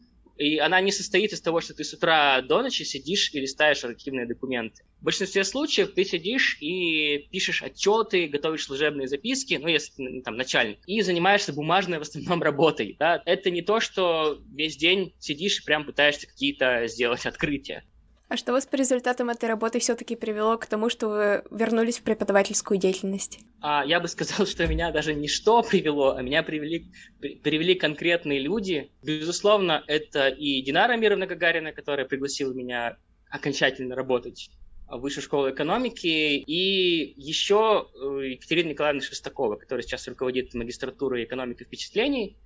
и 0.43 0.59
она 0.59 0.81
не 0.81 0.91
состоит 0.91 1.33
из 1.33 1.41
того, 1.41 1.61
что 1.61 1.75
ты 1.75 1.85
с 1.85 1.93
утра 1.93 2.43
до 2.43 2.63
ночи 2.63 2.83
сидишь 2.83 3.33
и 3.33 3.41
листаешь 3.41 3.85
архивные 3.85 4.27
документы. 4.27 4.83
В 5.01 5.05
большинстве 5.05 5.45
случаев 5.45 5.95
ты 5.95 6.05
сидишь 6.05 6.59
и 6.61 7.29
пишешь 7.31 7.63
отчеты, 7.63 8.27
готовишь 8.27 8.65
служебные 8.65 9.09
записки, 9.09 9.59
ну, 9.61 9.69
если 9.69 9.93
ты 9.93 10.23
там 10.23 10.37
начальник, 10.37 10.79
и 10.87 11.01
занимаешься 11.03 11.53
бумажной 11.53 11.99
в 11.99 12.03
основном 12.03 12.43
работой. 12.43 12.97
Да? 12.99 13.23
Это 13.25 13.51
не 13.51 13.63
то, 13.63 13.81
что 13.81 14.41
весь 14.53 14.77
день 14.77 15.15
сидишь 15.19 15.61
и 15.61 15.65
прям 15.65 15.85
пытаешься 15.85 16.27
какие-то 16.27 16.87
сделать 16.89 17.27
открытия. 17.27 17.85
А 18.33 18.37
что 18.39 18.53
вас 18.53 18.65
по 18.65 18.77
результатам 18.77 19.29
этой 19.29 19.47
работы 19.47 19.79
все-таки 19.79 20.17
привело 20.17 20.57
к 20.57 20.65
тому, 20.65 20.89
что 20.89 21.09
вы 21.09 21.45
вернулись 21.51 21.99
в 21.99 22.03
преподавательскую 22.03 22.81
деятельность? 22.81 23.41
А, 23.61 23.85
я 23.85 24.01
бы 24.01 24.09
сказал, 24.09 24.47
что 24.47 24.67
меня 24.67 24.91
даже 24.91 25.13
не 25.13 25.29
что 25.29 25.63
привело, 25.63 26.17
а 26.17 26.23
меня 26.23 26.43
привели, 26.43 26.91
привели 27.21 27.75
конкретные 27.75 28.41
люди. 28.41 28.91
Безусловно, 29.03 29.85
это 29.87 30.29
и 30.29 30.63
Динара 30.63 30.97
Мировна 30.97 31.27
Гагарина, 31.27 31.73
которая 31.73 32.07
пригласила 32.07 32.55
меня 32.55 32.97
окончательно 33.29 33.95
работать 33.95 34.49
в 34.89 35.01
Высшей 35.01 35.23
школе 35.23 35.53
экономики, 35.53 36.07
и 36.07 37.13
еще 37.21 37.87
э, 37.95 38.29
Екатерина 38.29 38.71
Николаевна 38.71 39.03
Шестакова, 39.03 39.57
которая 39.57 39.83
сейчас 39.83 40.09
руководит 40.09 40.55
магистратурой 40.55 41.25
экономики 41.25 41.65
впечатлений. 41.65 42.39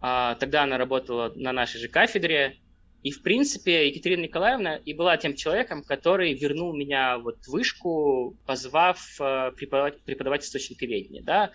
А, 0.00 0.34
тогда 0.34 0.64
она 0.64 0.78
работала 0.78 1.32
на 1.36 1.52
нашей 1.52 1.78
же 1.78 1.86
кафедре, 1.86 2.56
и, 3.02 3.10
в 3.12 3.22
принципе, 3.22 3.88
Екатерина 3.88 4.22
Николаевна 4.22 4.76
и 4.76 4.92
была 4.92 5.16
тем 5.16 5.36
человеком, 5.36 5.84
который 5.84 6.34
вернул 6.34 6.74
меня 6.74 7.18
вот 7.18 7.44
в 7.44 7.48
вышку, 7.48 8.36
позвав 8.44 8.98
э, 9.20 9.52
преподавать, 9.56 10.02
преподавать 10.02 10.44
источниковедение. 10.44 11.22
Да? 11.22 11.52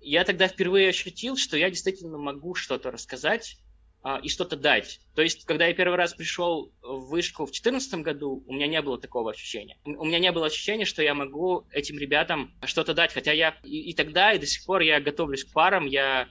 Я 0.00 0.24
тогда 0.24 0.48
впервые 0.48 0.88
ощутил, 0.88 1.36
что 1.36 1.58
я 1.58 1.68
действительно 1.68 2.16
могу 2.16 2.54
что-то 2.54 2.90
рассказать 2.90 3.58
э, 4.04 4.20
и 4.22 4.30
что-то 4.30 4.56
дать. 4.56 5.00
То 5.14 5.20
есть, 5.20 5.44
когда 5.44 5.66
я 5.66 5.74
первый 5.74 5.96
раз 5.96 6.14
пришел 6.14 6.72
в 6.80 7.10
вышку 7.10 7.42
в 7.42 7.52
2014 7.52 8.00
году, 8.00 8.42
у 8.46 8.54
меня 8.54 8.66
не 8.66 8.80
было 8.80 8.98
такого 8.98 9.32
ощущения. 9.32 9.76
У 9.84 10.04
меня 10.06 10.18
не 10.18 10.32
было 10.32 10.46
ощущения, 10.46 10.86
что 10.86 11.02
я 11.02 11.12
могу 11.12 11.66
этим 11.72 11.98
ребятам 11.98 12.54
что-то 12.64 12.94
дать. 12.94 13.12
Хотя 13.12 13.32
я 13.32 13.54
и, 13.64 13.90
и 13.90 13.92
тогда, 13.92 14.32
и 14.32 14.38
до 14.38 14.46
сих 14.46 14.64
пор 14.64 14.80
я 14.80 14.98
готовлюсь 15.00 15.44
к 15.44 15.52
парам, 15.52 15.84
я 15.84 16.26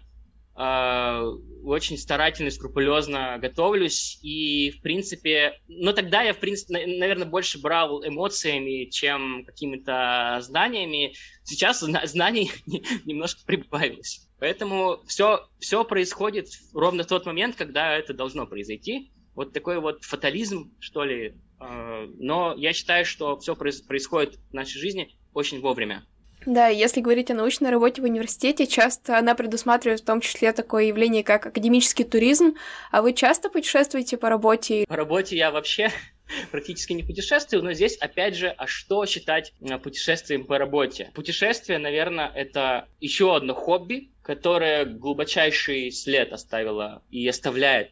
очень 0.58 1.98
старательно, 1.98 2.50
скрупулезно 2.50 3.38
готовлюсь, 3.42 4.20
и, 4.22 4.72
в 4.72 4.82
принципе, 4.82 5.60
но 5.68 5.92
тогда 5.92 6.22
я, 6.22 6.34
в 6.34 6.40
принципе, 6.40 6.86
наверное, 6.86 7.28
больше 7.28 7.60
брал 7.60 8.06
эмоциями, 8.08 8.90
чем 8.90 9.44
какими-то 9.46 10.40
знаниями. 10.42 11.14
Сейчас 11.44 11.82
знаний 11.82 12.52
немножко 13.06 13.46
прибавилось. 13.46 14.30
Поэтому 14.40 15.02
все, 15.08 15.46
все 15.60 15.84
происходит 15.84 16.48
ровно 16.74 17.04
в 17.04 17.08
тот 17.08 17.26
момент, 17.26 17.56
когда 17.56 17.96
это 17.98 18.14
должно 18.14 18.46
произойти. 18.46 19.12
Вот 19.34 19.52
такой 19.52 19.80
вот 19.82 20.04
фатализм, 20.04 20.74
что 20.80 21.04
ли. 21.04 21.36
Э, 21.60 22.08
но 22.18 22.54
я 22.58 22.72
считаю, 22.72 23.06
что 23.06 23.38
все 23.40 23.56
происходит 23.56 24.40
в 24.50 24.54
нашей 24.54 24.80
жизни 24.80 25.18
очень 25.34 25.60
вовремя. 25.60 26.06
Да, 26.46 26.68
если 26.68 27.02
говорить 27.02 27.32
о 27.32 27.34
научной 27.34 27.72
работе 27.72 28.02
в 28.02 28.06
университете, 28.06 28.68
часто 28.68 29.18
она 29.18 29.34
предусматривает 29.34 30.02
в 30.02 30.06
том 30.06 30.22
числе 30.22 30.52
такое 30.54 30.86
явление, 30.86 31.24
как 31.24 31.48
академический 31.48 32.06
туризм. 32.06 32.56
А 32.92 33.02
вы 33.02 33.14
часто 33.14 33.50
путешествуете 33.50 34.18
по 34.18 34.30
работе? 34.30 34.86
По 34.88 34.96
работе 34.96 35.36
я 35.36 35.50
вообще 35.50 35.90
практически 36.52 36.94
не 36.94 37.04
путешествую, 37.04 37.64
но 37.64 37.74
здесь, 37.74 37.98
опять 37.98 38.36
же, 38.36 38.50
а 38.50 38.68
что 38.68 39.06
считать 39.06 39.54
э, 39.60 39.78
путешествием 39.80 40.46
по 40.46 40.60
работе? 40.60 41.12
Путешествие, 41.16 41.80
наверное, 41.80 42.32
это 42.34 42.88
еще 43.00 43.36
одно 43.36 43.56
хобби, 43.56 44.12
которое 44.22 44.86
глубочайший 44.86 45.92
след 45.92 46.32
оставило 46.32 47.02
и 47.10 47.28
оставляет 47.28 47.92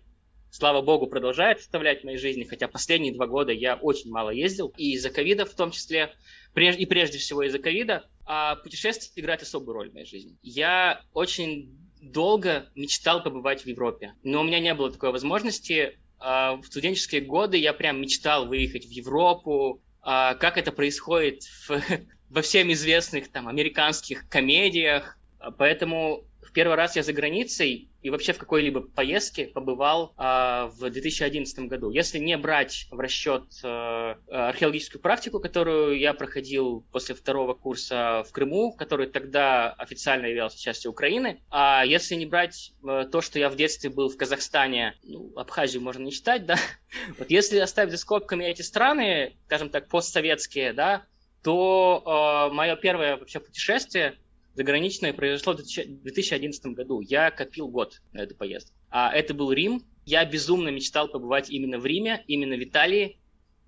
слава 0.54 0.84
богу, 0.84 1.08
продолжает 1.08 1.58
оставлять 1.58 2.02
в 2.02 2.04
моей 2.04 2.20
жизни, 2.20 2.44
хотя 2.44 2.68
последние 2.68 3.12
два 3.12 3.26
года 3.26 3.52
я 3.52 3.76
очень 3.76 4.12
мало 4.12 4.30
ездил, 4.30 4.72
и 4.78 4.94
из-за 4.94 5.10
ковида 5.10 5.46
в 5.46 5.56
том 5.56 5.72
числе, 5.72 6.14
и 6.56 6.86
прежде 6.86 7.18
всего 7.18 7.42
из-за 7.42 7.58
ковида, 7.58 8.08
а 8.26 8.56
путешествие 8.56 9.24
играет 9.24 9.42
особую 9.42 9.76
роль 9.76 9.90
в 9.90 9.94
моей 9.94 10.06
жизни. 10.06 10.38
Я 10.42 11.02
очень 11.14 11.78
долго 12.02 12.70
мечтал 12.76 13.24
побывать 13.24 13.64
в 13.64 13.68
Европе, 13.68 14.14
но 14.24 14.42
у 14.42 14.44
меня 14.44 14.60
не 14.60 14.74
было 14.74 14.92
такой 14.92 15.12
возможности. 15.12 15.98
А, 16.20 16.56
в 16.56 16.66
студенческие 16.66 17.22
годы 17.22 17.58
я 17.58 17.74
прям 17.74 18.02
мечтал 18.02 18.46
выехать 18.48 18.86
в 18.86 18.90
Европу, 18.90 19.82
а, 20.02 20.36
как 20.36 20.58
это 20.58 20.72
происходит 20.72 21.44
в, 21.68 21.82
во 22.30 22.42
всем 22.42 22.72
известных 22.72 23.32
там 23.32 23.48
американских 23.48 24.28
комедиях. 24.30 25.18
Поэтому 25.58 26.24
в 26.42 26.52
первый 26.54 26.76
раз 26.76 26.96
я 26.96 27.04
за 27.04 27.14
границей, 27.14 27.90
и 28.04 28.10
вообще 28.10 28.34
в 28.34 28.38
какой-либо 28.38 28.82
поездке 28.82 29.48
побывал 29.48 30.14
э, 30.18 30.70
в 30.78 30.90
2011 30.90 31.60
году. 31.68 31.90
Если 31.90 32.20
не 32.20 32.38
брать 32.38 32.88
в 32.92 33.00
расчет 33.00 33.44
э, 33.64 34.16
археологическую 34.30 35.02
практику, 35.02 35.40
которую 35.40 35.98
я 35.98 36.14
проходил 36.14 36.86
после 36.92 37.16
второго 37.16 37.54
курса 37.54 38.24
в 38.28 38.32
Крыму, 38.34 38.74
который 38.74 39.08
тогда 39.08 39.72
официально 39.72 40.26
являлся 40.26 40.60
частью 40.60 40.92
Украины, 40.92 41.42
а 41.50 41.86
если 41.86 42.16
не 42.16 42.26
брать 42.26 42.74
э, 42.86 43.06
то, 43.10 43.22
что 43.22 43.40
я 43.40 43.50
в 43.50 43.56
детстве 43.56 43.90
был 43.90 44.10
в 44.10 44.18
Казахстане, 44.18 44.96
ну, 45.04 45.32
Абхазию 45.38 45.82
можно 45.82 46.04
не 46.04 46.12
считать, 46.12 46.46
да, 46.46 46.58
вот 47.18 47.30
если 47.30 47.58
оставить 47.60 47.92
за 47.92 47.98
скобками 47.98 48.44
эти 48.44 48.62
страны, 48.62 49.38
скажем 49.46 49.70
так, 49.70 49.88
постсоветские, 49.88 50.74
да, 50.74 51.06
то 51.42 52.50
э, 52.50 52.54
мое 52.54 52.76
первое 52.76 53.16
вообще 53.16 53.40
путешествие 53.40 54.18
заграничное 54.54 55.14
произошло 55.14 55.54
в 55.54 55.58
2011 55.58 56.66
году. 56.68 57.02
Я 57.02 57.32
копил 57.32 57.68
год 57.68 58.02
на 58.12 58.22
эту 58.22 58.36
поездку. 58.36 58.76
А 58.90 59.12
это 59.14 59.34
был 59.34 59.52
Рим. 59.52 59.84
Я 60.06 60.26
безумно 60.26 60.70
мечтал 60.70 61.08
побывать 61.08 61.50
именно 61.50 61.80
в 61.80 61.86
Риме, 61.86 62.24
именно 62.28 62.56
в 62.56 62.64
Италии, 62.64 63.20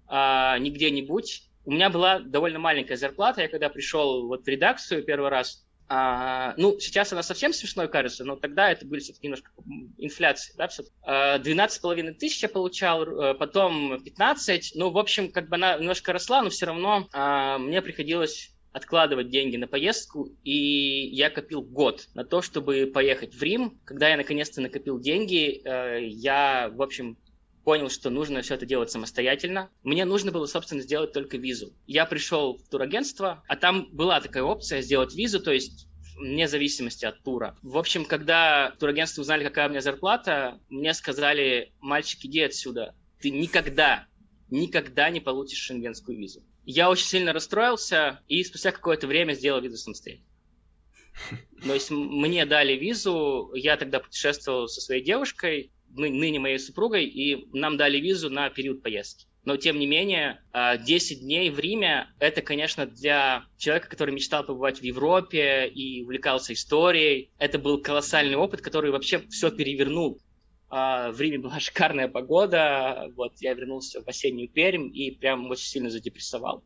а, 0.07 0.57
не 0.59 0.69
где-нибудь. 0.69 1.49
У 1.65 1.71
меня 1.71 1.89
была 1.89 2.19
довольно 2.19 2.59
маленькая 2.59 2.97
зарплата. 2.97 3.41
Я 3.41 3.47
когда 3.47 3.69
пришел 3.69 4.27
вот 4.27 4.43
в 4.43 4.47
редакцию 4.47 5.03
первый 5.03 5.29
раз, 5.29 5.65
а, 5.87 6.55
ну, 6.57 6.79
сейчас 6.79 7.13
она 7.13 7.21
совсем 7.21 7.53
смешной 7.53 7.87
кажется, 7.87 8.23
но 8.25 8.35
тогда 8.35 8.71
это 8.71 8.87
были 8.87 9.01
все-таки 9.01 9.27
немножко 9.27 9.51
инфляции, 9.99 10.53
да, 10.57 10.67
все 10.67 10.83
12,5 11.05 12.13
тысяч 12.13 12.41
я 12.41 12.49
получал, 12.49 13.03
э, 13.03 13.33
потом 13.35 14.01
15, 14.03 14.71
ну, 14.73 14.89
в 14.89 14.97
общем, 14.97 15.31
как 15.31 15.47
бы 15.47 15.57
она 15.57 15.77
немножко 15.77 16.11
росла, 16.11 16.41
но 16.41 16.49
все 16.49 16.65
равно 16.65 17.07
а, 17.13 17.59
мне 17.59 17.83
приходилось 17.83 18.54
откладывать 18.75 19.29
деньги 19.29 19.55
на 19.55 19.67
поездку, 19.67 20.29
и 20.43 21.07
я 21.07 21.29
копил 21.29 21.61
год 21.61 22.09
на 22.13 22.25
то, 22.25 22.41
чтобы 22.41 22.91
поехать 22.93 23.33
в 23.33 23.41
Рим. 23.41 23.79
Когда 23.85 24.09
я 24.09 24.17
наконец-то 24.17 24.59
накопил 24.59 24.99
деньги, 24.99 25.61
э, 25.63 26.05
я, 26.05 26.69
в 26.73 26.81
общем, 26.81 27.17
понял, 27.63 27.89
что 27.89 28.09
нужно 28.09 28.41
все 28.41 28.55
это 28.55 28.65
делать 28.65 28.91
самостоятельно. 28.91 29.69
Мне 29.83 30.03
нужно 30.03 30.33
было, 30.33 30.45
собственно, 30.45 30.81
сделать 30.81 31.13
только 31.13 31.37
визу. 31.37 31.71
Я 31.87 32.05
пришел 32.05 32.57
в 32.57 32.67
турагентство, 32.67 33.45
а 33.47 33.55
там 33.55 33.87
была 33.93 34.19
такая 34.19 34.43
опция 34.43 34.81
сделать 34.81 35.15
визу, 35.15 35.39
то 35.39 35.53
есть 35.53 35.87
вне 36.17 36.49
зависимости 36.49 37.05
от 37.05 37.23
тура. 37.23 37.57
В 37.61 37.77
общем, 37.77 38.03
когда 38.03 38.75
турагентство 38.77 39.21
узнали, 39.21 39.45
какая 39.45 39.67
у 39.67 39.69
меня 39.69 39.81
зарплата, 39.81 40.59
мне 40.67 40.93
сказали, 40.93 41.71
мальчик, 41.79 42.25
иди 42.25 42.41
отсюда. 42.41 42.93
Ты 43.21 43.31
никогда, 43.31 44.05
никогда 44.49 45.09
не 45.09 45.21
получишь 45.21 45.59
шенгенскую 45.59 46.17
визу. 46.17 46.43
Я 46.65 46.89
очень 46.89 47.05
сильно 47.05 47.33
расстроился 47.33 48.21
и 48.27 48.43
спустя 48.43 48.71
какое-то 48.71 49.07
время 49.07 49.33
сделал 49.33 49.61
визу 49.61 49.77
самостоятельно. 49.77 50.27
То 51.63 51.73
есть 51.73 51.91
мне 51.91 52.45
дали 52.45 52.73
визу, 52.73 53.51
я 53.53 53.77
тогда 53.77 53.99
путешествовал 53.99 54.67
со 54.67 54.81
своей 54.81 55.03
девушкой, 55.03 55.71
ныне 55.89 56.39
моей 56.39 56.59
супругой, 56.59 57.05
и 57.05 57.47
нам 57.53 57.77
дали 57.77 57.99
визу 57.99 58.29
на 58.29 58.49
период 58.49 58.83
поездки. 58.83 59.27
Но, 59.45 59.57
тем 59.57 59.77
не 59.77 59.85
менее, 59.85 60.41
10 60.53 61.17
а, 61.17 61.21
дней 61.21 61.51
в 61.51 61.59
Риме– 61.59 62.07
это, 62.19 62.41
конечно, 62.41 62.87
для 62.87 63.45
человека, 63.57 63.89
который 63.89 64.13
мечтал 64.13 64.43
побывать 64.43 64.79
в 64.79 64.83
Европе 64.83 65.67
и 65.67 66.01
увлекался 66.01 66.53
историей, 66.53 67.29
это 67.37 67.59
был 67.59 67.79
колоссальный 67.79 68.35
опыт, 68.35 68.61
который 68.61 68.89
вообще 68.89 69.19
все 69.29 69.51
перевернул. 69.51 70.19
А, 70.69 71.11
в 71.11 71.19
Риме 71.21 71.39
была 71.39 71.59
шикарная 71.59 72.07
погода, 72.07 73.11
вот 73.15 73.33
я 73.39 73.53
вернулся 73.53 74.01
в 74.01 74.07
осеннюю 74.07 74.49
Пермь 74.49 74.89
и 74.93 75.11
прям 75.11 75.49
очень 75.49 75.67
сильно 75.67 75.89
задепрессовал. 75.89 76.63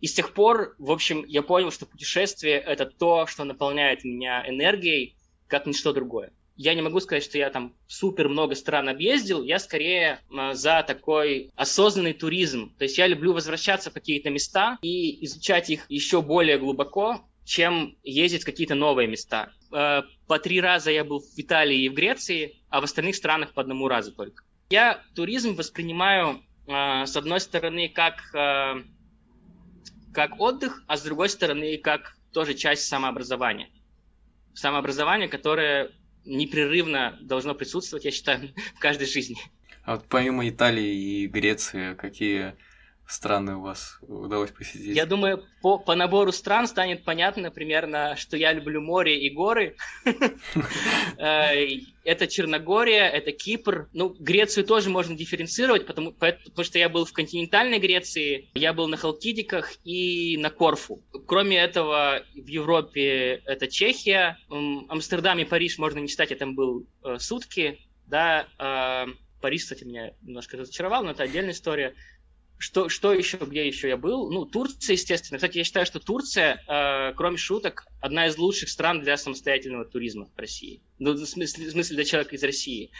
И 0.00 0.06
с 0.06 0.14
тех 0.14 0.34
пор, 0.34 0.74
в 0.78 0.90
общем, 0.90 1.24
я 1.26 1.42
понял, 1.42 1.70
что 1.70 1.86
путешествие– 1.86 2.56
это 2.66 2.86
то, 2.86 3.26
что 3.26 3.44
наполняет 3.44 4.04
меня 4.04 4.46
энергией, 4.46 5.16
как 5.46 5.66
ничто 5.66 5.92
другое. 5.92 6.32
Я 6.56 6.74
не 6.74 6.82
могу 6.82 7.00
сказать, 7.00 7.24
что 7.24 7.36
я 7.36 7.50
там 7.50 7.74
супер 7.88 8.28
много 8.28 8.54
стран 8.54 8.88
объездил, 8.88 9.42
я 9.42 9.58
скорее 9.58 10.20
а, 10.30 10.54
за 10.54 10.84
такой 10.86 11.50
осознанный 11.56 12.12
туризм. 12.12 12.74
То 12.76 12.84
есть 12.84 12.96
я 12.96 13.06
люблю 13.06 13.32
возвращаться 13.32 13.90
в 13.90 13.94
какие-то 13.94 14.30
места 14.30 14.78
и 14.82 15.24
изучать 15.24 15.70
их 15.70 15.86
еще 15.88 16.22
более 16.22 16.58
глубоко, 16.58 17.24
чем 17.44 17.96
ездить 18.02 18.42
в 18.42 18.46
какие-то 18.46 18.74
новые 18.74 19.06
места. 19.06 19.52
Э, 19.72 20.02
по 20.26 20.38
три 20.38 20.60
раза 20.60 20.90
я 20.90 21.04
был 21.04 21.20
в 21.20 21.38
Италии 21.38 21.82
и 21.82 21.88
в 21.88 21.94
Греции, 21.94 22.62
а 22.70 22.80
в 22.80 22.84
остальных 22.84 23.16
странах 23.16 23.52
по 23.52 23.62
одному 23.62 23.88
разу 23.88 24.12
только. 24.12 24.44
Я 24.70 25.02
туризм 25.14 25.54
воспринимаю, 25.54 26.42
э, 26.66 27.06
с 27.06 27.16
одной 27.16 27.40
стороны, 27.40 27.88
как, 27.88 28.34
э, 28.34 28.82
как 30.12 30.40
отдых, 30.40 30.82
а 30.86 30.96
с 30.96 31.02
другой 31.02 31.28
стороны, 31.28 31.76
как 31.78 32.16
тоже 32.32 32.54
часть 32.54 32.86
самообразования. 32.86 33.68
Самообразование, 34.54 35.28
которое 35.28 35.90
непрерывно 36.24 37.18
должно 37.20 37.54
присутствовать, 37.54 38.04
я 38.04 38.10
считаю, 38.10 38.54
в 38.76 38.78
каждой 38.78 39.06
жизни. 39.06 39.36
А 39.84 39.96
вот 39.96 40.06
помимо 40.08 40.48
Италии 40.48 40.94
и 40.94 41.26
Греции, 41.26 41.94
какие 41.94 42.56
страны 43.06 43.56
у 43.56 43.60
вас 43.60 43.98
удалось 44.02 44.50
посетить? 44.50 44.96
Я 44.96 45.06
думаю, 45.06 45.44
по, 45.62 45.78
по 45.78 45.94
набору 45.94 46.32
стран 46.32 46.66
станет 46.66 47.04
понятно 47.04 47.50
примерно, 47.50 48.16
что 48.16 48.36
я 48.36 48.52
люблю 48.52 48.80
море 48.80 49.26
и 49.26 49.30
горы. 49.30 49.76
Э, 51.16 51.54
это 52.04 52.26
Черногория, 52.26 53.08
это 53.08 53.30
Кипр. 53.30 53.88
Ну, 53.92 54.14
Грецию 54.18 54.64
тоже 54.64 54.90
можно 54.90 55.14
дифференцировать, 55.14 55.86
потому, 55.86 56.12
потому 56.12 56.64
что 56.64 56.78
я 56.78 56.88
был 56.88 57.04
в 57.04 57.12
континентальной 57.12 57.78
Греции, 57.78 58.50
я 58.54 58.72
был 58.72 58.88
на 58.88 58.96
Халкидиках 58.96 59.74
и 59.84 60.36
на 60.38 60.50
Корфу. 60.50 61.02
Кроме 61.26 61.58
этого, 61.58 62.22
в 62.34 62.46
Европе 62.46 63.42
это 63.46 63.68
Чехия, 63.68 64.38
Амстердам 64.50 65.38
и 65.38 65.44
Париж 65.44 65.78
можно 65.78 66.00
не 66.00 66.08
считать, 66.08 66.30
я 66.30 66.36
там 66.36 66.54
был 66.54 66.86
э, 67.04 67.18
сутки, 67.18 67.78
да, 68.06 68.48
э, 68.58 69.12
Париж, 69.44 69.64
кстати, 69.64 69.84
меня 69.84 70.12
немножко 70.22 70.56
разочаровал, 70.56 71.04
но 71.04 71.10
это 71.10 71.22
отдельная 71.22 71.52
история. 71.52 71.94
Что, 72.58 72.88
что 72.88 73.12
еще, 73.12 73.36
где 73.36 73.66
еще 73.66 73.88
я 73.88 73.96
был? 73.96 74.30
Ну, 74.30 74.44
Турция, 74.46 74.94
естественно. 74.94 75.38
Кстати, 75.38 75.58
я 75.58 75.64
считаю, 75.64 75.86
что 75.86 76.00
Турция, 76.00 76.62
э, 76.66 77.12
кроме 77.14 77.36
шуток, 77.36 77.86
одна 78.00 78.26
из 78.26 78.38
лучших 78.38 78.68
стран 78.68 79.02
для 79.02 79.16
самостоятельного 79.16 79.84
туризма 79.84 80.26
в 80.34 80.38
России. 80.38 80.80
Ну, 80.98 81.12
в 81.12 81.26
смысле, 81.26 81.66
в 81.66 81.70
смысле 81.70 81.96
для 81.96 82.04
человека 82.04 82.36
из 82.36 82.42
России. 82.42 82.90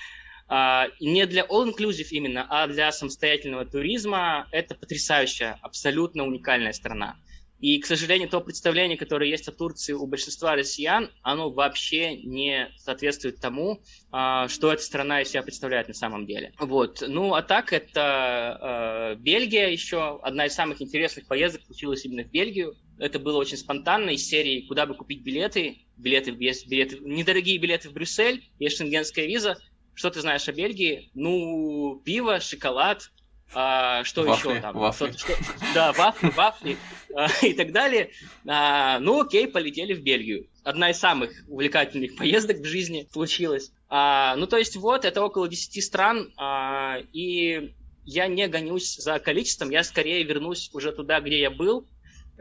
Uh, 0.47 0.91
не 1.01 1.25
для 1.25 1.47
all-inclusive 1.47 2.09
именно, 2.11 2.47
а 2.51 2.67
для 2.67 2.93
самостоятельного 2.93 3.65
туризма 3.65 4.47
это 4.53 4.75
потрясающая, 4.75 5.59
абсолютно 5.63 6.25
уникальная 6.25 6.75
страна. 6.75 7.17
И, 7.65 7.79
к 7.79 7.87
сожалению, 7.87 8.29
то 8.29 8.43
представление, 8.43 8.99
которое 8.99 9.31
есть 9.31 9.49
о 9.49 9.53
Турции 9.53 9.95
у 9.95 10.07
большинства 10.07 10.55
россиян, 10.55 11.11
оно 11.23 11.49
вообще 11.49 12.15
не 12.15 12.69
соответствует 12.77 13.41
тому, 13.41 13.81
а, 14.13 14.49
что 14.49 14.71
эта 14.71 14.83
страна 14.83 15.23
из 15.23 15.31
себя 15.31 15.43
представляет 15.43 15.89
на 15.89 15.95
самом 15.95 16.27
деле. 16.27 16.53
Вот. 16.59 17.03
Ну, 17.09 17.33
а 17.33 17.41
так, 17.41 17.73
это 17.73 19.15
э, 19.17 19.19
Бельгия 19.19 19.69
еще. 19.69 20.21
Одна 20.23 20.45
из 20.45 20.53
самых 20.53 20.83
интересных 20.83 21.27
поездок 21.27 21.63
случилась 21.65 22.05
именно 22.05 22.25
в 22.25 22.31
Бельгию. 22.31 22.77
Это 22.99 23.19
было 23.19 23.39
очень 23.39 23.57
спонтанно 23.57 24.11
из 24.11 24.29
серии 24.29 24.67
«Куда 24.67 24.85
бы 24.85 24.95
купить 24.95 25.23
билеты?» 25.23 25.79
Билеты, 25.97 26.37
есть 26.39 26.69
билеты, 26.69 26.99
недорогие 27.01 27.57
билеты 27.57 27.89
в 27.89 27.95
Брюссель, 27.95 28.45
есть 28.59 28.77
шенгенская 28.77 29.25
виза. 29.25 29.57
Что 29.95 30.11
ты 30.11 30.21
знаешь 30.21 30.47
о 30.49 30.53
Бельгии? 30.53 31.11
Ну, 31.15 32.03
пиво, 32.05 32.41
шоколад, 32.41 33.11
а, 33.53 34.05
что 34.05 34.23
вафли, 34.23 34.51
еще 34.51 34.61
там? 34.61 34.77
Вафли. 34.77 35.13
Что, 35.13 35.35
да, 35.75 35.93
вафли, 35.93 36.31
вафли 36.31 36.77
а, 37.15 37.29
и 37.43 37.53
так 37.53 37.73
далее. 37.73 38.11
А, 38.47 38.99
ну 39.01 39.21
окей, 39.21 39.47
полетели 39.47 39.95
в 39.95 40.03
Бельгию. 40.03 40.49
Одна 40.63 40.91
из 40.91 40.99
самых 40.99 41.31
увлекательных 41.49 42.17
поездок 42.17 42.59
в 42.59 42.65
жизни 42.65 43.07
случилась. 43.13 43.71
А, 43.89 44.35
ну 44.37 44.47
то 44.47 44.57
есть 44.57 44.77
вот, 44.77 45.05
это 45.05 45.23
около 45.23 45.49
10 45.49 45.85
стран, 45.85 46.33
а, 46.37 46.99
и 47.13 47.75
я 48.05 48.27
не 48.27 48.49
гонюсь 48.49 48.97
за 48.97 49.19
количеством, 49.19 49.71
я 49.71 49.85
скорее 49.85 50.23
вернусь 50.25 50.71
уже 50.73 50.93
туда, 50.93 51.21
где 51.21 51.41
я 51.41 51.51
был, 51.51 51.87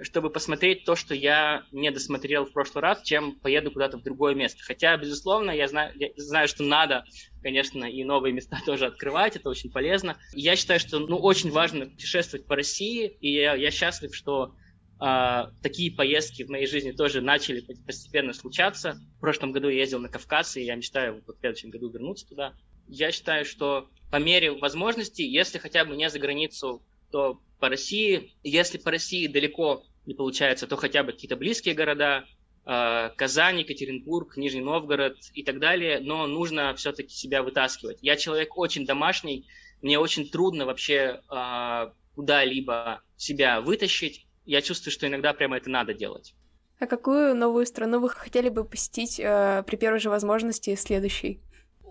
чтобы 0.01 0.29
посмотреть 0.29 0.85
то, 0.85 0.95
что 0.95 1.13
я 1.13 1.63
не 1.71 1.91
досмотрел 1.91 2.45
в 2.45 2.51
прошлый 2.51 2.81
раз, 2.81 3.03
чем 3.03 3.35
поеду 3.39 3.71
куда-то 3.71 3.97
в 3.97 4.03
другое 4.03 4.33
место. 4.33 4.63
Хотя, 4.63 4.97
безусловно, 4.97 5.51
я 5.51 5.67
знаю, 5.67 5.93
я 5.95 6.09
знаю, 6.17 6.47
что 6.47 6.63
надо, 6.63 7.03
конечно, 7.41 7.85
и 7.85 8.03
новые 8.03 8.33
места 8.33 8.59
тоже 8.65 8.87
открывать, 8.87 9.35
это 9.35 9.49
очень 9.49 9.71
полезно. 9.71 10.17
я 10.33 10.55
считаю, 10.55 10.79
что 10.79 10.99
ну, 10.99 11.17
очень 11.17 11.51
важно 11.51 11.85
путешествовать 11.85 12.47
по 12.47 12.55
России, 12.55 13.07
и 13.21 13.33
я, 13.33 13.53
я 13.53 13.69
счастлив, 13.69 14.15
что 14.15 14.55
э, 14.99 15.43
такие 15.61 15.91
поездки 15.91 16.43
в 16.43 16.49
моей 16.49 16.65
жизни 16.65 16.91
тоже 16.91 17.21
начали 17.21 17.61
постепенно 17.85 18.33
случаться. 18.33 18.99
В 19.17 19.19
прошлом 19.19 19.51
году 19.51 19.69
я 19.69 19.79
ездил 19.79 19.99
на 19.99 20.09
Кавказ, 20.09 20.57
и 20.57 20.63
я 20.63 20.75
мечтаю 20.75 21.21
в 21.25 21.39
следующем 21.39 21.69
году 21.69 21.89
вернуться 21.89 22.27
туда. 22.27 22.53
Я 22.87 23.11
считаю, 23.11 23.45
что 23.45 23.89
по 24.11 24.17
мере 24.17 24.51
возможности, 24.51 25.21
если 25.21 25.59
хотя 25.59 25.85
бы 25.85 25.95
не 25.95 26.09
за 26.09 26.19
границу, 26.19 26.83
то 27.11 27.39
по 27.63 27.69
России. 27.69 28.33
Если 28.43 28.77
по 28.77 28.91
России 28.91 29.25
далеко 29.27 29.85
не 30.05 30.13
получается, 30.13 30.67
то 30.67 30.75
хотя 30.75 31.01
бы 31.01 31.13
какие-то 31.13 31.37
близкие 31.37 31.73
города, 31.73 32.25
э, 32.65 33.09
Казань, 33.15 33.61
Екатеринбург, 33.61 34.35
Нижний 34.35 34.59
Новгород 34.59 35.15
и 35.33 35.43
так 35.43 35.59
далее, 35.59 36.01
но 36.01 36.27
нужно 36.27 36.75
все-таки 36.75 37.15
себя 37.15 37.41
вытаскивать. 37.41 37.99
Я 38.01 38.17
человек 38.17 38.57
очень 38.57 38.85
домашний, 38.85 39.47
мне 39.81 39.97
очень 39.97 40.27
трудно 40.27 40.65
вообще 40.65 41.21
э, 41.31 41.91
куда-либо 42.15 43.01
себя 43.15 43.61
вытащить. 43.61 44.27
Я 44.43 44.61
чувствую, 44.61 44.91
что 44.91 45.07
иногда 45.07 45.31
прямо 45.31 45.55
это 45.55 45.69
надо 45.69 45.93
делать. 45.93 46.35
А 46.81 46.85
какую 46.85 47.33
новую 47.33 47.65
страну 47.65 48.01
вы 48.01 48.09
хотели 48.09 48.49
бы 48.49 48.65
посетить 48.65 49.21
э, 49.21 49.63
при 49.65 49.77
первой 49.77 50.01
же 50.01 50.09
возможности 50.09 50.75
следующей? 50.75 51.39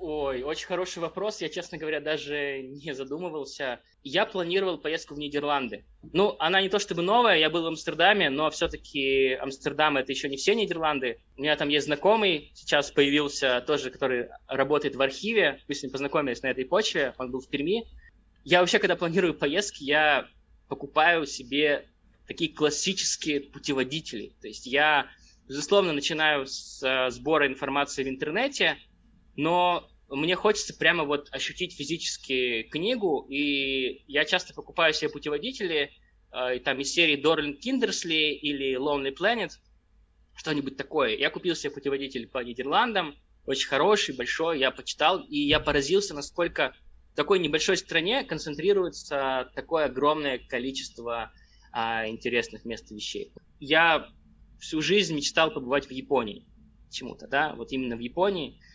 Ой, 0.04 0.42
очень 0.42 0.66
хороший 0.66 0.98
вопрос. 0.98 1.40
Я, 1.40 1.48
честно 1.48 1.78
говоря, 1.78 2.00
даже 2.00 2.60
не 2.60 2.92
задумывался. 2.92 3.78
Я 4.02 4.26
планировал 4.26 4.76
поездку 4.76 5.14
в 5.14 5.18
Нидерланды. 5.20 5.84
Ну, 6.12 6.34
она 6.40 6.60
не 6.60 6.68
то 6.68 6.80
чтобы 6.80 7.02
новая, 7.02 7.38
я 7.38 7.48
был 7.50 7.62
в 7.62 7.66
Амстердаме, 7.68 8.28
но 8.28 8.50
все-таки 8.50 9.34
Амстердам 9.34 9.96
это 9.96 10.10
еще 10.10 10.28
не 10.28 10.36
все 10.36 10.56
Нидерланды. 10.56 11.20
У 11.36 11.42
меня 11.42 11.54
там 11.54 11.68
есть 11.68 11.86
знакомый, 11.86 12.50
сейчас 12.52 12.90
появился 12.90 13.62
тоже, 13.64 13.90
который 13.92 14.26
работает 14.48 14.96
в 14.96 15.02
архиве. 15.02 15.60
Мы 15.68 15.74
с 15.76 15.84
ним 15.84 15.92
познакомились 15.92 16.42
на 16.42 16.48
этой 16.48 16.64
почве, 16.64 17.14
он 17.18 17.30
был 17.30 17.38
в 17.38 17.48
Перми. 17.48 17.86
Я 18.42 18.58
вообще, 18.58 18.80
когда 18.80 18.96
планирую 18.96 19.34
поездки, 19.34 19.84
я 19.84 20.26
покупаю 20.68 21.26
себе 21.26 21.86
такие 22.26 22.52
классические 22.52 23.40
путеводители. 23.40 24.32
То 24.40 24.48
есть 24.48 24.66
я, 24.66 25.06
безусловно, 25.46 25.92
начинаю 25.92 26.48
с 26.48 26.82
э, 26.82 27.08
сбора 27.12 27.46
информации 27.46 28.02
в 28.02 28.08
интернете, 28.08 28.78
но 29.36 29.88
мне 30.16 30.36
хочется 30.36 30.74
прямо 30.74 31.04
вот 31.04 31.28
ощутить 31.32 31.74
физически 31.74 32.64
книгу, 32.64 33.26
и 33.30 34.04
я 34.08 34.24
часто 34.26 34.52
покупаю 34.52 34.92
себе 34.92 35.08
путеводители, 35.08 35.90
э, 36.32 36.58
там 36.60 36.80
из 36.80 36.92
серии 36.92 37.16
Дорлин 37.16 37.56
Киндерсли 37.56 38.34
или 38.34 38.76
Lonely 38.76 39.16
Planet, 39.16 39.52
что-нибудь 40.34 40.76
такое. 40.76 41.16
Я 41.16 41.30
купил 41.30 41.54
себе 41.54 41.70
путеводитель 41.70 42.28
по 42.28 42.38
Нидерландам, 42.44 43.16
очень 43.46 43.68
хороший, 43.68 44.14
большой, 44.14 44.58
я 44.58 44.70
почитал, 44.70 45.20
и 45.20 45.38
я 45.38 45.60
поразился, 45.60 46.14
насколько 46.14 46.74
в 47.12 47.16
такой 47.16 47.38
небольшой 47.38 47.78
стране 47.78 48.22
концентрируется 48.22 49.50
такое 49.54 49.86
огромное 49.86 50.38
количество 50.38 51.32
а, 51.72 52.06
интересных 52.06 52.66
мест 52.66 52.90
и 52.90 52.94
вещей. 52.94 53.32
Я 53.60 54.08
всю 54.60 54.82
жизнь 54.82 55.14
мечтал 55.14 55.50
побывать 55.52 55.86
в 55.86 55.90
Японии 55.90 56.46
чему-то, 56.90 57.26
да, 57.26 57.54
вот 57.54 57.72
именно 57.72 57.96
в 57.96 58.00
Японии– 58.00 58.60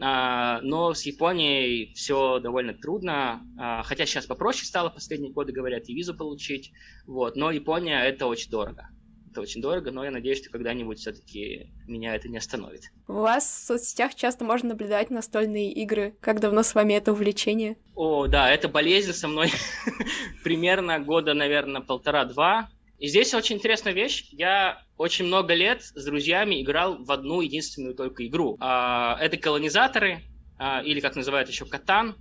но 0.00 0.94
с 0.94 1.02
Японией 1.02 1.92
все 1.94 2.38
довольно 2.40 2.72
трудно, 2.72 3.42
а, 3.58 3.82
хотя 3.82 4.06
сейчас 4.06 4.26
попроще 4.26 4.64
стало, 4.64 4.88
последние 4.88 5.32
годы 5.32 5.52
говорят, 5.52 5.88
и 5.88 5.94
визу 5.94 6.14
получить, 6.14 6.72
вот, 7.06 7.36
но 7.36 7.50
Япония 7.50 8.02
это 8.04 8.26
очень 8.26 8.50
дорого. 8.50 8.88
Это 9.30 9.42
очень 9.42 9.62
дорого, 9.62 9.92
но 9.92 10.04
я 10.04 10.10
надеюсь, 10.10 10.38
что 10.38 10.50
когда-нибудь 10.50 10.98
все-таки 10.98 11.70
меня 11.86 12.16
это 12.16 12.28
не 12.28 12.38
остановит. 12.38 12.82
У 13.06 13.12
вас 13.12 13.44
в 13.44 13.66
соцсетях 13.66 14.16
часто 14.16 14.44
можно 14.44 14.70
наблюдать 14.70 15.10
настольные 15.10 15.70
игры. 15.70 16.16
Как 16.20 16.40
давно 16.40 16.64
с 16.64 16.74
вами 16.74 16.94
это 16.94 17.12
увлечение? 17.12 17.76
О, 17.94 18.26
да, 18.26 18.50
это 18.50 18.68
болезнь 18.68 19.12
со 19.12 19.28
мной 19.28 19.52
примерно 20.42 20.98
года, 20.98 21.34
наверное, 21.34 21.80
полтора-два. 21.80 22.70
И 23.00 23.08
здесь 23.08 23.32
очень 23.32 23.56
интересная 23.56 23.94
вещь. 23.94 24.28
Я 24.30 24.82
очень 24.98 25.24
много 25.24 25.54
лет 25.54 25.82
с 25.82 26.04
друзьями 26.04 26.60
играл 26.60 27.02
в 27.02 27.10
одну 27.10 27.40
единственную 27.40 27.94
только 27.94 28.26
игру. 28.26 28.58
А, 28.60 29.16
это 29.18 29.38
колонизаторы, 29.38 30.20
а, 30.58 30.82
или 30.82 31.00
как 31.00 31.16
называют 31.16 31.48
еще 31.48 31.64
Катан. 31.64 32.14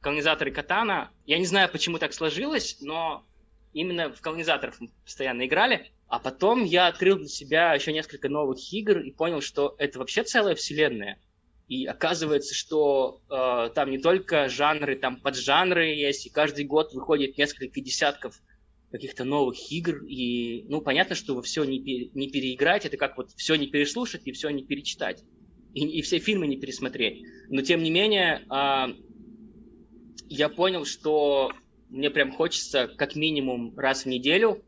Колонизаторы 0.00 0.50
Катана. 0.50 1.10
Я 1.26 1.38
не 1.38 1.44
знаю, 1.44 1.68
почему 1.70 1.98
так 1.98 2.14
сложилось, 2.14 2.78
но 2.80 3.26
именно 3.74 4.10
в 4.14 4.22
колонизаторов 4.22 4.80
мы 4.80 4.88
постоянно 5.04 5.44
играли. 5.44 5.92
А 6.08 6.18
потом 6.18 6.64
я 6.64 6.86
открыл 6.86 7.18
для 7.18 7.28
себя 7.28 7.74
еще 7.74 7.92
несколько 7.92 8.30
новых 8.30 8.72
игр 8.72 9.00
и 9.00 9.10
понял, 9.10 9.42
что 9.42 9.74
это 9.76 9.98
вообще 9.98 10.22
целая 10.22 10.54
вселенная. 10.54 11.20
И 11.68 11.84
оказывается, 11.84 12.54
что 12.54 13.20
э, 13.28 13.70
там 13.74 13.90
не 13.90 13.98
только 13.98 14.48
жанры, 14.48 14.96
там 14.96 15.20
поджанры 15.20 15.88
есть, 15.88 16.24
и 16.24 16.30
каждый 16.30 16.64
год 16.64 16.94
выходит 16.94 17.36
несколько 17.36 17.82
десятков 17.82 18.40
каких-то 18.94 19.24
новых 19.24 19.72
игр, 19.72 20.04
и, 20.04 20.66
ну, 20.68 20.80
понятно, 20.80 21.16
что 21.16 21.42
все 21.42 21.64
не, 21.64 21.80
пере, 21.80 22.10
не 22.14 22.30
переиграть, 22.30 22.86
это 22.86 22.96
как 22.96 23.16
вот 23.16 23.32
все 23.32 23.56
не 23.56 23.66
переслушать 23.66 24.22
и 24.24 24.30
все 24.30 24.50
не 24.50 24.62
перечитать, 24.62 25.24
и, 25.74 25.84
и 25.84 26.00
все 26.00 26.20
фильмы 26.20 26.46
не 26.46 26.56
пересмотреть. 26.56 27.24
Но, 27.48 27.62
тем 27.62 27.82
не 27.82 27.90
менее, 27.90 28.46
а, 28.48 28.94
я 30.28 30.48
понял, 30.48 30.84
что 30.84 31.50
мне 31.88 32.08
прям 32.08 32.30
хочется 32.30 32.86
как 32.86 33.16
минимум 33.16 33.76
раз 33.76 34.04
в 34.04 34.06
неделю 34.06 34.64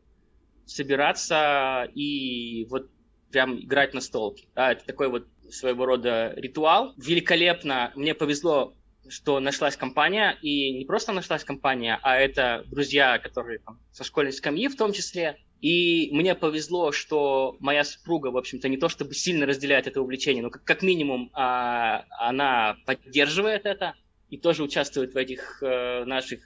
собираться 0.65 1.89
и 1.95 2.65
вот 2.69 2.89
прям 3.31 3.57
играть 3.57 3.93
на 3.93 4.01
столке. 4.01 4.49
Да, 4.55 4.73
это 4.73 4.85
такой 4.85 5.07
вот 5.07 5.25
своего 5.49 5.85
рода 5.85 6.33
ритуал. 6.35 6.93
Великолепно. 6.97 7.93
Мне 7.95 8.13
повезло 8.13 8.76
что 9.09 9.39
нашлась 9.39 9.75
компания, 9.75 10.37
и 10.41 10.71
не 10.71 10.85
просто 10.85 11.11
нашлась 11.11 11.43
компания, 11.43 11.99
а 12.03 12.17
это 12.17 12.63
друзья, 12.67 13.19
которые 13.19 13.59
там, 13.59 13.79
со 13.91 14.03
школьной 14.03 14.33
скамьи 14.33 14.67
в 14.67 14.75
том 14.75 14.93
числе. 14.93 15.37
И 15.61 16.09
мне 16.11 16.35
повезло, 16.35 16.91
что 16.91 17.57
моя 17.59 17.83
супруга, 17.83 18.27
в 18.27 18.37
общем-то, 18.37 18.69
не 18.69 18.77
то 18.77 18.89
чтобы 18.89 19.15
сильно 19.15 19.45
разделяет 19.45 19.87
это 19.87 20.01
увлечение, 20.01 20.43
но 20.43 20.51
как, 20.51 20.63
как 20.63 20.83
минимум 20.83 21.31
а, 21.33 22.05
она 22.19 22.77
поддерживает 22.85 23.65
это 23.65 23.95
и 24.29 24.37
тоже 24.37 24.63
участвует 24.63 25.13
в 25.13 25.17
этих 25.17 25.63
э, 25.63 26.03
наших 26.05 26.41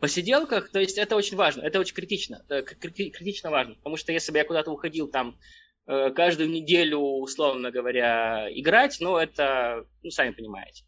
посиделках. 0.00 0.70
То 0.70 0.80
есть 0.80 0.98
это 0.98 1.16
очень 1.16 1.36
важно, 1.36 1.62
это 1.62 1.78
очень 1.78 1.94
критично, 1.94 2.42
это 2.48 2.62
критично 2.62 3.50
важно, 3.50 3.74
потому 3.74 3.96
что 3.96 4.12
если 4.12 4.32
бы 4.32 4.38
я 4.38 4.44
куда-то 4.44 4.70
уходил 4.70 5.08
там 5.08 5.38
э, 5.86 6.10
каждую 6.10 6.50
неделю, 6.50 6.98
условно 6.98 7.70
говоря, 7.70 8.48
играть, 8.50 8.98
ну 9.00 9.16
это, 9.16 9.86
ну 10.02 10.10
сами 10.10 10.32
понимаете. 10.32 10.84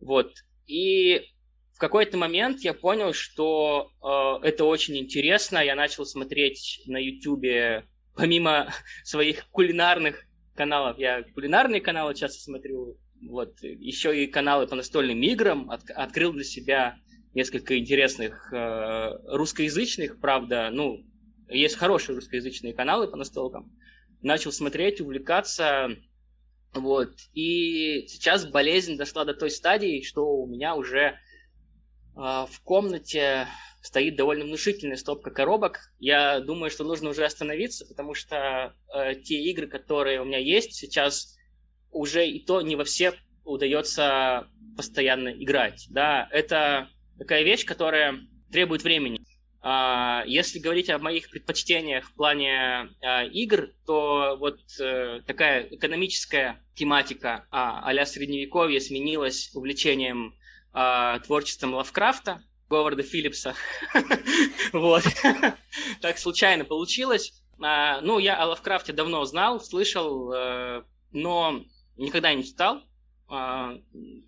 Вот. 0.00 0.32
И 0.68 1.22
в 1.74 1.78
какой-то 1.78 2.16
момент 2.16 2.60
я 2.60 2.74
понял, 2.74 3.12
что 3.12 3.90
э, 4.00 4.46
это 4.46 4.64
очень 4.64 4.96
интересно. 4.96 5.58
Я 5.58 5.74
начал 5.74 6.06
смотреть 6.06 6.82
на 6.86 6.98
YouTube, 6.98 7.84
помимо 8.14 8.72
своих 9.04 9.48
кулинарных 9.50 10.24
каналов, 10.54 10.98
я 10.98 11.22
кулинарные 11.22 11.80
каналы 11.80 12.14
часто 12.14 12.42
смотрю, 12.42 12.98
вот, 13.22 13.62
еще 13.62 14.24
и 14.24 14.26
каналы 14.26 14.66
по 14.66 14.74
настольным 14.74 15.22
играм, 15.22 15.70
от, 15.70 15.88
открыл 15.90 16.32
для 16.32 16.44
себя 16.44 16.98
несколько 17.32 17.78
интересных 17.78 18.52
э, 18.52 19.10
русскоязычных, 19.28 20.20
правда, 20.20 20.70
ну, 20.72 21.04
есть 21.48 21.76
хорошие 21.76 22.16
русскоязычные 22.16 22.74
каналы 22.74 23.08
по 23.08 23.16
настолкам. 23.16 23.72
Начал 24.20 24.50
смотреть, 24.50 25.00
увлекаться, 25.00 25.90
вот. 26.74 27.10
И 27.34 28.06
сейчас 28.08 28.46
болезнь 28.46 28.96
дошла 28.96 29.24
до 29.24 29.34
той 29.34 29.50
стадии, 29.50 30.02
что 30.02 30.26
у 30.26 30.46
меня 30.46 30.74
уже 30.74 31.00
э, 31.00 31.14
в 32.16 32.60
комнате 32.62 33.48
стоит 33.82 34.16
довольно 34.16 34.44
внушительная 34.44 34.96
стопка 34.96 35.30
коробок. 35.30 35.92
Я 35.98 36.40
думаю, 36.40 36.70
что 36.70 36.84
нужно 36.84 37.10
уже 37.10 37.24
остановиться, 37.24 37.86
потому 37.86 38.14
что 38.14 38.74
э, 38.94 39.14
те 39.16 39.40
игры, 39.42 39.66
которые 39.66 40.20
у 40.20 40.24
меня 40.24 40.38
есть 40.38 40.74
сейчас, 40.74 41.36
уже 41.90 42.28
и 42.28 42.44
то 42.44 42.60
не 42.60 42.76
во 42.76 42.84
все 42.84 43.14
удается 43.44 44.48
постоянно 44.76 45.30
играть. 45.30 45.86
Да, 45.90 46.28
это 46.30 46.88
такая 47.18 47.42
вещь, 47.42 47.64
которая 47.64 48.20
требует 48.52 48.82
времени. 48.82 49.20
А, 49.70 50.24
если 50.26 50.60
говорить 50.60 50.88
о 50.88 50.98
моих 50.98 51.28
предпочтениях 51.28 52.06
в 52.08 52.14
плане 52.14 52.88
а, 53.02 53.24
игр, 53.24 53.68
то 53.84 54.34
вот 54.40 54.60
э, 54.80 55.20
такая 55.26 55.68
экономическая 55.70 56.64
тематика 56.74 57.46
а-ля 57.50 58.06
средневековье 58.06 58.80
сменилась 58.80 59.50
увлечением 59.52 60.34
а, 60.72 61.18
творчеством 61.18 61.74
Лавкрафта, 61.74 62.42
Говарда 62.70 63.02
Филлипса. 63.02 63.54
Вот. 64.72 65.04
Так 66.00 66.16
случайно 66.16 66.64
получилось. 66.64 67.34
Ну, 67.58 68.18
я 68.18 68.36
о 68.36 68.46
Лавкрафте 68.46 68.94
давно 68.94 69.22
знал, 69.26 69.60
слышал, 69.60 70.32
э, 70.32 70.82
но 71.12 71.62
никогда 71.98 72.32
не 72.32 72.42
читал. 72.42 72.87
А, 73.28 73.78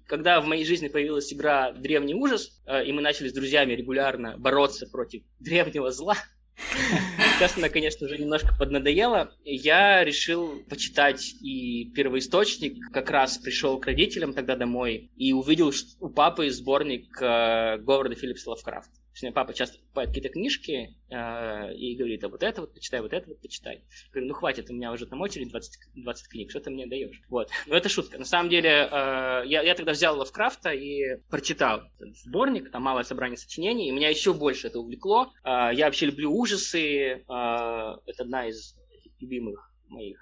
когда 0.06 0.40
в 0.40 0.46
моей 0.46 0.64
жизни 0.64 0.88
появилась 0.88 1.32
игра 1.32 1.72
«Древний 1.72 2.14
ужас», 2.14 2.60
э, 2.66 2.84
и 2.84 2.92
мы 2.92 3.00
начали 3.00 3.28
с 3.28 3.32
друзьями 3.32 3.72
регулярно 3.72 4.36
бороться 4.36 4.86
против 4.86 5.22
древнего 5.40 5.90
зла, 5.90 6.16
Сейчас 7.36 7.56
она, 7.56 7.68
конечно, 7.68 8.06
уже 8.06 8.18
немножко 8.18 8.54
поднадоела. 8.58 9.32
Я 9.44 10.04
решил 10.04 10.62
почитать 10.68 11.34
и 11.40 11.90
первоисточник. 11.94 12.92
Как 12.92 13.10
раз 13.10 13.38
пришел 13.38 13.78
к 13.78 13.86
родителям 13.86 14.34
тогда 14.34 14.56
домой 14.56 15.10
и 15.16 15.32
увидел 15.32 15.72
у 16.00 16.08
папы 16.10 16.50
сборник 16.50 17.16
э, 17.20 17.78
Говарда 17.78 18.14
Филлипса 18.14 18.50
Лавкрафта. 18.50 18.99
Меня 19.22 19.32
папа 19.32 19.52
часто 19.52 19.78
покупает 19.78 20.10
какие-то 20.10 20.28
книжки 20.30 20.96
э, 21.10 21.74
и 21.74 21.96
говорит, 21.96 22.24
а 22.24 22.28
вот 22.28 22.42
это 22.42 22.60
вот 22.62 22.74
почитай, 22.74 23.00
вот 23.00 23.12
это 23.12 23.28
вот 23.28 23.40
почитай. 23.40 23.76
Я 23.76 24.10
говорю, 24.12 24.28
ну 24.28 24.34
хватит, 24.34 24.70
у 24.70 24.74
меня 24.74 24.92
уже 24.92 25.06
там 25.06 25.20
очередь 25.20 25.50
20, 25.50 25.78
20 25.94 26.28
книг, 26.28 26.50
что 26.50 26.60
ты 26.60 26.70
мне 26.70 26.86
даешь? 26.86 27.20
Вот. 27.28 27.50
Но 27.66 27.76
это 27.76 27.88
шутка. 27.88 28.18
На 28.18 28.24
самом 28.24 28.50
деле, 28.50 28.70
э, 28.70 29.42
я, 29.46 29.62
я 29.62 29.74
тогда 29.74 29.92
взял 29.92 30.18
Лавкрафта 30.18 30.70
и 30.70 31.16
прочитал 31.28 31.82
этот 31.98 32.16
сборник, 32.18 32.70
там 32.70 32.82
малое 32.82 33.04
собрание 33.04 33.36
сочинений, 33.36 33.88
и 33.88 33.92
меня 33.92 34.08
еще 34.08 34.32
больше 34.32 34.68
это 34.68 34.80
увлекло. 34.80 35.32
Э, 35.44 35.70
я 35.72 35.86
вообще 35.86 36.06
люблю 36.06 36.32
ужасы, 36.32 36.80
э, 36.80 37.18
это 37.26 38.22
одна 38.22 38.48
из 38.48 38.76
любимых 39.18 39.72
моих, 39.88 40.18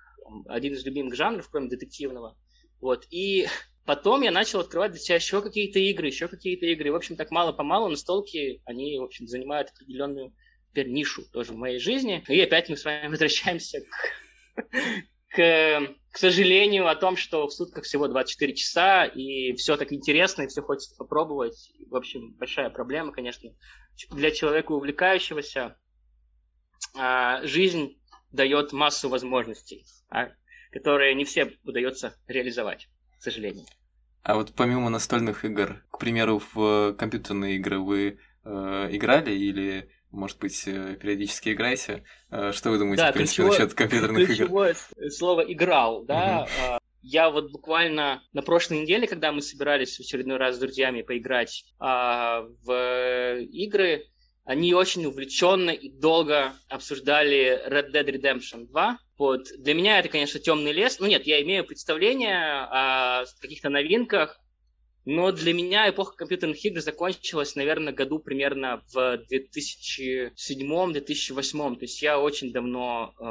один 0.47 0.73
из 0.73 0.85
любимых 0.85 1.15
жанров, 1.15 1.49
кроме 1.51 1.69
детективного. 1.69 2.37
Вот. 2.81 3.07
И 3.11 3.47
Потом 3.89 4.21
я 4.21 4.31
начал 4.31 4.61
открывать 4.61 4.91
для 4.91 5.01
себя 5.01 5.15
еще 5.15 5.41
какие-то 5.41 5.79
игры, 5.79 6.09
еще 6.09 6.29
какие-то 6.29 6.67
игры. 6.67 6.93
В 6.93 6.95
общем, 6.95 7.17
так 7.17 7.31
мало-помалу 7.31 7.89
настолки, 7.89 8.61
они, 8.67 8.99
в 8.99 9.05
общем, 9.05 9.27
занимают 9.27 9.71
определенную 9.71 10.35
теперь 10.69 10.91
нишу 10.91 11.23
тоже 11.33 11.55
в 11.55 11.57
моей 11.57 11.79
жизни. 11.79 12.23
И 12.29 12.39
опять 12.39 12.69
мы 12.69 12.77
с 12.77 12.85
вами 12.85 13.09
возвращаемся 13.09 13.81
к, 13.81 14.67
к, 15.31 15.95
к 16.11 16.19
сожалению, 16.19 16.87
о 16.87 16.97
том, 16.97 17.17
что 17.17 17.47
в 17.49 17.51
сутках 17.55 17.85
всего 17.85 18.09
24 18.09 18.55
часа, 18.57 19.07
и 19.07 19.55
все 19.55 19.79
так 19.79 19.91
интересно, 19.91 20.43
и 20.43 20.49
все 20.49 20.61
хочется 20.61 20.95
попробовать. 20.95 21.73
В 21.89 21.97
общем, 21.97 22.35
большая 22.35 22.69
проблема, 22.69 23.13
конечно, 23.13 23.55
для 24.11 24.31
человека 24.33 24.73
увлекающегося. 24.73 25.79
А, 26.95 27.41
жизнь 27.43 27.99
дает 28.33 28.75
массу 28.75 29.09
возможностей, 29.09 29.87
а, 30.11 30.29
которые 30.73 31.15
не 31.15 31.25
все 31.25 31.57
удается 31.65 32.15
реализовать, 32.27 32.91
к 33.19 33.23
сожалению. 33.23 33.65
А 34.29 34.35
вот 34.35 34.53
помимо 34.55 34.91
настольных 34.91 35.47
игр, 35.47 35.83
к 35.91 35.99
примеру, 35.99 36.43
в 36.53 36.93
компьютерные 36.99 37.57
игры 37.57 37.79
вы 37.79 38.19
э, 38.45 38.89
играли 38.91 39.33
или 39.33 39.89
может 40.11 40.39
быть, 40.39 40.65
э, 40.67 40.97
периодически 41.01 41.55
играете. 41.55 42.05
Э, 42.31 42.53
что 42.53 42.69
вы 42.71 42.79
думаете, 42.79 43.05
да, 43.05 43.11
в 43.11 43.15
принципе, 43.15 43.43
ключевое, 43.43 43.59
насчет 43.59 43.75
компьютерных 43.75 44.27
ключевое 44.27 44.75
игр? 44.99 45.11
слово 45.11 45.41
«играл», 45.51 46.05
да. 46.05 46.43
Угу. 46.43 46.79
Я 47.01 47.31
вот 47.31 47.53
буквально 47.53 48.23
на 48.35 48.43
прошлой 48.43 48.81
неделе, 48.83 49.07
когда 49.07 49.33
мы 49.33 49.41
собирались 49.41 49.97
в 49.97 50.01
очередной 50.01 50.37
раз 50.37 50.57
с 50.57 50.59
друзьями 50.59 51.01
поиграть 51.01 51.65
а, 51.79 52.43
в 52.65 53.39
игры, 53.51 54.05
они 54.49 54.73
очень 54.73 55.05
увлеченно 55.05 55.69
и 55.69 55.91
долго 55.91 56.55
обсуждали 56.71 57.63
Red 57.69 57.93
Dead 57.93 58.07
Redemption 58.07 58.67
2. 58.69 58.99
Вот. 59.19 59.49
Для 59.59 59.75
меня 59.75 59.99
это, 59.99 60.09
конечно, 60.09 60.41
темный 60.41 60.73
лес. 60.73 61.01
Ну 61.01 61.07
нет, 61.07 61.27
я 61.27 61.43
имею 61.43 61.67
представление 61.67 62.63
о 62.63 63.25
каких-то 63.43 63.69
новинках, 63.69 64.41
но 65.11 65.33
для 65.33 65.55
меня 65.55 65.89
эпоха 65.89 66.15
компьютерных 66.15 66.63
игр 66.67 66.83
закончилась, 66.83 67.57
наверное, 67.57 67.95
году 67.95 68.19
примерно 68.19 68.83
в 68.93 69.25
2007-2008. 69.33 71.77
То 71.77 71.81
есть 71.81 72.03
я 72.03 72.21
очень 72.21 72.53
давно 72.53 73.15
э, 73.19 73.23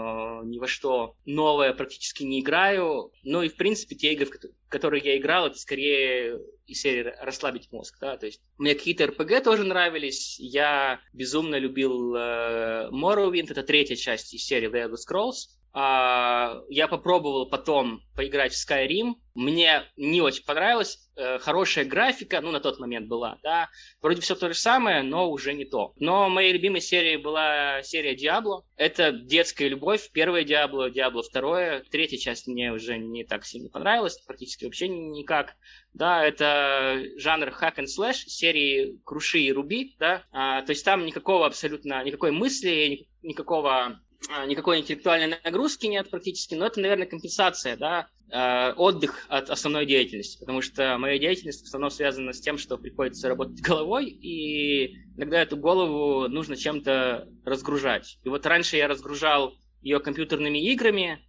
ни 0.47 0.57
во 0.57 0.65
что 0.65 1.15
новое 1.27 1.73
практически 1.73 2.23
не 2.23 2.41
играю. 2.41 3.11
Ну 3.21 3.43
и, 3.43 3.49
в 3.49 3.57
принципе, 3.57 3.95
те 3.95 4.13
игры, 4.13 4.25
в 4.25 4.31
которые 4.69 5.03
я 5.03 5.17
играл, 5.17 5.45
это 5.45 5.59
скорее 5.59 6.39
из 6.65 6.81
серии 6.81 7.13
расслабить 7.21 7.71
мозг, 7.71 7.95
да, 8.01 8.17
то 8.17 8.25
есть 8.25 8.41
мне 8.57 8.73
какие-то 8.73 9.03
RPG 9.05 9.41
тоже 9.41 9.63
нравились, 9.63 10.37
я 10.39 10.99
безумно 11.13 11.57
любил 11.57 12.13
э, 12.13 12.89
Morrowind, 12.91 13.51
это 13.51 13.63
третья 13.63 13.95
часть 13.95 14.33
из 14.33 14.43
серии 14.43 14.69
The 14.69 14.89
Elder 14.89 14.97
Scrolls, 14.97 15.56
я 15.79 16.87
попробовал 16.89 17.49
потом 17.49 18.01
поиграть 18.15 18.53
в 18.53 18.55
Skyrim. 18.55 19.15
Мне 19.35 19.83
не 19.95 20.21
очень 20.21 20.43
понравилось. 20.43 21.07
Э, 21.15 21.37
хорошая 21.37 21.85
графика, 21.85 22.41
ну, 22.41 22.51
на 22.51 22.59
тот 22.59 22.79
момент 22.79 23.07
была, 23.07 23.37
да. 23.43 23.69
Вроде 24.01 24.21
все 24.21 24.33
то 24.33 24.47
же 24.47 24.55
самое, 24.55 25.03
но 25.03 25.29
уже 25.29 25.53
не 25.53 25.65
то. 25.65 25.93
Но 25.97 26.29
моей 26.29 26.53
любимой 26.53 26.81
серией 26.81 27.17
была 27.17 27.83
серия 27.83 28.15
Diablo. 28.15 28.63
Это 28.75 29.11
детская 29.11 29.67
любовь. 29.67 30.09
Первая 30.11 30.43
Diablo, 30.43 30.91
Diablo 30.91 31.21
второе. 31.21 31.83
Третья 31.91 32.17
часть 32.17 32.47
мне 32.47 32.71
уже 32.71 32.97
не 32.97 33.23
так 33.23 33.45
сильно 33.45 33.69
понравилась. 33.69 34.17
Практически 34.25 34.65
вообще 34.65 34.87
никак. 34.87 35.55
Да, 35.93 36.23
это 36.25 37.03
жанр 37.17 37.49
hack 37.49 37.77
and 37.77 37.87
slash, 37.87 38.25
серии 38.27 38.99
Круши 39.03 39.39
и 39.39 39.51
Руби, 39.51 39.95
да. 39.99 40.23
А, 40.31 40.61
то 40.61 40.71
есть 40.71 40.85
там 40.85 41.05
никакого 41.05 41.45
абсолютно, 41.45 42.03
никакой 42.03 42.31
мысли, 42.31 43.07
никакого 43.23 43.71
а, 43.71 43.99
никакой 44.45 44.79
интеллектуальной 44.79 45.37
нагрузки 45.43 45.85
нет 45.87 46.09
практически, 46.09 46.55
но 46.55 46.65
это, 46.65 46.79
наверное, 46.79 47.05
компенсация, 47.05 47.77
да, 47.77 48.07
а, 48.31 48.73
отдых 48.73 49.25
от 49.29 49.49
основной 49.49 49.85
деятельности, 49.85 50.39
потому 50.39 50.61
что 50.61 50.97
моя 50.97 51.17
деятельность 51.17 51.61
в 51.61 51.65
основном 51.65 51.89
связана 51.89 52.33
с 52.33 52.41
тем, 52.41 52.57
что 52.57 52.77
приходится 52.77 53.29
работать 53.29 53.61
головой, 53.61 54.07
и 54.07 54.97
иногда 55.15 55.41
эту 55.41 55.55
голову 55.55 56.27
нужно 56.27 56.57
чем-то 56.57 57.29
разгружать. 57.45 58.19
И 58.23 58.29
вот 58.29 58.45
раньше 58.45 58.75
я 58.75 58.87
разгружал 58.87 59.55
ее 59.81 59.99
компьютерными 59.99 60.59
играми, 60.71 61.23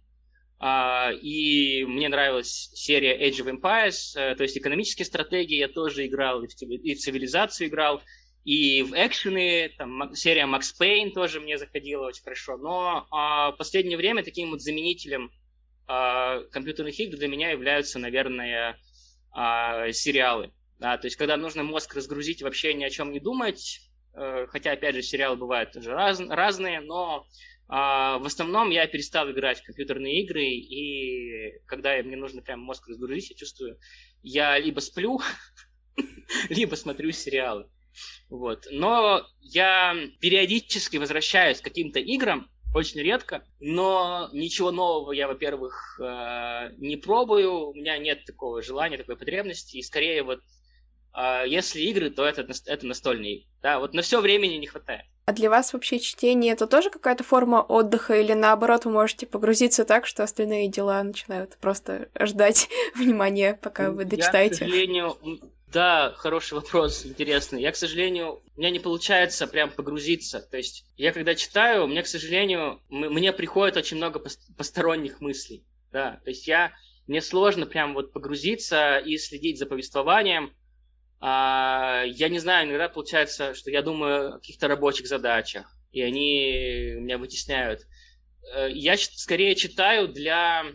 а, 0.61 1.11
и 1.13 1.85
мне 1.85 2.09
нравилась 2.09 2.69
серия 2.73 3.17
Age 3.29 3.45
of 3.45 3.61
Empires, 3.61 4.19
э, 4.19 4.35
то 4.35 4.43
есть 4.43 4.57
экономические 4.57 5.05
стратегии. 5.05 5.55
Я 5.55 5.69
тоже 5.69 6.05
играл, 6.05 6.43
и 6.43 6.95
в 6.95 6.99
цивилизацию 6.99 7.69
играл, 7.69 8.01
и 8.49 8.81
в 8.81 8.93
экшены, 8.93 9.69
там, 9.77 10.15
серия 10.15 10.47
Макс 10.47 10.73
Пейн 10.73 11.11
тоже 11.11 11.39
мне 11.39 11.59
заходила 11.59 12.07
очень 12.07 12.23
хорошо. 12.23 12.57
Но 12.57 13.05
а, 13.11 13.51
в 13.51 13.57
последнее 13.57 13.95
время 13.95 14.23
таким 14.23 14.49
вот 14.49 14.59
заменителем 14.59 15.31
а, 15.85 16.41
компьютерных 16.45 16.99
игр 16.99 17.15
для 17.15 17.27
меня 17.27 17.51
являются, 17.51 17.99
наверное, 17.99 18.75
а, 19.31 19.91
сериалы. 19.91 20.51
Да, 20.79 20.97
то 20.97 21.05
есть, 21.05 21.15
когда 21.15 21.37
нужно 21.37 21.61
мозг 21.61 21.93
разгрузить, 21.93 22.41
вообще 22.41 22.73
ни 22.73 22.83
о 22.83 22.89
чем 22.89 23.11
не 23.11 23.19
думать, 23.19 23.81
э, 24.15 24.47
хотя, 24.47 24.71
опять 24.71 24.95
же, 24.95 25.03
сериалы 25.03 25.35
бывают 25.35 25.73
тоже 25.73 25.91
раз, 25.91 26.19
разные, 26.19 26.79
но 26.81 27.27
а, 27.67 28.17
в 28.17 28.25
основном 28.25 28.71
я 28.71 28.87
перестал 28.87 29.29
играть 29.29 29.59
в 29.59 29.65
компьютерные 29.65 30.23
игры, 30.23 30.45
и 30.45 31.59
когда 31.67 32.01
мне 32.01 32.15
нужно 32.15 32.41
прям 32.41 32.61
мозг 32.61 32.87
разгрузить, 32.87 33.29
я 33.29 33.35
чувствую, 33.35 33.77
я 34.23 34.57
либо 34.57 34.79
сплю, 34.79 35.19
либо 36.49 36.73
смотрю 36.73 37.11
сериалы. 37.11 37.69
Вот. 38.29 38.67
Но 38.71 39.23
я 39.41 39.95
периодически 40.19 40.97
возвращаюсь 40.97 41.61
к 41.61 41.63
каким-то 41.63 41.99
играм, 41.99 42.49
очень 42.73 43.01
редко, 43.01 43.43
но 43.59 44.29
ничего 44.31 44.71
нового 44.71 45.11
я, 45.11 45.27
во-первых, 45.27 45.99
э, 45.99 46.71
не 46.77 46.97
пробую, 46.97 47.69
у 47.69 47.73
меня 47.73 47.97
нет 47.97 48.25
такого 48.25 48.61
желания, 48.61 48.97
такой 48.97 49.17
потребности, 49.17 49.77
и 49.77 49.81
скорее 49.81 50.21
вот 50.23 50.41
э, 51.17 51.45
если 51.47 51.81
игры, 51.81 52.11
то 52.11 52.25
это, 52.25 52.47
это 52.65 52.85
настольные 52.85 53.37
игры. 53.37 53.49
Да, 53.61 53.79
вот 53.79 53.93
на 53.93 54.01
все 54.01 54.21
времени 54.21 54.55
не 54.55 54.67
хватает. 54.67 55.05
А 55.25 55.33
для 55.33 55.49
вас 55.49 55.73
вообще 55.73 55.99
чтение 55.99 56.53
это 56.53 56.65
тоже 56.65 56.89
какая-то 56.89 57.23
форма 57.23 57.61
отдыха 57.61 58.19
или 58.19 58.33
наоборот 58.33 58.85
вы 58.85 58.91
можете 58.91 59.27
погрузиться 59.27 59.85
так, 59.85 60.07
что 60.07 60.23
остальные 60.23 60.69
дела 60.69 61.03
начинают 61.03 61.57
просто 61.57 62.09
ждать 62.19 62.69
внимания, 62.95 63.59
пока 63.61 63.91
вы 63.91 64.05
дочитаете? 64.05 64.65
Я, 64.65 64.67
к 64.67 64.69
сожалению, 64.69 65.17
да, 65.71 66.13
хороший 66.17 66.55
вопрос, 66.55 67.05
интересный. 67.05 67.61
Я, 67.61 67.71
к 67.71 67.75
сожалению, 67.75 68.41
у 68.55 68.59
меня 68.59 68.71
не 68.71 68.79
получается 68.79 69.45
прям 69.45 69.69
погрузиться. 69.69 70.41
То 70.41 70.57
есть 70.57 70.85
я 70.97 71.11
когда 71.11 71.35
читаю, 71.35 71.87
мне, 71.87 72.01
к 72.01 72.07
сожалению, 72.07 72.81
мне 72.89 73.31
приходит 73.33 73.77
очень 73.77 73.97
много 73.97 74.21
посторонних 74.57 75.21
мыслей. 75.21 75.63
Да, 75.91 76.19
то 76.23 76.29
есть 76.29 76.47
я, 76.47 76.71
мне 77.07 77.21
сложно 77.21 77.65
прям 77.65 77.93
вот 77.93 78.13
погрузиться 78.13 78.97
и 78.97 79.17
следить 79.17 79.59
за 79.59 79.65
повествованием. 79.65 80.55
А, 81.19 82.03
я 82.05 82.29
не 82.29 82.39
знаю, 82.39 82.67
иногда 82.67 82.89
получается, 82.89 83.53
что 83.53 83.71
я 83.71 83.81
думаю 83.81 84.35
о 84.35 84.39
каких-то 84.39 84.67
рабочих 84.67 85.07
задачах, 85.07 85.75
и 85.91 86.01
они 86.01 86.95
меня 86.99 87.17
вытесняют. 87.17 87.81
Э, 88.53 88.69
я 88.71 88.95
скорее 88.97 89.55
читаю 89.55 90.07
для 90.07 90.65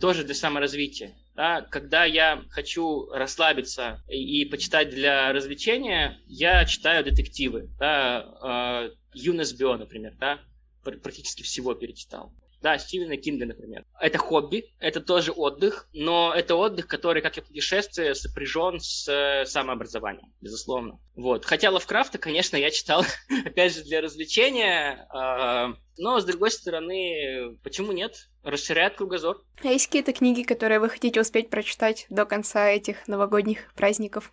тоже 0.00 0.24
для 0.24 0.34
саморазвития. 0.34 1.14
Да, 1.40 1.62
когда 1.62 2.04
я 2.04 2.44
хочу 2.50 3.08
расслабиться 3.12 4.04
и 4.08 4.44
почитать 4.44 4.90
для 4.90 5.32
развлечения, 5.32 6.20
я 6.26 6.66
читаю 6.66 7.02
детективы. 7.02 7.70
Да, 7.78 8.90
э, 8.92 8.94
Юнес 9.14 9.54
Био, 9.54 9.78
например, 9.78 10.12
да, 10.20 10.38
практически 10.82 11.42
всего 11.42 11.72
перечитал. 11.72 12.30
Да, 12.62 12.76
Стивена 12.76 13.16
Кинга, 13.16 13.46
например. 13.46 13.84
Это 13.98 14.18
хобби, 14.18 14.66
это 14.78 15.00
тоже 15.00 15.32
отдых, 15.32 15.88
но 15.94 16.32
это 16.34 16.56
отдых, 16.56 16.86
который, 16.86 17.22
как 17.22 17.38
и 17.38 17.40
путешествие, 17.40 18.14
сопряжен 18.14 18.80
с 18.80 19.08
э, 19.08 19.46
самообразованием, 19.46 20.32
безусловно. 20.42 21.00
Вот. 21.16 21.46
Хотя 21.46 21.70
Лавкрафта, 21.70 22.18
конечно, 22.18 22.56
я 22.56 22.70
читал, 22.70 23.04
опять 23.46 23.74
же, 23.74 23.82
для 23.82 24.02
развлечения, 24.02 25.08
э, 25.10 25.74
но, 25.96 26.20
с 26.20 26.24
другой 26.24 26.50
стороны, 26.50 27.56
почему 27.62 27.92
нет? 27.92 28.28
Расширяет 28.42 28.96
кругозор. 28.96 29.42
А 29.62 29.68
есть 29.68 29.86
какие-то 29.86 30.12
книги, 30.12 30.42
которые 30.42 30.80
вы 30.80 30.90
хотите 30.90 31.20
успеть 31.20 31.48
прочитать 31.48 32.06
до 32.10 32.26
конца 32.26 32.68
этих 32.68 33.08
новогодних 33.08 33.72
праздников? 33.74 34.32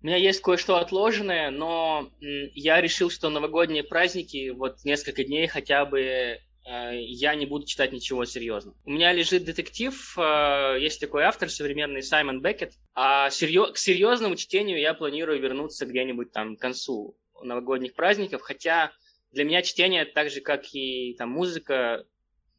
У 0.00 0.06
меня 0.06 0.16
есть 0.16 0.40
кое-что 0.40 0.76
отложенное, 0.76 1.50
но 1.50 2.08
я 2.20 2.80
решил, 2.80 3.10
что 3.10 3.30
новогодние 3.30 3.82
праздники, 3.82 4.50
вот 4.50 4.84
несколько 4.84 5.24
дней 5.24 5.48
хотя 5.48 5.84
бы 5.84 6.38
я 6.68 7.34
не 7.34 7.46
буду 7.46 7.66
читать 7.66 7.92
ничего 7.92 8.24
серьезного. 8.24 8.76
У 8.84 8.90
меня 8.90 9.12
лежит 9.12 9.44
детектив, 9.44 10.18
э, 10.18 10.76
есть 10.80 11.00
такой 11.00 11.22
автор 11.22 11.48
современный 11.48 12.02
Саймон 12.02 12.42
Беккет, 12.42 12.74
а 12.94 13.30
к 13.30 13.32
серьезному 13.32 14.36
чтению 14.36 14.78
я 14.78 14.94
планирую 14.94 15.40
вернуться 15.40 15.86
где-нибудь 15.86 16.32
там 16.32 16.56
к 16.56 16.60
концу 16.60 17.16
новогодних 17.42 17.94
праздников, 17.94 18.42
хотя 18.42 18.92
для 19.32 19.44
меня 19.44 19.62
чтение, 19.62 20.04
так 20.04 20.30
же 20.30 20.40
как 20.40 20.74
и 20.74 21.14
там 21.16 21.30
музыка, 21.30 22.04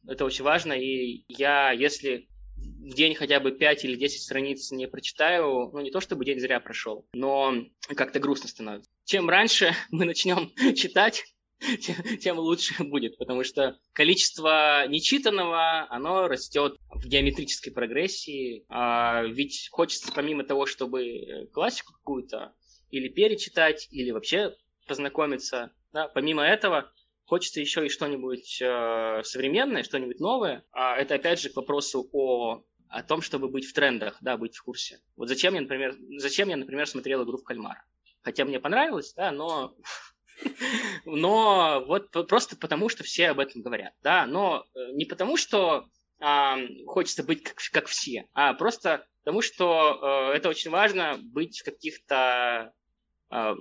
это 0.06 0.24
очень 0.24 0.44
важно, 0.44 0.72
и 0.72 1.24
я, 1.28 1.72
если 1.72 2.28
в 2.56 2.94
день 2.94 3.14
хотя 3.14 3.40
бы 3.40 3.52
5 3.52 3.84
или 3.84 3.96
10 3.96 4.22
страниц 4.22 4.70
не 4.70 4.88
прочитаю, 4.88 5.70
ну 5.72 5.80
не 5.80 5.90
то 5.90 6.00
чтобы 6.00 6.24
день 6.24 6.40
зря 6.40 6.60
прошел, 6.60 7.06
но 7.12 7.54
как-то 7.94 8.18
грустно 8.20 8.48
становится. 8.48 8.90
Чем 9.04 9.28
раньше 9.28 9.72
мы 9.90 10.04
начнем 10.04 10.52
читать, 10.74 11.24
тем, 12.20 12.38
лучше 12.38 12.82
будет, 12.84 13.18
потому 13.18 13.44
что 13.44 13.78
количество 13.92 14.86
нечитанного, 14.88 15.86
оно 15.90 16.26
растет 16.26 16.76
в 16.88 17.06
геометрической 17.06 17.72
прогрессии, 17.72 18.64
а 18.68 19.22
ведь 19.24 19.68
хочется 19.70 20.12
помимо 20.12 20.44
того, 20.44 20.66
чтобы 20.66 21.04
э, 21.06 21.46
классику 21.46 21.92
какую-то 21.92 22.54
или 22.90 23.08
перечитать, 23.08 23.88
или 23.90 24.10
вообще 24.10 24.54
познакомиться, 24.86 25.72
да, 25.92 26.08
помимо 26.08 26.42
этого 26.42 26.92
хочется 27.26 27.60
еще 27.60 27.86
и 27.86 27.90
что-нибудь 27.90 28.60
э, 28.60 29.22
современное, 29.22 29.84
что-нибудь 29.84 30.18
новое. 30.18 30.64
А 30.72 30.96
это 30.96 31.14
опять 31.14 31.40
же 31.40 31.50
к 31.50 31.56
вопросу 31.56 32.08
о 32.12 32.64
о 32.88 33.04
том, 33.04 33.22
чтобы 33.22 33.48
быть 33.48 33.66
в 33.66 33.72
трендах, 33.72 34.18
да, 34.20 34.36
быть 34.36 34.56
в 34.56 34.64
курсе. 34.64 34.98
Вот 35.16 35.28
зачем 35.28 35.54
я, 35.54 35.60
например, 35.60 35.94
зачем 36.18 36.48
я, 36.48 36.56
например, 36.56 36.88
смотрел 36.88 37.22
игру 37.22 37.38
в 37.38 37.44
кальмара? 37.44 37.84
Хотя 38.22 38.44
мне 38.44 38.58
понравилось, 38.58 39.14
да, 39.14 39.30
но 39.30 39.76
но 41.04 41.84
вот 41.86 42.10
просто 42.28 42.56
потому, 42.56 42.88
что 42.88 43.04
все 43.04 43.28
об 43.28 43.40
этом 43.40 43.62
говорят, 43.62 43.92
да, 44.02 44.26
но 44.26 44.64
э, 44.74 44.92
не 44.92 45.04
потому, 45.04 45.36
что 45.36 45.86
а, 46.20 46.58
хочется 46.86 47.22
быть 47.22 47.42
как, 47.42 47.56
как 47.72 47.86
все, 47.86 48.26
а 48.34 48.52
просто 48.54 49.06
потому, 49.24 49.42
что 49.42 50.30
э, 50.32 50.36
это 50.36 50.48
очень 50.48 50.70
важно 50.70 51.18
быть 51.22 51.60
в 51.60 51.64
каких-то 51.64 52.72
э, 53.30 53.54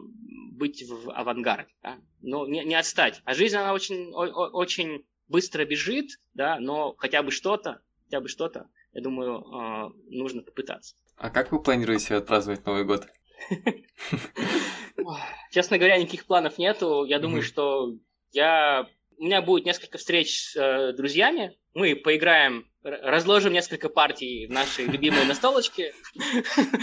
быть 0.52 0.84
в 0.90 1.12
авангарде, 1.12 1.72
да? 1.82 2.00
но 2.22 2.46
не, 2.48 2.66
не 2.66 2.76
отстать. 2.76 3.22
А 3.24 3.34
жизнь 3.34 3.56
она 3.56 3.74
очень 3.74 4.14
о, 4.14 4.50
очень 4.50 5.06
быстро 5.30 5.64
бежит, 5.64 6.20
да, 6.34 6.60
но 6.60 6.96
хотя 6.98 7.24
бы 7.24 7.32
что-то, 7.32 7.82
хотя 8.06 8.20
бы 8.20 8.28
что-то, 8.28 8.68
я 8.94 9.02
думаю, 9.02 9.40
э, 9.40 9.92
нужно 10.10 10.42
попытаться. 10.42 10.96
А 11.16 11.30
как 11.30 11.52
вы 11.52 11.62
планируете 11.62 12.16
отпраздновать 12.16 12.66
Новый 12.66 12.84
год? 12.84 13.08
Честно 15.52 15.78
говоря, 15.78 15.98
никаких 15.98 16.26
планов 16.26 16.58
нету. 16.58 17.06
Я 17.06 17.20
думаю, 17.20 17.42
что 17.42 17.96
я 18.32 18.88
у 19.20 19.24
меня 19.24 19.42
будет 19.42 19.66
несколько 19.66 19.98
встреч 19.98 20.40
с 20.40 20.56
э, 20.56 20.94
друзьями. 20.94 21.58
Мы 21.74 21.96
поиграем, 21.96 22.66
разложим 22.84 23.52
несколько 23.52 23.90
партий 23.90 24.48
в 24.48 24.52
нашей 24.52 24.86
любимой 24.86 25.26
настолочке. 25.26 25.94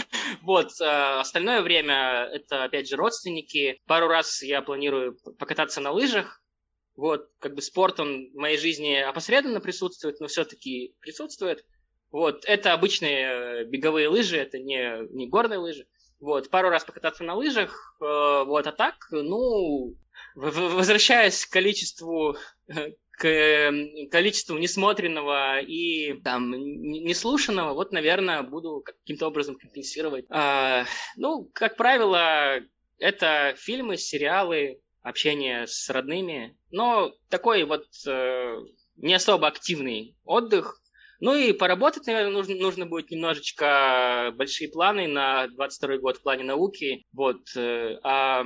Вот, 0.41 0.79
э, 0.79 1.19
остальное 1.19 1.61
время 1.61 2.29
это, 2.31 2.65
опять 2.65 2.87
же, 2.87 2.95
родственники. 2.95 3.79
Пару 3.85 4.07
раз 4.07 4.43
я 4.43 4.61
планирую 4.61 5.17
покататься 5.39 5.81
на 5.81 5.91
лыжах. 5.91 6.41
Вот, 6.95 7.29
как 7.39 7.55
бы 7.55 7.61
спорт, 7.61 7.99
он 7.99 8.31
в 8.31 8.35
моей 8.35 8.57
жизни 8.57 8.95
опосредованно 8.95 9.59
присутствует, 9.59 10.19
но 10.19 10.27
все-таки 10.27 10.95
присутствует. 10.99 11.65
Вот, 12.11 12.45
это 12.45 12.73
обычные 12.73 13.25
э, 13.25 13.63
беговые 13.65 14.09
лыжи, 14.09 14.37
это 14.37 14.59
не, 14.59 15.07
не 15.13 15.27
горные 15.27 15.59
лыжи. 15.59 15.87
Вот, 16.19 16.49
пару 16.49 16.69
раз 16.69 16.83
покататься 16.83 17.23
на 17.23 17.35
лыжах, 17.35 17.95
э, 18.01 18.43
вот, 18.45 18.65
а 18.65 18.71
так, 18.71 18.95
ну, 19.11 19.95
возвращаясь 20.35 21.45
к 21.45 21.51
количеству 21.51 22.35
к 23.17 23.71
количеству 24.11 24.57
несмотренного 24.59 25.59
и 25.59 26.13
там 26.21 26.51
неслушанного, 26.51 27.73
вот, 27.73 27.91
наверное, 27.91 28.43
буду 28.43 28.83
каким-то 28.85 29.27
образом 29.27 29.55
компенсировать. 29.55 30.25
А, 30.29 30.85
ну, 31.15 31.49
как 31.53 31.77
правило, 31.77 32.59
это 32.99 33.55
фильмы, 33.57 33.97
сериалы, 33.97 34.79
общение 35.01 35.65
с 35.65 35.89
родными, 35.89 36.57
но 36.69 37.11
такой 37.29 37.63
вот 37.63 37.85
э, 38.05 38.55
не 38.97 39.15
особо 39.15 39.47
активный 39.47 40.15
отдых, 40.23 40.79
ну 41.19 41.35
и 41.35 41.51
поработать, 41.51 42.05
наверное, 42.07 42.31
нужно, 42.31 42.55
нужно 42.55 42.85
будет 42.85 43.09
немножечко 43.09 44.33
большие 44.35 44.69
планы 44.69 45.07
на 45.07 45.47
22 45.47 45.97
год 45.97 46.17
в 46.17 46.21
плане 46.21 46.43
науки. 46.43 47.05
Вот. 47.11 47.41
Э, 47.55 47.97
а 48.03 48.45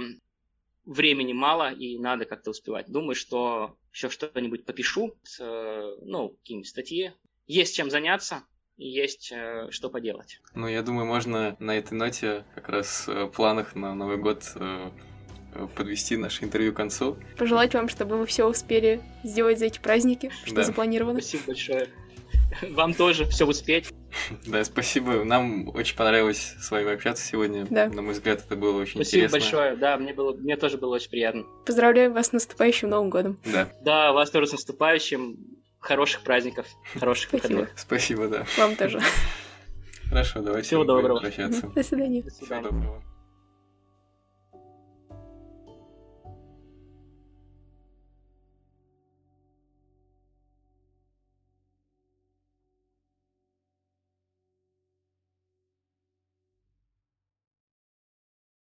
времени 0.86 1.34
мало 1.34 1.72
и 1.72 1.98
надо 2.00 2.26
как-то 2.26 2.52
успевать. 2.52 2.88
Думаю, 2.88 3.16
что 3.16 3.76
еще 3.92 4.10
что-нибудь 4.10 4.66
попишу, 4.66 5.16
э, 5.40 5.96
ну, 6.02 6.30
какие-нибудь 6.30 6.70
статьи. 6.70 7.12
Есть 7.48 7.76
чем 7.76 7.90
заняться, 7.90 8.44
и 8.78 8.88
есть 8.88 9.32
э, 9.34 9.68
что 9.70 9.90
поделать. 9.90 10.40
Ну, 10.56 10.68
я 10.68 10.82
думаю, 10.82 11.06
можно 11.06 11.58
на 11.60 11.78
этой 11.78 11.94
ноте 11.94 12.46
как 12.56 12.70
раз 12.70 13.08
в 13.08 13.28
планах 13.28 13.76
на 13.76 13.94
Новый 13.94 14.18
год 14.18 14.44
подвести 15.76 16.16
наше 16.16 16.46
интервью 16.46 16.72
к 16.72 16.78
концу. 16.78 17.18
Пожелать 17.38 17.74
вам, 17.74 17.90
чтобы 17.90 18.18
вы 18.18 18.26
все 18.26 18.48
успели 18.48 19.02
сделать 19.26 19.60
за 19.60 19.66
эти 19.66 19.80
праздники, 19.80 20.32
что 20.46 20.56
да. 20.56 20.64
запланировано. 20.64 21.20
Спасибо 21.20 21.44
большое. 21.48 21.90
Вам 22.72 22.94
тоже 22.94 23.26
все 23.26 23.46
успеть. 23.46 23.90
Да, 24.46 24.64
спасибо. 24.64 25.24
Нам 25.24 25.70
очень 25.70 25.96
понравилось 25.96 26.56
с 26.60 26.70
вами 26.72 26.94
общаться 26.94 27.26
сегодня. 27.26 27.66
Да. 27.70 27.88
На 27.88 28.02
мой 28.02 28.14
взгляд, 28.14 28.44
это 28.46 28.56
было 28.56 28.78
очень 28.82 28.96
спасибо 28.96 29.26
интересно. 29.26 29.40
Спасибо 29.40 29.58
большое. 29.58 29.76
Да, 29.78 29.98
мне, 29.98 30.14
было, 30.14 30.34
мне 30.34 30.58
тоже 30.58 30.78
было 30.78 30.96
очень 30.96 31.10
приятно. 31.10 31.44
Поздравляю 31.66 32.14
вас 32.14 32.28
с 32.28 32.32
наступающим 32.34 32.90
Новым 32.90 33.10
годом. 33.10 33.40
Да. 33.46 33.70
Да, 33.82 34.12
вас 34.12 34.30
тоже 34.30 34.48
с 34.48 34.52
наступающим. 34.52 35.38
Хороших 35.80 36.22
праздников, 36.22 36.68
хороших 37.00 37.30
Спасибо. 37.30 37.48
выходных. 37.48 37.80
Спасибо, 37.80 38.28
да. 38.28 38.46
Вам 38.58 38.76
тоже. 38.76 39.00
Хорошо, 40.10 40.42
давайте 40.42 40.68
Всего 40.68 40.84
доброго. 40.84 41.20
прощаться. 41.20 41.68
До 41.70 41.82
свидания. 41.82 42.22
До 42.22 42.30
свидания. 42.30 42.62
Всего 42.62 42.80
доброго. 42.80 43.11